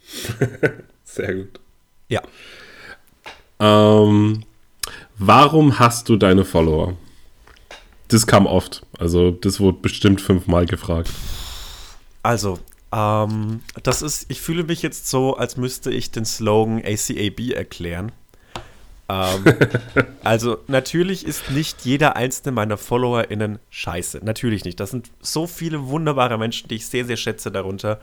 [1.04, 1.60] Sehr gut.
[2.08, 2.22] Ja.
[3.60, 4.44] Ähm,
[5.18, 6.94] warum hast du deine Follower?
[8.08, 8.86] Das kam oft.
[8.98, 11.10] Also, das wurde bestimmt fünfmal gefragt.
[12.22, 12.58] Also,
[12.92, 18.12] ähm, das ist, ich fühle mich jetzt so, als müsste ich den Slogan ACAB erklären.
[19.08, 19.44] ähm,
[20.24, 24.20] also, natürlich ist nicht jeder einzelne meiner FollowerInnen scheiße.
[24.22, 24.80] Natürlich nicht.
[24.80, 28.00] Das sind so viele wunderbare Menschen, die ich sehr, sehr schätze darunter.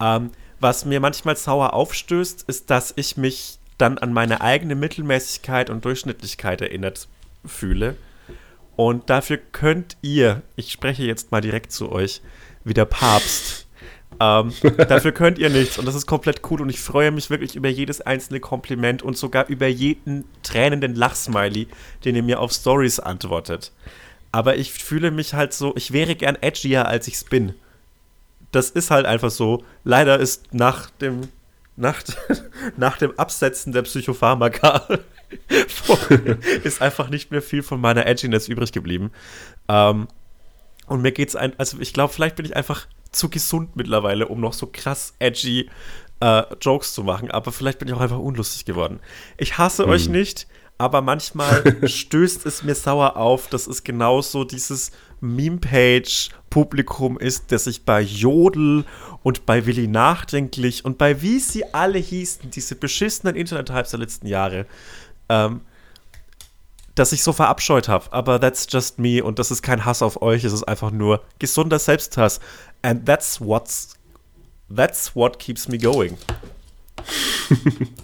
[0.00, 0.30] Ähm,
[0.60, 5.84] was mir manchmal sauer aufstößt, ist, dass ich mich dann an meine eigene Mittelmäßigkeit und
[5.84, 7.08] Durchschnittlichkeit erinnert
[7.44, 7.96] fühle.
[8.76, 12.22] Und dafür könnt ihr, ich spreche jetzt mal direkt zu euch,
[12.64, 13.66] wie der Papst.
[14.18, 17.56] Ähm, dafür könnt ihr nichts und das ist komplett cool und ich freue mich wirklich
[17.56, 21.68] über jedes einzelne Kompliment und sogar über jeden tränenden Lachsmiley,
[22.04, 23.72] den ihr mir auf Stories antwortet.
[24.32, 27.54] Aber ich fühle mich halt so, ich wäre gern edgier, als ich's bin.
[28.52, 29.64] Das ist halt einfach so.
[29.84, 31.28] Leider ist nach dem,
[31.80, 32.02] nach,
[32.76, 34.86] nach dem Absetzen der Psychopharmaka
[36.64, 39.10] ist einfach nicht mehr viel von meiner Edginess übrig geblieben.
[39.68, 40.08] Ähm,
[40.86, 44.40] und mir geht's ein, also ich glaube, vielleicht bin ich einfach zu gesund mittlerweile, um
[44.40, 45.70] noch so krass edgy
[46.20, 49.00] äh, Jokes zu machen, aber vielleicht bin ich auch einfach unlustig geworden.
[49.36, 49.90] Ich hasse hm.
[49.90, 50.46] euch nicht,
[50.80, 57.84] aber manchmal stößt es mir sauer auf, dass es genauso dieses Meme-Page-Publikum ist, das sich
[57.84, 58.86] bei Jodel
[59.22, 64.26] und bei Willi Nachdenklich und bei wie sie alle hießen, diese beschissenen Internet-Hypes der letzten
[64.26, 64.64] Jahre,
[65.28, 65.60] ähm,
[66.94, 68.10] dass ich so verabscheut habe.
[68.10, 71.22] Aber that's just me und das ist kein Hass auf euch, es ist einfach nur
[71.38, 72.40] gesunder Selbsthass.
[72.80, 73.98] And that's what's
[74.74, 76.16] that's what keeps me going.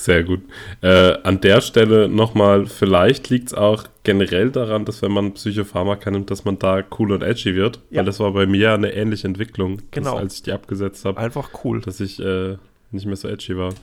[0.00, 0.40] Sehr gut.
[0.80, 6.10] Äh, an der Stelle nochmal, vielleicht liegt es auch generell daran, dass wenn man Psychopharmaka
[6.10, 7.80] nimmt, dass man da cool und edgy wird.
[7.90, 7.98] Ja.
[7.98, 10.16] Weil das war bei mir eine ähnliche Entwicklung, genau.
[10.16, 11.20] als ich die abgesetzt habe.
[11.20, 11.82] Einfach cool.
[11.82, 12.56] Dass ich äh,
[12.92, 13.74] nicht mehr so edgy war.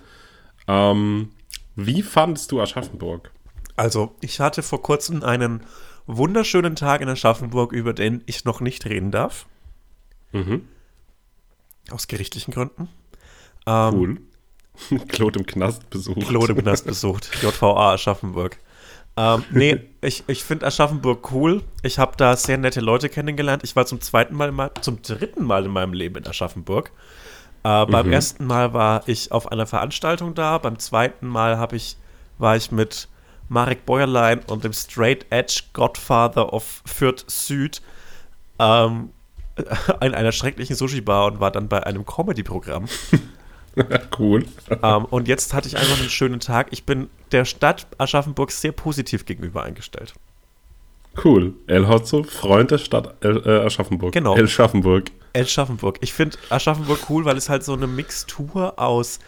[0.67, 1.29] Ähm,
[1.75, 3.29] wie fandest du Aschaffenburg?
[3.75, 5.61] Also, ich hatte vor kurzem einen
[6.07, 9.45] wunderschönen Tag in Aschaffenburg, über den ich noch nicht reden darf.
[10.31, 10.67] Mhm.
[11.91, 12.89] Aus gerichtlichen Gründen.
[13.67, 14.17] Ähm, cool.
[15.07, 16.27] Claude im Knast besucht.
[16.27, 17.29] Claude im Knast besucht.
[17.41, 18.57] JVA Aschaffenburg.
[19.15, 21.63] Ähm, nee, ich, ich finde Aschaffenburg cool.
[21.81, 23.63] Ich habe da sehr nette Leute kennengelernt.
[23.63, 26.91] Ich war zum zweiten Mal, zum dritten Mal in meinem Leben in Aschaffenburg.
[27.63, 27.91] Äh, mhm.
[27.91, 30.57] Beim ersten Mal war ich auf einer Veranstaltung da.
[30.57, 31.97] Beim zweiten Mal ich,
[32.37, 33.09] war ich mit
[33.49, 37.81] Marek Bäuerlein und dem Straight Edge Godfather of Fürth Süd
[38.59, 39.09] ähm,
[40.01, 42.85] in einer schrecklichen Sushi-Bar und war dann bei einem Comedy-Programm.
[44.19, 44.45] cool.
[44.81, 46.67] Ähm, und jetzt hatte ich einfach einen schönen Tag.
[46.71, 50.13] Ich bin der Stadt Aschaffenburg sehr positiv gegenüber eingestellt.
[51.23, 51.53] Cool.
[51.67, 54.13] El Hotzo, Freund der Stadt El, äh, Aschaffenburg.
[54.13, 54.35] Genau.
[54.35, 55.11] El Schaffenburg.
[55.33, 55.97] El Schaffenburg.
[56.01, 59.19] Ich finde Aschaffenburg cool, weil es halt so eine Mixtur aus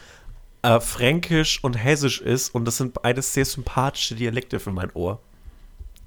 [0.62, 5.20] äh, Fränkisch und Hessisch ist und das sind beides sehr sympathische Dialekte für mein Ohr.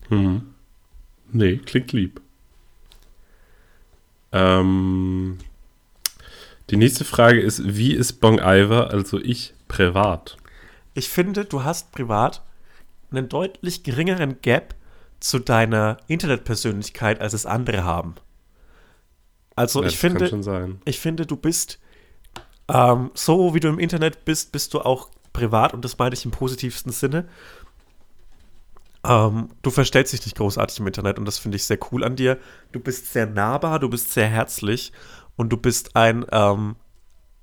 [0.08, 0.54] Hm.
[1.32, 2.20] Nee, klingt lieb.
[4.32, 5.38] Ähm,
[6.70, 10.36] die nächste Frage ist, wie ist Bong Iver, also ich, privat?
[10.94, 12.42] Ich finde, du hast privat
[13.10, 14.74] einen deutlich geringeren Gap
[15.20, 18.14] zu deiner Internetpersönlichkeit, als es andere haben.
[19.54, 21.78] Also ja, ich finde, ich finde, du bist
[22.68, 26.24] ähm, so wie du im Internet bist, bist du auch privat und das meine ich
[26.24, 27.28] im positivsten Sinne.
[29.04, 32.16] Ähm, du verstellst dich nicht großartig im Internet und das finde ich sehr cool an
[32.16, 32.38] dir.
[32.70, 34.92] Du bist sehr nahbar, du bist sehr herzlich
[35.42, 36.76] und du bist ein, ähm,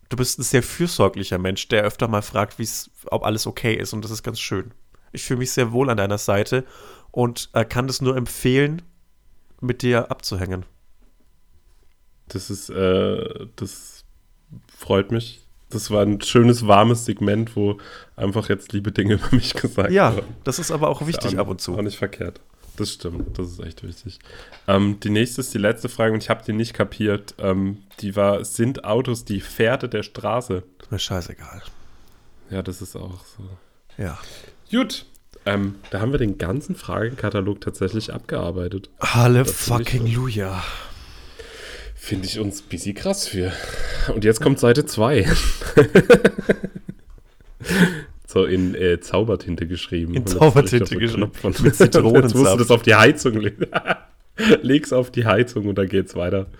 [0.07, 2.55] du bist ein sehr fürsorglicher Mensch, der öfter mal fragt,
[3.07, 4.71] ob alles okay ist und das ist ganz schön.
[5.11, 6.65] Ich fühle mich sehr wohl an deiner Seite
[7.11, 8.81] und äh, kann das nur empfehlen,
[9.59, 10.65] mit dir abzuhängen.
[12.29, 14.05] Das ist, äh, das
[14.73, 15.45] freut mich.
[15.69, 17.79] Das war ein schönes, warmes Segment, wo
[18.15, 20.29] einfach jetzt liebe Dinge über mich gesagt ja, werden.
[20.29, 21.77] Ja, das ist aber auch wichtig auch, ab und zu.
[21.77, 22.39] Auch nicht verkehrt.
[22.79, 24.19] Das stimmt, das ist echt wichtig.
[24.65, 27.35] Ähm, die nächste ist die letzte Frage und ich habe die nicht kapiert.
[27.37, 30.63] Ähm, die war, sind Autos die Pferde der Straße?
[30.81, 31.61] Ist mir scheißegal.
[32.49, 33.43] Ja, das ist auch so.
[34.01, 34.17] Ja.
[34.71, 35.07] Gut,
[35.45, 38.89] ähm, da haben wir den ganzen Fragenkatalog tatsächlich abgearbeitet.
[39.01, 40.63] Halle fucking Luja.
[41.95, 43.51] Finde ich uns busy krass für.
[44.13, 45.27] Und jetzt kommt Seite 2.
[48.29, 50.13] so in äh, Zaubertinte geschrieben.
[50.13, 51.31] In Zaubertinte geschrieben.
[51.63, 52.23] Mit Zitronensaft.
[52.23, 53.65] Jetzt musst du das auf die Heizung legen.
[54.61, 56.47] Leg's auf die Heizung und dann geht's weiter.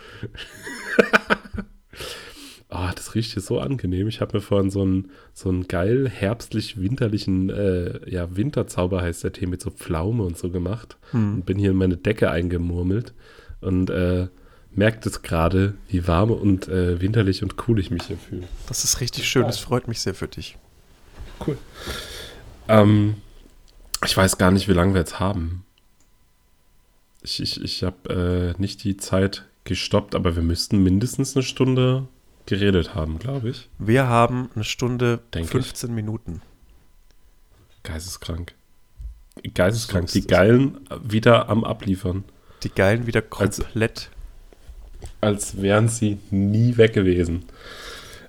[2.72, 4.08] Ah, oh, das riecht hier so angenehm.
[4.08, 9.34] Ich habe mir vorhin so einen, so einen geil herbstlich-winterlichen, äh, ja, Winterzauber heißt der
[9.34, 10.96] Tee mit so Pflaume und so gemacht.
[11.10, 11.34] Hm.
[11.34, 13.16] Und bin hier in meine Decke eingemurmelt.
[13.60, 14.28] Und äh,
[14.70, 18.44] merkt es gerade, wie warm und äh, winterlich und cool ich mich hier fühle.
[18.68, 20.56] Das ist richtig schön, das freut mich sehr für dich.
[21.46, 21.58] Cool.
[22.68, 23.16] Ähm,
[24.06, 25.66] ich weiß gar nicht, wie lange wir jetzt haben.
[27.22, 32.08] Ich, ich, ich habe äh, nicht die Zeit gestoppt, aber wir müssten mindestens eine Stunde
[32.46, 33.70] geredet haben, glaube ich.
[33.78, 35.96] Wir haben eine Stunde Denk 15 ich.
[35.96, 36.42] Minuten.
[37.84, 38.54] Geisteskrank.
[39.54, 40.10] Geisteskrank.
[40.10, 42.24] So die Geilen wieder am Abliefern.
[42.64, 44.10] Die Geilen wieder komplett
[45.22, 47.46] als wären sie nie weg gewesen.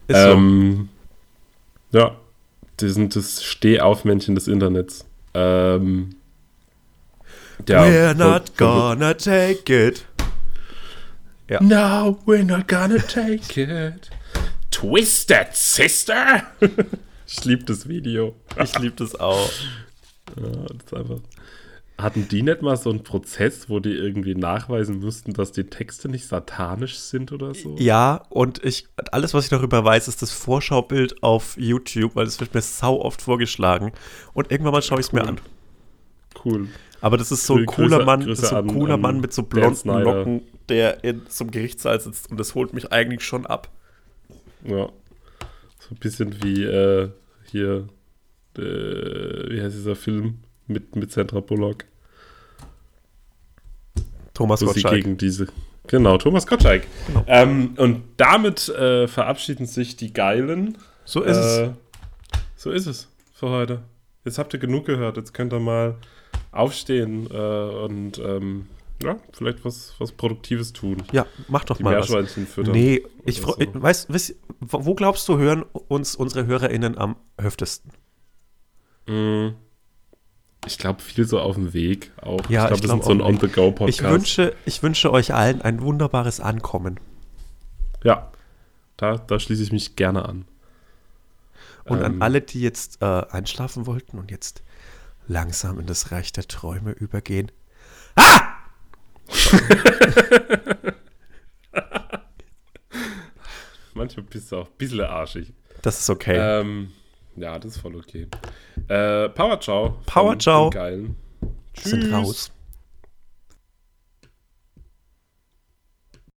[0.09, 0.89] Ist ähm,
[1.93, 2.17] Ja,
[2.81, 5.05] die sind das Stehaufmännchen des Internets.
[5.35, 6.17] Ähm,
[7.69, 10.05] ja, We're not gonna take it.
[11.49, 11.63] Ja.
[11.63, 14.11] No, we're not gonna take it.
[14.71, 16.43] Twisted Sister.
[17.27, 18.35] ich liebe das Video.
[18.63, 19.51] Ich liebe das auch.
[20.41, 21.21] Ja, das ist einfach.
[22.03, 26.09] Hatten die nicht mal so einen Prozess, wo die irgendwie nachweisen mussten, dass die Texte
[26.09, 27.77] nicht satanisch sind oder so?
[27.79, 32.41] Ja, und ich, alles, was ich darüber weiß, ist das Vorschaubild auf YouTube, weil das
[32.41, 33.93] wird mir sau oft vorgeschlagen.
[34.33, 35.21] Und irgendwann mal schaue ich es cool.
[35.21, 35.41] mir an.
[36.45, 36.69] Cool.
[37.01, 39.33] Aber das ist so ein cooler Grüße, Mann, Grüße so ein cooler an, Mann mit
[39.33, 43.47] so blonden Locken, der in so einem Gerichtssaal sitzt und das holt mich eigentlich schon
[43.47, 43.71] ab.
[44.65, 44.91] Ja.
[45.79, 47.11] So ein bisschen wie äh,
[47.51, 47.89] hier,
[48.59, 51.85] äh, wie heißt dieser Film mit, mit Sandra Bullock?
[54.41, 54.95] Thomas Gottschalk.
[54.95, 55.49] gegen diese.
[55.87, 56.85] Genau, Thomas Gottschalk.
[57.09, 57.25] Genau.
[57.27, 60.79] Ähm, und damit äh, verabschieden sich die Geilen.
[61.05, 61.71] So ist äh, es.
[62.57, 63.83] So ist es für heute.
[64.25, 65.19] Jetzt habt ihr genug gehört.
[65.19, 65.97] Jetzt könnt ihr mal
[66.53, 68.67] aufstehen äh, und ähm,
[69.03, 71.03] ja, vielleicht was, was Produktives tun.
[71.13, 72.33] Ja, mach doch die mal was.
[72.33, 73.55] Füttern nee, ich, so.
[73.59, 77.93] ich weiß, weiß, wo glaubst du, hören uns unsere HörerInnen am öftesten?
[79.07, 79.49] Mm.
[80.67, 82.49] Ich glaube, viel so auf dem Weg auch.
[82.51, 84.01] Ja, ich glaube, glaub, wir sind so ein On-the-Go-Podcast.
[84.01, 87.01] Ich wünsche, ich wünsche euch allen ein wunderbares Ankommen.
[88.05, 88.31] Ja,
[88.97, 90.45] da, da schließe ich mich gerne an.
[91.85, 94.63] Und ähm, an alle, die jetzt äh, einschlafen wollten und jetzt
[95.27, 97.51] langsam in das Reich der Träume übergehen.
[98.17, 98.43] Ah!
[103.95, 105.53] Manchmal bist du auch ein bisschen arschig.
[105.83, 106.37] Das ist okay.
[106.39, 106.93] Ähm,
[107.41, 108.27] ja, das ist voll okay.
[108.89, 109.99] Äh, Power Ciao.
[110.07, 110.71] Power Ciao.
[110.71, 111.17] Geilen.
[111.75, 111.91] Tschüss.
[111.91, 112.53] Sind raus.